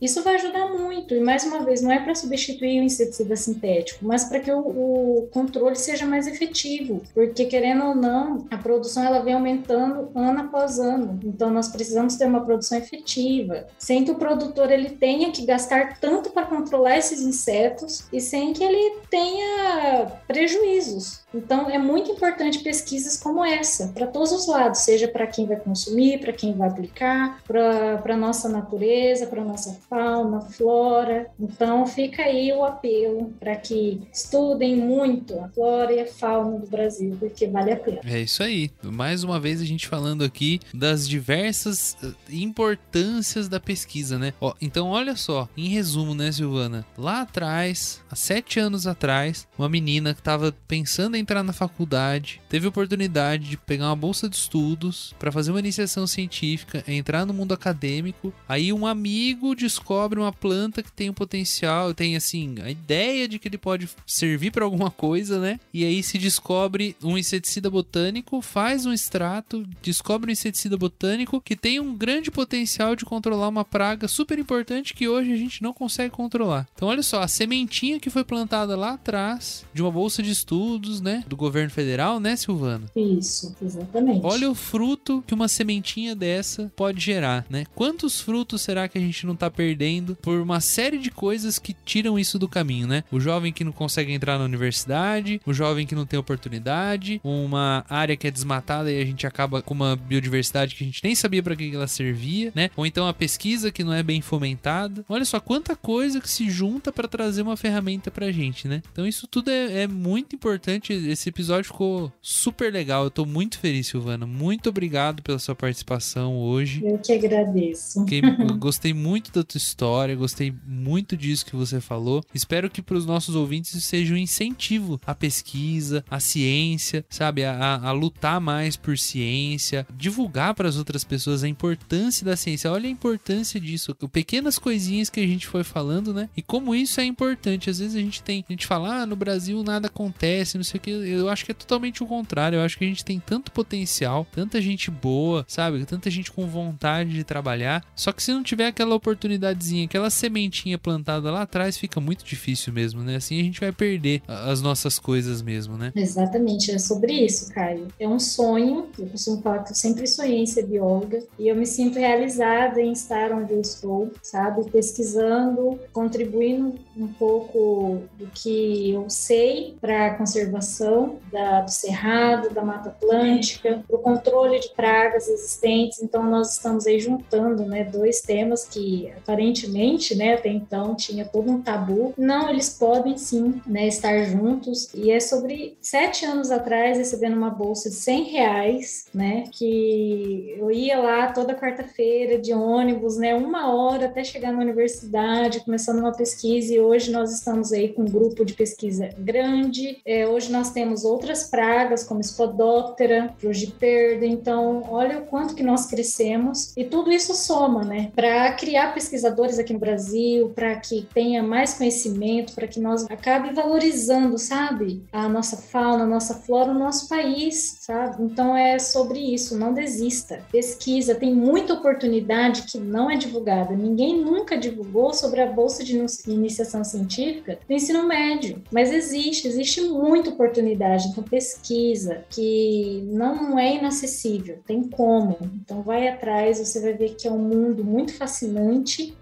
Isso 0.01 0.23
vai 0.23 0.35
ajudar 0.35 0.67
muito, 0.67 1.13
e 1.13 1.19
mais 1.19 1.43
uma 1.43 1.63
vez, 1.63 1.81
não 1.81 1.91
é 1.91 1.99
para 1.99 2.15
substituir 2.15 2.79
o 2.79 2.83
inseticida 2.83 3.35
sintético, 3.35 4.05
mas 4.05 4.25
para 4.25 4.39
que 4.39 4.51
o, 4.51 4.59
o, 4.59 5.29
controle 5.31 5.75
seja 5.75 6.05
mais 6.05 6.27
efetivo, 6.27 7.01
porque 7.13 7.45
querendo 7.45 7.85
ou 7.85 7.95
não, 7.95 8.45
a 8.51 8.57
produção 8.57 9.03
ela 9.03 9.19
vem 9.19 9.33
aumentando 9.33 10.09
ano 10.15 10.41
após 10.41 10.79
ano, 10.79 11.19
então 11.23 11.49
nós 11.49 11.67
precisamos 11.67 12.15
ter 12.15 12.25
uma 12.25 12.45
produção 12.45 12.77
efetiva, 12.77 13.67
sem 13.77 14.03
que 14.03 14.11
o 14.11 14.15
produtor 14.15 14.71
ele 14.71 14.89
tenha 14.89 15.31
que 15.31 15.45
gastar 15.45 15.99
tanto 15.99 16.31
para 16.31 16.45
controlar 16.45 16.97
esses 16.97 17.21
insetos 17.21 18.07
e 18.11 18.19
sem 18.19 18.53
que 18.53 18.63
ele 18.63 18.97
tenha 19.09 20.11
prejuízos. 20.27 21.21
Então, 21.33 21.69
é 21.69 21.77
muito 21.77 22.11
importante 22.11 22.59
pesquisas 22.59 23.17
como 23.17 23.45
essa, 23.45 23.89
para 23.89 24.07
todos 24.07 24.31
os 24.31 24.47
lados, 24.47 24.79
seja 24.79 25.07
para 25.07 25.27
quem 25.27 25.45
vai 25.45 25.57
consumir, 25.57 26.19
para 26.19 26.33
quem 26.33 26.53
vai 26.53 26.67
aplicar, 26.67 27.41
para 27.43 28.01
a 28.03 28.17
nossa 28.17 28.49
natureza, 28.49 29.18
para 29.27 29.41
a 29.41 29.45
nossa 29.45 29.79
fauna, 29.89 30.41
flora. 30.41 31.29
Então, 31.39 31.85
fica 31.85 32.23
aí 32.23 32.51
o 32.51 32.63
apelo 32.63 33.33
para 33.39 33.55
que 33.55 34.01
estudem 34.13 34.75
muito 34.75 35.39
a 35.39 35.47
flora 35.49 35.93
e 35.93 35.99
a 36.01 36.05
fauna 36.05 36.59
do 36.59 36.67
Brasil, 36.67 37.15
porque 37.19 37.47
vale 37.47 37.71
a 37.71 37.77
pena. 37.77 38.01
É 38.05 38.19
isso 38.19 38.43
aí. 38.43 38.71
Mais 38.83 39.23
uma 39.23 39.39
vez 39.39 39.61
a 39.61 39.65
gente 39.65 39.87
falando 39.87 40.23
aqui 40.23 40.59
das 40.73 41.07
diversas 41.07 41.97
eh, 42.03 42.11
importâncias 42.31 43.47
da 43.47 43.59
pesquisa, 43.59 44.17
né? 44.17 44.33
Ó, 44.39 44.53
então, 44.61 44.87
olha 44.89 45.15
só, 45.15 45.47
em 45.55 45.69
resumo, 45.69 46.13
né, 46.13 46.31
Silvana? 46.31 46.85
Lá 46.97 47.21
atrás, 47.21 48.01
há 48.09 48.15
sete 48.15 48.59
anos 48.59 48.87
atrás, 48.87 49.47
uma 49.57 49.69
menina 49.69 50.13
que 50.13 50.21
estava 50.21 50.53
pensando 50.67 51.15
em 51.15 51.19
entrar 51.19 51.43
na 51.43 51.53
faculdade, 51.53 52.41
teve 52.49 52.65
a 52.65 52.69
oportunidade 52.69 53.49
de 53.49 53.57
pegar 53.57 53.87
uma 53.87 53.95
bolsa 53.95 54.29
de 54.29 54.35
estudos 54.35 55.13
para 55.19 55.31
fazer 55.31 55.51
uma 55.51 55.59
iniciação 55.59 56.07
científica, 56.07 56.83
entrar 56.87 57.25
no 57.25 57.33
mundo 57.33 57.53
acadêmico. 57.53 58.33
Aí 58.47 58.71
um 58.73 58.85
amigo 58.85 59.08
descobre 59.55 60.19
uma 60.19 60.31
planta 60.31 60.81
que 60.81 60.91
tem 60.91 61.09
um 61.09 61.13
potencial, 61.13 61.93
tem 61.93 62.15
assim, 62.15 62.55
a 62.63 62.69
ideia 62.69 63.27
de 63.27 63.39
que 63.39 63.47
ele 63.47 63.57
pode 63.57 63.89
servir 64.05 64.51
para 64.51 64.63
alguma 64.63 64.91
coisa, 64.91 65.39
né? 65.39 65.59
E 65.73 65.83
aí 65.83 66.01
se 66.03 66.17
descobre 66.17 66.95
um 67.03 67.17
inseticida 67.17 67.69
botânico, 67.69 68.41
faz 68.41 68.85
um 68.85 68.93
extrato, 68.93 69.65
descobre 69.81 70.29
um 70.29 70.33
inseticida 70.33 70.77
botânico 70.77 71.41
que 71.41 71.55
tem 71.55 71.79
um 71.79 71.95
grande 71.95 72.31
potencial 72.31 72.95
de 72.95 73.05
controlar 73.05 73.47
uma 73.47 73.65
praga 73.65 74.07
super 74.07 74.39
importante 74.39 74.93
que 74.93 75.07
hoje 75.07 75.33
a 75.33 75.37
gente 75.37 75.61
não 75.61 75.73
consegue 75.73 76.11
controlar. 76.11 76.67
Então 76.75 76.87
olha 76.87 77.03
só, 77.03 77.21
a 77.21 77.27
sementinha 77.27 77.99
que 77.99 78.09
foi 78.09 78.23
plantada 78.23 78.75
lá 78.75 78.93
atrás 78.93 79.65
de 79.73 79.81
uma 79.81 79.91
bolsa 79.91 80.21
de 80.21 80.31
estudos, 80.31 81.01
né? 81.01 81.23
Do 81.27 81.35
governo 81.35 81.69
federal, 81.69 82.19
né, 82.19 82.35
Silvano? 82.35 82.85
Isso, 82.95 83.55
exatamente. 83.61 84.25
Olha 84.25 84.49
o 84.49 84.55
fruto 84.55 85.23
que 85.25 85.33
uma 85.33 85.47
sementinha 85.47 86.15
dessa 86.15 86.71
pode 86.75 86.99
gerar, 86.99 87.45
né? 87.49 87.65
Quantos 87.75 88.19
frutos 88.19 88.61
será 88.61 88.87
que 88.87 88.98
a 88.99 89.05
gente 89.05 89.25
não 89.25 89.35
tá 89.35 89.49
perdendo 89.49 90.15
por 90.15 90.39
uma 90.39 90.59
série 90.59 90.97
de 90.97 91.09
coisas 91.09 91.57
que 91.57 91.75
tiram 91.85 92.17
isso 92.19 92.37
do 92.37 92.47
caminho, 92.47 92.87
né? 92.87 93.03
O 93.11 93.19
jovem 93.19 93.51
que 93.51 93.63
não 93.63 93.71
consegue 93.71 94.11
entrar 94.11 94.37
na 94.37 94.45
universidade, 94.45 95.41
o 95.45 95.53
jovem 95.53 95.85
que 95.85 95.95
não 95.95 96.05
tem 96.05 96.19
oportunidade, 96.19 97.19
uma 97.23 97.85
área 97.89 98.15
que 98.15 98.27
é 98.27 98.31
desmatada 98.31 98.91
e 98.91 99.01
a 99.01 99.05
gente 99.05 99.25
acaba 99.25 99.61
com 99.61 99.73
uma 99.73 99.95
biodiversidade 99.95 100.75
que 100.75 100.83
a 100.83 100.87
gente 100.87 101.03
nem 101.03 101.15
sabia 101.15 101.41
para 101.41 101.55
que 101.55 101.73
ela 101.73 101.87
servia, 101.87 102.51
né? 102.55 102.69
Ou 102.75 102.85
então 102.85 103.07
a 103.07 103.13
pesquisa 103.13 103.71
que 103.71 103.83
não 103.83 103.93
é 103.93 104.03
bem 104.03 104.21
fomentada. 104.21 105.03
Olha 105.07 105.25
só 105.25 105.39
quanta 105.39 105.75
coisa 105.75 106.21
que 106.21 106.29
se 106.29 106.49
junta 106.49 106.91
para 106.91 107.07
trazer 107.07 107.41
uma 107.41 107.57
ferramenta 107.57 108.11
pra 108.11 108.31
gente, 108.31 108.67
né? 108.67 108.81
Então 108.91 109.07
isso 109.07 109.27
tudo 109.27 109.49
é, 109.49 109.83
é 109.83 109.87
muito 109.87 110.35
importante 110.35 110.93
esse 110.93 111.29
episódio 111.29 111.71
ficou 111.71 112.11
super 112.21 112.71
legal. 112.71 113.03
Eu 113.03 113.11
tô 113.11 113.25
muito 113.25 113.59
feliz, 113.59 113.87
Silvana. 113.87 114.25
Muito 114.25 114.69
obrigado 114.69 115.21
pela 115.21 115.39
sua 115.39 115.55
participação 115.55 116.37
hoje. 116.37 116.81
Eu 116.83 116.97
que 116.97 117.11
agradeço. 117.13 118.01
Fiquei, 118.01 118.21
gostei 118.57 118.88
muito 118.93 119.31
da 119.31 119.43
tua 119.43 119.57
história, 119.57 120.15
gostei 120.15 120.53
muito 120.65 121.15
disso 121.15 121.45
que 121.45 121.55
você 121.55 121.79
falou. 121.81 122.23
Espero 122.33 122.69
que 122.69 122.81
para 122.81 122.97
os 122.97 123.05
nossos 123.05 123.35
ouvintes 123.35 123.73
isso 123.73 123.87
seja 123.87 124.13
um 124.13 124.17
incentivo 124.17 124.99
à 125.05 125.13
pesquisa, 125.15 126.03
à 126.09 126.19
ciência, 126.19 127.05
sabe? 127.09 127.43
A, 127.43 127.53
a, 127.53 127.89
a 127.89 127.91
lutar 127.91 128.39
mais 128.39 128.75
por 128.75 128.97
ciência, 128.97 129.85
divulgar 129.95 130.53
para 130.53 130.69
as 130.69 130.77
outras 130.77 131.03
pessoas 131.03 131.43
a 131.43 131.47
importância 131.47 132.25
da 132.25 132.35
ciência. 132.35 132.71
Olha 132.71 132.87
a 132.87 132.91
importância 132.91 133.59
disso. 133.59 133.95
Pequenas 134.11 134.57
coisinhas 134.59 135.09
que 135.09 135.19
a 135.19 135.27
gente 135.27 135.47
foi 135.47 135.63
falando, 135.63 136.13
né? 136.13 136.29
E 136.35 136.41
como 136.41 136.75
isso 136.75 136.99
é 136.99 137.05
importante. 137.05 137.69
Às 137.69 137.79
vezes 137.79 137.95
a 137.95 137.99
gente 137.99 138.23
tem, 138.23 138.45
a 138.47 138.51
gente 138.51 138.67
fala, 138.67 139.01
ah, 139.01 139.05
no 139.05 139.15
Brasil 139.15 139.63
nada 139.63 139.87
acontece, 139.87 140.57
não 140.57 140.63
sei 140.63 140.77
o 140.77 140.81
que 140.81 140.89
eu 140.89 141.29
acho 141.29 141.45
que 141.45 141.51
é 141.51 141.55
totalmente 141.55 142.03
o 142.03 142.07
contrário. 142.07 142.57
Eu 142.57 142.63
acho 142.63 142.77
que 142.77 142.85
a 142.85 142.87
gente 142.87 143.05
tem 143.05 143.19
tanto 143.19 143.51
potencial, 143.51 144.25
tanta 144.31 144.61
gente 144.61 144.89
boa, 144.89 145.45
sabe? 145.47 145.85
Tanta 145.85 146.09
gente 146.09 146.31
com 146.31 146.47
vontade 146.47 147.11
de 147.11 147.23
trabalhar. 147.23 147.85
Só 147.95 148.11
que 148.11 148.23
se 148.23 148.31
não 148.31 148.43
tiver 148.43 148.67
aquela 148.79 148.95
oportunidadezinha, 148.95 149.85
aquela 149.85 150.09
sementinha 150.09 150.77
plantada 150.77 151.29
lá 151.29 151.41
atrás, 151.41 151.77
fica 151.77 151.99
muito 151.99 152.23
difícil 152.23 152.71
mesmo, 152.71 153.03
né? 153.03 153.17
Assim 153.17 153.39
a 153.39 153.43
gente 153.43 153.59
vai 153.59 153.73
perder 153.73 154.21
as 154.27 154.61
nossas 154.61 154.97
coisas 154.97 155.41
mesmo, 155.41 155.77
né? 155.77 155.91
Exatamente, 155.95 156.71
é 156.71 156.79
sobre 156.79 157.13
isso, 157.13 157.53
Caio. 157.53 157.87
É 157.99 158.07
um 158.07 158.19
sonho, 158.19 158.87
eu 158.97 159.07
costumo 159.07 159.41
falar 159.41 159.63
que 159.63 159.71
eu 159.71 159.75
sempre 159.75 160.07
sonhei 160.07 160.39
em 160.39 160.45
ser 160.45 160.65
bióloga 160.65 161.21
e 161.37 161.49
eu 161.49 161.55
me 161.55 161.65
sinto 161.65 161.99
realizada 161.99 162.81
em 162.81 162.93
estar 162.93 163.33
onde 163.33 163.53
eu 163.53 163.59
estou, 163.59 164.11
sabe? 164.23 164.69
Pesquisando, 164.71 165.77
contribuindo 165.91 166.75
um 166.95 167.07
pouco 167.07 168.01
do 168.17 168.27
que 168.27 168.91
eu 168.91 169.09
sei 169.09 169.75
para 169.81 170.07
a 170.07 170.13
conservação 170.15 171.17
da, 171.31 171.61
do 171.61 171.71
cerrado, 171.71 172.53
da 172.53 172.63
Mata 172.63 172.89
Atlântica, 172.89 173.83
o 173.89 173.97
controle 173.97 174.59
de 174.59 174.69
pragas 174.69 175.27
existentes. 175.27 176.01
Então, 176.01 176.23
nós 176.23 176.53
estamos 176.53 176.87
aí 176.87 176.99
juntando 176.99 177.65
né, 177.65 177.83
dois 177.83 178.21
temas 178.21 178.58
que 178.65 179.11
aparentemente, 179.17 180.15
né, 180.15 180.35
até 180.35 180.49
então, 180.49 180.95
tinha 180.95 181.25
todo 181.25 181.51
um 181.51 181.61
tabu. 181.61 182.13
Não, 182.17 182.49
eles 182.49 182.69
podem 182.69 183.17
sim 183.17 183.61
né, 183.65 183.87
estar 183.87 184.23
juntos. 184.23 184.93
E 184.93 185.11
é 185.11 185.19
sobre 185.19 185.77
sete 185.81 186.25
anos 186.25 186.51
atrás, 186.51 186.97
recebendo 186.97 187.35
uma 187.35 187.49
bolsa 187.49 187.89
de 187.89 187.95
100 187.95 188.23
reais, 188.23 189.05
né, 189.13 189.43
que 189.51 190.55
eu 190.57 190.71
ia 190.71 190.99
lá 190.99 191.31
toda 191.31 191.55
quarta-feira 191.55 192.37
de 192.39 192.53
ônibus, 192.53 193.17
né, 193.17 193.35
uma 193.35 193.73
hora 193.73 194.05
até 194.05 194.23
chegar 194.23 194.51
na 194.51 194.61
universidade, 194.61 195.61
começando 195.61 195.99
uma 195.99 196.15
pesquisa. 196.15 196.73
E 196.73 196.79
hoje 196.79 197.11
nós 197.11 197.33
estamos 197.33 197.73
aí 197.73 197.89
com 197.89 198.03
um 198.03 198.09
grupo 198.09 198.45
de 198.45 198.53
pesquisa 198.53 199.09
grande. 199.17 199.97
É, 200.05 200.27
hoje 200.27 200.51
nós 200.51 200.59
nós 200.59 200.71
temos 200.71 201.03
outras 201.03 201.49
pragas, 201.49 202.03
como 202.03 202.23
Spodoptera, 202.23 203.33
Frugiperda. 203.37 204.25
Então, 204.25 204.83
olha 204.89 205.19
o 205.19 205.25
quanto 205.25 205.55
que 205.55 205.63
nós 205.63 205.85
crescemos. 205.85 206.75
E 206.77 206.83
tudo 206.83 207.11
isso 207.11 207.33
soma, 207.33 207.83
né? 207.83 208.11
Para 208.15 208.48
criar 208.51 208.93
pesquisadores 208.93 209.59
aqui 209.59 209.73
no 209.73 209.79
Brasil, 209.79 210.49
para 210.49 210.75
que 210.75 211.07
tenha 211.13 211.43
mais 211.43 211.73
conhecimento, 211.73 212.53
para 212.53 212.67
que 212.67 212.79
nós 212.79 213.05
acabe 213.09 213.53
valorizando, 213.53 214.37
sabe? 214.37 215.03
A 215.11 215.27
nossa 215.27 215.57
fauna, 215.57 216.03
a 216.03 216.07
nossa 216.07 216.35
flora, 216.35 216.71
o 216.71 216.77
nosso 216.77 217.07
país, 217.07 217.77
sabe? 217.81 218.23
Então, 218.23 218.55
é 218.55 218.79
sobre 218.79 219.19
isso. 219.19 219.57
Não 219.57 219.73
desista. 219.73 220.43
Pesquisa. 220.51 221.15
Tem 221.15 221.33
muita 221.33 221.73
oportunidade 221.73 222.63
que 222.63 222.77
não 222.77 223.09
é 223.09 223.15
divulgada. 223.15 223.75
Ninguém 223.75 224.21
nunca 224.21 224.57
divulgou 224.57 225.13
sobre 225.13 225.41
a 225.41 225.47
bolsa 225.47 225.83
de 225.83 225.97
iniciação 226.27 226.83
científica 226.83 227.59
do 227.67 227.73
ensino 227.73 228.07
médio. 228.07 228.61
Mas 228.71 228.91
existe, 228.91 229.47
existe 229.47 229.81
muita 229.81 230.29
oportunidade. 230.29 231.07
Então, 231.07 231.23
pesquisa 231.23 232.23
que 232.29 233.03
não 233.07 233.57
é 233.57 233.75
inacessível, 233.75 234.59
tem 234.65 234.83
como. 234.83 235.37
Então 235.55 235.81
vai 235.81 236.07
atrás, 236.07 236.59
você 236.59 236.79
vai 236.79 236.93
ver 236.93 237.15
que 237.15 237.27
é 237.27 237.31
um 237.31 237.39
mundo 237.39 237.83
muito 237.83 238.13
fascinante 238.13 238.38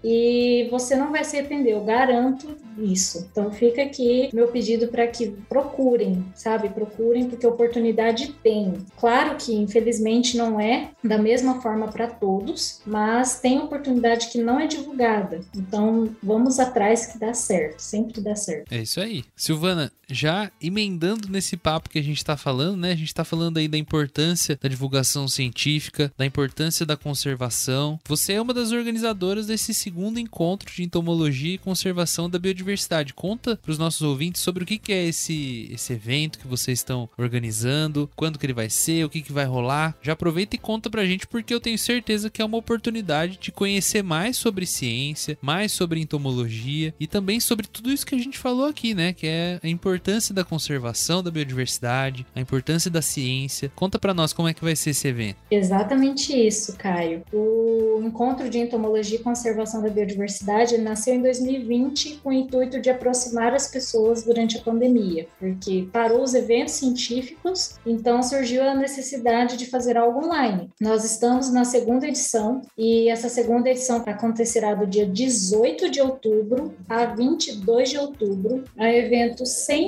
e 0.02 0.68
você 0.70 0.94
não 0.96 1.10
vai 1.10 1.24
se 1.24 1.36
arrepender, 1.38 1.72
eu 1.72 1.84
garanto 1.84 2.56
isso. 2.78 3.28
Então 3.30 3.50
fica 3.50 3.82
aqui 3.82 4.30
meu 4.32 4.48
pedido 4.48 4.88
para 4.88 5.06
que 5.06 5.28
procurem, 5.48 6.24
sabe? 6.34 6.68
Procurem 6.68 7.28
porque 7.28 7.46
oportunidade 7.46 8.34
tem. 8.42 8.74
Claro 8.96 9.36
que 9.36 9.54
infelizmente 9.54 10.36
não 10.36 10.60
é 10.60 10.90
da 11.02 11.18
mesma 11.18 11.60
forma 11.60 11.88
para 11.88 12.06
todos, 12.06 12.80
mas 12.86 13.40
tem 13.40 13.58
oportunidade 13.58 14.28
que 14.28 14.38
não 14.38 14.60
é 14.60 14.66
divulgada. 14.66 15.40
Então 15.56 16.10
vamos 16.22 16.58
atrás 16.58 17.06
que 17.06 17.18
dá 17.18 17.34
certo, 17.34 17.80
sempre 17.80 18.20
dá 18.20 18.34
certo. 18.34 18.72
É 18.72 18.78
isso 18.78 19.00
aí. 19.00 19.24
Silvana, 19.36 19.90
já 20.10 20.50
emendando 20.60 21.28
nesse 21.28 21.56
papo 21.56 21.90
que 21.90 21.98
a 21.98 22.02
gente 22.02 22.18
está 22.18 22.36
falando, 22.36 22.78
né? 22.78 22.92
A 22.92 22.96
gente 22.96 23.08
está 23.08 23.24
falando 23.24 23.58
aí 23.58 23.68
da 23.68 23.76
importância 23.76 24.58
da 24.60 24.68
divulgação 24.68 25.28
científica, 25.28 26.12
da 26.16 26.24
importância 26.24 26.86
da 26.86 26.96
conservação. 26.96 27.98
Você 28.06 28.34
é 28.34 28.40
uma 28.40 28.54
das 28.54 28.72
organizadoras 28.72 29.46
desse 29.46 29.74
segundo 29.74 30.18
encontro 30.18 30.72
de 30.72 30.82
entomologia 30.82 31.54
e 31.54 31.58
conservação 31.58 32.28
da 32.28 32.38
biodiversidade. 32.38 33.14
Conta 33.14 33.56
para 33.56 33.70
os 33.70 33.78
nossos 33.78 34.02
ouvintes 34.02 34.42
sobre 34.42 34.64
o 34.64 34.66
que, 34.66 34.78
que 34.78 34.92
é 34.92 35.06
esse, 35.06 35.68
esse 35.70 35.92
evento 35.92 36.38
que 36.38 36.46
vocês 36.46 36.78
estão 36.78 37.08
organizando, 37.18 38.10
quando 38.16 38.38
que 38.38 38.46
ele 38.46 38.52
vai 38.52 38.70
ser, 38.70 39.04
o 39.04 39.10
que, 39.10 39.22
que 39.22 39.32
vai 39.32 39.44
rolar. 39.44 39.96
Já 40.02 40.12
aproveita 40.12 40.56
e 40.56 40.58
conta 40.58 40.88
para 40.88 41.02
a 41.02 41.06
gente 41.06 41.26
porque 41.26 41.52
eu 41.52 41.60
tenho 41.60 41.78
certeza 41.78 42.30
que 42.30 42.40
é 42.40 42.44
uma 42.44 42.56
oportunidade 42.56 43.38
de 43.38 43.52
conhecer 43.52 44.02
mais 44.02 44.36
sobre 44.36 44.66
ciência, 44.66 45.38
mais 45.42 45.72
sobre 45.72 46.00
entomologia 46.00 46.94
e 46.98 47.06
também 47.06 47.40
sobre 47.40 47.66
tudo 47.66 47.92
isso 47.92 48.06
que 48.06 48.14
a 48.14 48.18
gente 48.18 48.38
falou 48.38 48.66
aqui, 48.66 48.94
né? 48.94 49.12
Que 49.12 49.26
é 49.26 49.60
a 49.62 49.68
importância 49.68 49.97
da 50.32 50.44
conservação 50.44 51.22
da 51.22 51.30
biodiversidade, 51.30 52.26
a 52.34 52.40
importância 52.40 52.90
da 52.90 53.02
ciência. 53.02 53.70
Conta 53.74 53.98
para 53.98 54.14
nós 54.14 54.32
como 54.32 54.48
é 54.48 54.54
que 54.54 54.64
vai 54.64 54.76
ser 54.76 54.90
esse 54.90 55.08
evento. 55.08 55.36
Exatamente 55.50 56.32
isso, 56.32 56.76
Caio. 56.76 57.22
O 57.32 58.00
encontro 58.02 58.48
de 58.48 58.58
entomologia 58.58 59.18
e 59.18 59.22
conservação 59.22 59.82
da 59.82 59.88
biodiversidade 59.88 60.78
nasceu 60.78 61.14
em 61.14 61.22
2020 61.22 62.20
com 62.22 62.30
o 62.30 62.32
intuito 62.32 62.80
de 62.80 62.90
aproximar 62.90 63.54
as 63.54 63.66
pessoas 63.66 64.22
durante 64.22 64.56
a 64.56 64.60
pandemia, 64.60 65.26
porque 65.38 65.88
parou 65.92 66.22
os 66.22 66.34
eventos 66.34 66.74
científicos, 66.74 67.76
então 67.84 68.22
surgiu 68.22 68.62
a 68.62 68.74
necessidade 68.74 69.56
de 69.56 69.66
fazer 69.66 69.96
algo 69.96 70.24
online. 70.24 70.70
Nós 70.80 71.04
estamos 71.04 71.52
na 71.52 71.64
segunda 71.64 72.06
edição 72.06 72.62
e 72.76 73.08
essa 73.08 73.28
segunda 73.28 73.68
edição 73.68 74.02
acontecerá 74.06 74.74
do 74.74 74.86
dia 74.86 75.06
18 75.06 75.90
de 75.90 76.00
outubro 76.00 76.74
a 76.88 77.06
22 77.06 77.90
de 77.90 77.98
outubro, 77.98 78.64
a 78.76 78.88
evento 78.92 79.44
100% 79.44 79.87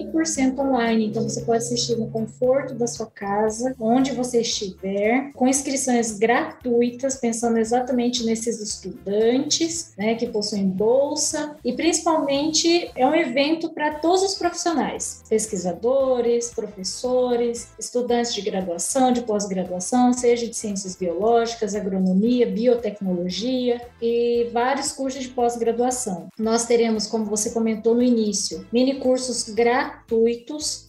online, 0.61 1.07
então 1.07 1.23
você 1.23 1.43
pode 1.43 1.59
assistir 1.59 1.97
no 1.97 2.09
conforto 2.09 2.75
da 2.75 2.87
sua 2.87 3.07
casa, 3.07 3.75
onde 3.79 4.13
você 4.13 4.41
estiver, 4.41 5.33
com 5.33 5.47
inscrições 5.47 6.19
gratuitas, 6.19 7.17
pensando 7.17 7.59
exatamente 7.59 8.25
nesses 8.25 8.61
estudantes, 8.61 9.93
né, 9.97 10.15
que 10.15 10.27
possuem 10.27 10.67
bolsa 10.69 11.57
e 11.65 11.73
principalmente 11.73 12.91
é 12.97 13.07
um 13.07 13.15
evento 13.15 13.71
para 13.71 13.95
todos 13.95 14.23
os 14.23 14.35
profissionais, 14.35 15.23
pesquisadores, 15.29 16.51
professores, 16.55 17.69
estudantes 17.79 18.35
de 18.35 18.41
graduação, 18.43 19.13
de 19.13 19.23
pós-graduação, 19.23 20.13
seja 20.13 20.47
de 20.47 20.57
ciências 20.57 20.97
biológicas, 20.97 21.75
agronomia, 21.75 22.47
biotecnologia 22.47 23.81
e 24.01 24.49
vários 24.53 24.93
cursos 24.93 25.23
de 25.23 25.29
pós-graduação. 25.29 26.29
Nós 26.39 26.65
teremos, 26.67 27.07
como 27.07 27.25
você 27.25 27.51
comentou 27.51 27.95
no 27.95 28.03
início, 28.03 28.67
mini 28.73 28.99
cursos 28.99 29.49
gratuitos. 29.49 29.90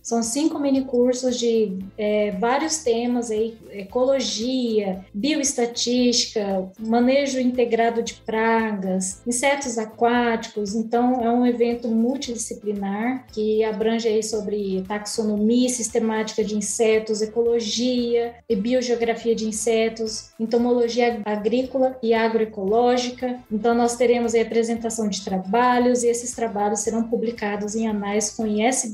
São 0.04 0.22
cinco 0.24 0.60
mini 0.60 0.86
cursos 0.86 1.38
de 1.38 1.78
é, 1.98 2.32
vários 2.32 2.80
temas 2.80 3.32
aí, 3.32 3.58
ecologia, 3.72 5.06
bioestatística, 5.14 6.70
manejo 6.80 7.40
integrado 7.40 8.02
de 8.02 8.16
pragas, 8.16 9.22
insetos 9.26 9.78
aquáticos. 9.78 10.76
Então, 10.76 11.22
é 11.24 11.32
um 11.32 11.46
evento 11.46 11.88
multidisciplinar 11.88 13.26
que 13.28 13.64
abrange 13.64 14.08
aí 14.08 14.24
sobre 14.24 14.84
taxonomia 14.88 15.70
sistemática 15.70 16.44
de 16.44 16.56
insetos, 16.56 17.22
ecologia 17.22 18.36
e 18.50 18.56
biogeografia 18.56 19.36
de 19.36 19.48
insetos, 19.48 20.32
entomologia 20.40 21.22
agrícola 21.26 21.98
e 22.02 22.14
agroecológica. 22.14 23.40
Então, 23.52 23.74
nós 23.74 23.96
teremos 23.96 24.36
a 24.36 24.42
apresentação 24.42 25.08
de 25.08 25.24
trabalhos 25.24 26.04
e 26.04 26.08
esses 26.08 26.34
trabalhos 26.34 26.82
serão 26.82 27.04
publicados 27.04 27.76
em 27.76 27.88
anais 27.88 28.32
com 28.32 28.46
ISBN, 28.46 28.91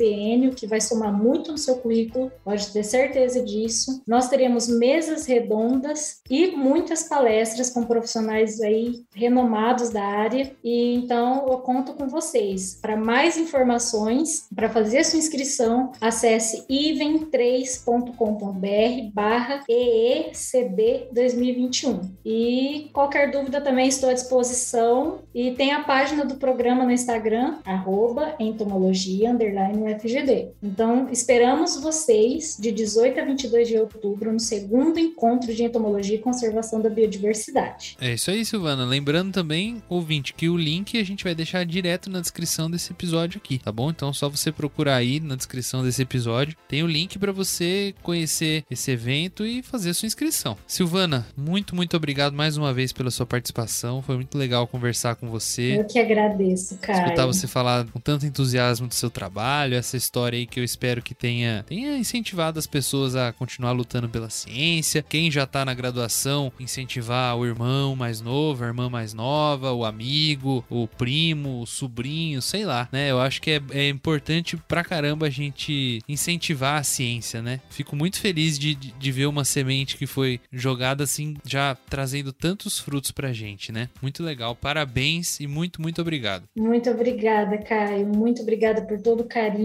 que 0.55 0.67
vai 0.67 0.81
somar 0.81 1.13
muito 1.13 1.51
no 1.51 1.57
seu 1.57 1.77
currículo, 1.77 2.31
pode 2.43 2.71
ter 2.71 2.83
certeza 2.83 3.43
disso. 3.43 4.01
Nós 4.07 4.29
teremos 4.29 4.67
mesas 4.67 5.25
redondas 5.25 6.21
e 6.29 6.51
muitas 6.51 7.03
palestras 7.03 7.69
com 7.69 7.83
profissionais 7.83 8.61
aí 8.61 9.03
renomados 9.13 9.89
da 9.89 10.03
área. 10.03 10.51
E 10.63 10.95
então 10.95 11.45
eu 11.47 11.57
conto 11.59 11.93
com 11.93 12.07
vocês. 12.07 12.79
Para 12.81 12.95
mais 12.95 13.37
informações, 13.37 14.47
para 14.55 14.69
fazer 14.69 15.03
sua 15.03 15.19
inscrição, 15.19 15.91
acesse 15.99 16.65
even3.com.br 16.69 19.11
barra 19.13 19.63
EECB 19.67 21.09
2021. 21.11 22.01
E 22.25 22.89
qualquer 22.93 23.31
dúvida 23.31 23.61
também 23.61 23.87
estou 23.87 24.09
à 24.09 24.13
disposição. 24.13 25.19
E 25.33 25.51
tem 25.51 25.71
a 25.71 25.83
página 25.83 26.25
do 26.25 26.35
programa 26.35 26.83
no 26.83 26.91
Instagram, 26.91 27.57
arroba 27.65 28.35
entomologia, 28.39 29.31
underline 29.31 29.86
UFGD. 29.87 30.49
Então, 30.61 31.09
esperamos 31.11 31.79
vocês 31.81 32.57
de 32.59 32.71
18 32.71 33.19
a 33.19 33.25
22 33.25 33.67
de 33.67 33.77
outubro 33.77 34.31
no 34.31 34.39
segundo 34.39 34.99
encontro 34.99 35.53
de 35.53 35.63
entomologia 35.63 36.15
e 36.15 36.19
conservação 36.19 36.81
da 36.81 36.89
biodiversidade. 36.89 37.97
É 37.99 38.13
isso 38.13 38.31
aí, 38.31 38.43
Silvana. 38.45 38.85
Lembrando 38.85 39.31
também, 39.31 39.81
ouvinte, 39.89 40.33
que 40.33 40.49
o 40.49 40.57
link 40.57 40.97
a 40.97 41.03
gente 41.03 41.23
vai 41.23 41.35
deixar 41.35 41.65
direto 41.65 42.09
na 42.09 42.21
descrição 42.21 42.69
desse 42.69 42.91
episódio 42.91 43.39
aqui, 43.43 43.59
tá 43.59 43.71
bom? 43.71 43.89
Então, 43.89 44.13
só 44.13 44.29
você 44.29 44.51
procurar 44.51 44.95
aí 44.95 45.19
na 45.19 45.35
descrição 45.35 45.83
desse 45.83 46.01
episódio, 46.01 46.55
tem 46.67 46.83
o 46.83 46.87
link 46.87 47.17
para 47.19 47.31
você 47.31 47.93
conhecer 48.03 48.63
esse 48.69 48.91
evento 48.91 49.45
e 49.45 49.61
fazer 49.61 49.91
a 49.91 49.93
sua 49.93 50.07
inscrição. 50.07 50.57
Silvana, 50.67 51.25
muito, 51.35 51.75
muito 51.75 51.95
obrigado 51.95 52.33
mais 52.33 52.57
uma 52.57 52.73
vez 52.73 52.91
pela 52.91 53.11
sua 53.11 53.25
participação. 53.25 54.01
Foi 54.01 54.15
muito 54.15 54.37
legal 54.37 54.67
conversar 54.67 55.15
com 55.15 55.29
você. 55.29 55.79
Eu 55.79 55.85
que 55.85 55.99
agradeço, 55.99 56.77
cara. 56.77 57.05
Escutar 57.05 57.25
você 57.25 57.47
falar 57.47 57.85
com 57.85 57.99
tanto 57.99 58.25
entusiasmo 58.25 58.87
do 58.87 58.93
seu 58.93 59.09
trabalho, 59.09 59.66
essa 59.75 59.97
história 59.97 60.37
aí 60.37 60.45
que 60.45 60.59
eu 60.59 60.63
espero 60.63 61.01
que 61.01 61.13
tenha, 61.13 61.63
tenha 61.67 61.97
incentivado 61.97 62.59
as 62.59 62.67
pessoas 62.67 63.15
a 63.15 63.33
continuar 63.33 63.71
lutando 63.71 64.09
pela 64.09 64.29
ciência. 64.29 65.03
Quem 65.07 65.29
já 65.29 65.45
tá 65.45 65.65
na 65.65 65.73
graduação, 65.73 66.51
incentivar 66.59 67.37
o 67.37 67.45
irmão 67.45 67.95
mais 67.95 68.21
novo, 68.21 68.63
a 68.63 68.67
irmã 68.67 68.89
mais 68.89 69.13
nova, 69.13 69.71
o 69.71 69.85
amigo, 69.85 70.63
o 70.69 70.87
primo, 70.87 71.61
o 71.61 71.65
sobrinho, 71.65 72.41
sei 72.41 72.65
lá, 72.65 72.87
né? 72.91 73.11
Eu 73.11 73.19
acho 73.19 73.41
que 73.41 73.51
é, 73.51 73.61
é 73.71 73.89
importante 73.89 74.57
pra 74.57 74.83
caramba 74.83 75.27
a 75.27 75.29
gente 75.29 76.01
incentivar 76.07 76.79
a 76.79 76.83
ciência, 76.83 77.41
né? 77.41 77.59
Fico 77.69 77.95
muito 77.95 78.19
feliz 78.19 78.57
de, 78.57 78.75
de, 78.75 78.91
de 78.91 79.11
ver 79.11 79.25
uma 79.25 79.43
semente 79.43 79.97
que 79.97 80.07
foi 80.07 80.39
jogada 80.51 81.03
assim, 81.03 81.35
já 81.45 81.75
trazendo 81.89 82.31
tantos 82.31 82.79
frutos 82.79 83.11
pra 83.11 83.33
gente, 83.33 83.71
né? 83.71 83.89
Muito 84.01 84.23
legal. 84.23 84.55
Parabéns 84.55 85.39
e 85.39 85.47
muito, 85.47 85.81
muito 85.81 86.01
obrigado. 86.01 86.43
Muito 86.55 86.89
obrigada, 86.89 87.57
Caio. 87.57 88.07
Muito 88.07 88.41
obrigada 88.41 88.81
por 88.81 88.99
todo 89.01 89.21
o 89.21 89.23
carinho. 89.23 89.56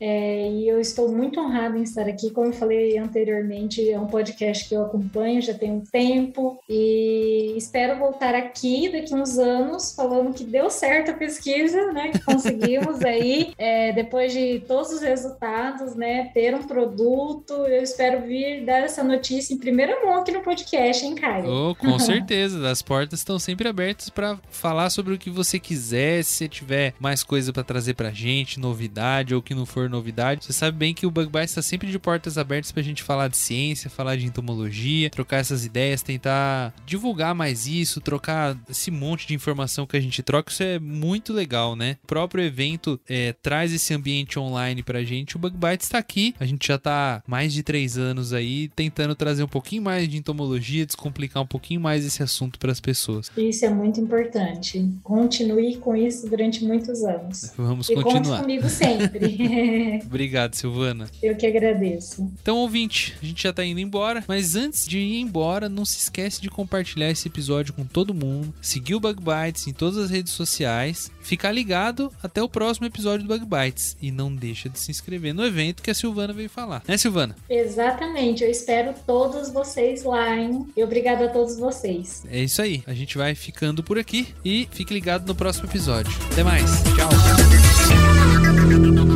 É, 0.00 0.50
e 0.50 0.68
eu 0.68 0.80
estou 0.80 1.10
muito 1.10 1.40
honrada 1.40 1.78
em 1.78 1.82
estar 1.82 2.08
aqui. 2.08 2.30
Como 2.30 2.48
eu 2.48 2.52
falei 2.52 2.98
anteriormente, 2.98 3.88
é 3.88 3.98
um 3.98 4.06
podcast 4.06 4.68
que 4.68 4.74
eu 4.74 4.82
acompanho 4.82 5.40
já 5.42 5.54
tem 5.54 5.70
um 5.72 5.80
tempo 5.80 6.58
e 6.68 7.54
espero 7.56 7.98
voltar 7.98 8.34
aqui 8.34 8.88
daqui 8.90 9.14
uns 9.14 9.38
anos 9.38 9.94
falando 9.94 10.34
que 10.34 10.44
deu 10.44 10.70
certo 10.70 11.10
a 11.10 11.14
pesquisa, 11.14 11.92
né? 11.92 12.08
Que 12.08 12.20
conseguimos 12.20 13.02
aí, 13.04 13.52
é, 13.58 13.92
depois 13.92 14.32
de 14.32 14.60
todos 14.66 14.90
os 14.92 15.00
resultados, 15.00 15.94
né? 15.94 16.30
Ter 16.34 16.54
um 16.54 16.62
produto. 16.62 17.52
Eu 17.52 17.82
espero 17.82 18.26
vir 18.26 18.64
dar 18.64 18.80
essa 18.80 19.02
notícia 19.02 19.54
em 19.54 19.58
primeira 19.58 20.04
mão 20.04 20.18
aqui 20.18 20.32
no 20.32 20.40
podcast, 20.40 21.04
hein, 21.04 21.14
Caio? 21.14 21.48
Oh, 21.48 21.74
com 21.74 21.98
certeza. 22.00 22.68
As 22.68 22.82
portas 22.82 23.20
estão 23.20 23.38
sempre 23.38 23.68
abertas 23.68 24.08
para 24.08 24.38
falar 24.50 24.90
sobre 24.90 25.14
o 25.14 25.18
que 25.18 25.30
você 25.30 25.58
quiser. 25.58 26.22
Se 26.22 26.32
você 26.32 26.48
tiver 26.48 26.94
mais 26.98 27.22
coisa 27.22 27.52
para 27.52 27.64
trazer 27.64 27.94
pra 27.94 28.10
gente, 28.10 28.60
novidade 29.16 29.34
ou 29.34 29.42
que 29.42 29.54
não 29.54 29.64
for 29.64 29.88
novidade, 29.88 30.44
você 30.44 30.52
sabe 30.52 30.76
bem 30.76 30.94
que 30.94 31.06
o 31.06 31.10
Bug 31.10 31.30
Bites 31.30 31.50
está 31.50 31.62
sempre 31.62 31.90
de 31.90 31.98
portas 31.98 32.36
abertas 32.36 32.72
pra 32.72 32.82
gente 32.82 33.02
falar 33.02 33.28
de 33.28 33.36
ciência, 33.36 33.88
falar 33.88 34.16
de 34.16 34.26
entomologia, 34.26 35.10
trocar 35.10 35.38
essas 35.38 35.64
ideias, 35.64 36.02
tentar 36.02 36.74
divulgar 36.84 37.34
mais 37.34 37.66
isso, 37.66 38.00
trocar 38.00 38.56
esse 38.68 38.90
monte 38.90 39.26
de 39.26 39.34
informação 39.34 39.86
que 39.86 39.96
a 39.96 40.00
gente 40.00 40.22
troca. 40.22 40.50
Isso 40.50 40.62
é 40.62 40.78
muito 40.78 41.32
legal, 41.32 41.76
né? 41.76 41.96
O 42.04 42.06
próprio 42.06 42.44
evento 42.44 43.00
é, 43.08 43.32
traz 43.42 43.72
esse 43.72 43.94
ambiente 43.94 44.38
online 44.38 44.82
pra 44.82 45.04
gente. 45.04 45.36
O 45.36 45.38
Bug 45.38 45.56
Bites 45.56 45.86
está 45.86 45.98
aqui. 45.98 46.34
A 46.38 46.46
gente 46.46 46.66
já 46.66 46.78
tá 46.78 47.22
mais 47.26 47.52
de 47.52 47.62
três 47.62 47.96
anos 47.96 48.32
aí 48.32 48.68
tentando 48.68 49.14
trazer 49.14 49.42
um 49.42 49.48
pouquinho 49.48 49.82
mais 49.82 50.08
de 50.08 50.16
entomologia, 50.16 50.84
descomplicar 50.84 51.42
um 51.42 51.46
pouquinho 51.46 51.80
mais 51.80 52.04
esse 52.04 52.22
assunto 52.22 52.58
para 52.58 52.72
as 52.72 52.80
pessoas. 52.80 53.30
Isso 53.36 53.64
é 53.64 53.70
muito 53.70 54.00
importante. 54.00 54.90
Continue 55.02 55.76
com 55.76 55.94
isso 55.94 56.28
durante 56.28 56.64
muitos 56.64 57.02
anos. 57.04 57.52
Vamos 57.56 57.88
e 57.88 57.94
continuar. 57.94 58.40
comigo 58.40 58.68
sempre. 58.68 59.05
Obrigado, 60.06 60.54
Silvana. 60.54 61.08
Eu 61.22 61.36
que 61.36 61.46
agradeço. 61.46 62.30
Então, 62.40 62.58
ouvinte, 62.58 63.16
a 63.22 63.24
gente 63.24 63.42
já 63.42 63.52
tá 63.52 63.64
indo 63.64 63.80
embora, 63.80 64.24
mas 64.26 64.56
antes 64.56 64.86
de 64.86 64.98
ir 64.98 65.20
embora, 65.20 65.68
não 65.68 65.84
se 65.84 65.98
esquece 65.98 66.40
de 66.40 66.48
compartilhar 66.48 67.10
esse 67.10 67.28
episódio 67.28 67.72
com 67.72 67.84
todo 67.84 68.14
mundo, 68.14 68.52
seguir 68.60 68.94
o 68.94 69.00
Bug 69.00 69.20
Bites 69.20 69.66
em 69.66 69.72
todas 69.72 69.98
as 69.98 70.10
redes 70.10 70.32
sociais, 70.32 71.10
ficar 71.20 71.52
ligado 71.52 72.12
até 72.22 72.42
o 72.42 72.48
próximo 72.48 72.86
episódio 72.86 73.26
do 73.26 73.28
Bug 73.28 73.46
Bites 73.46 73.96
e 74.00 74.10
não 74.10 74.34
deixa 74.34 74.68
de 74.68 74.78
se 74.78 74.90
inscrever 74.90 75.34
no 75.34 75.44
evento 75.44 75.82
que 75.82 75.90
a 75.90 75.94
Silvana 75.94 76.32
veio 76.32 76.48
falar. 76.48 76.82
Né, 76.86 76.96
Silvana? 76.96 77.36
Exatamente. 77.48 78.44
Eu 78.44 78.50
espero 78.50 78.94
todos 79.06 79.50
vocês 79.50 80.04
lá, 80.04 80.36
hein? 80.36 80.66
E 80.76 80.82
obrigado 80.82 81.24
a 81.24 81.28
todos 81.28 81.58
vocês. 81.58 82.24
É 82.30 82.40
isso 82.40 82.62
aí. 82.62 82.82
A 82.86 82.94
gente 82.94 83.16
vai 83.16 83.34
ficando 83.34 83.82
por 83.82 83.98
aqui 83.98 84.28
e 84.44 84.68
fique 84.70 84.92
ligado 84.92 85.26
no 85.26 85.34
próximo 85.34 85.66
episódio. 85.66 86.12
Até 86.32 86.42
mais. 86.42 86.82
Tchau. 86.94 87.65
Thank 88.76 89.10
you. 89.10 89.15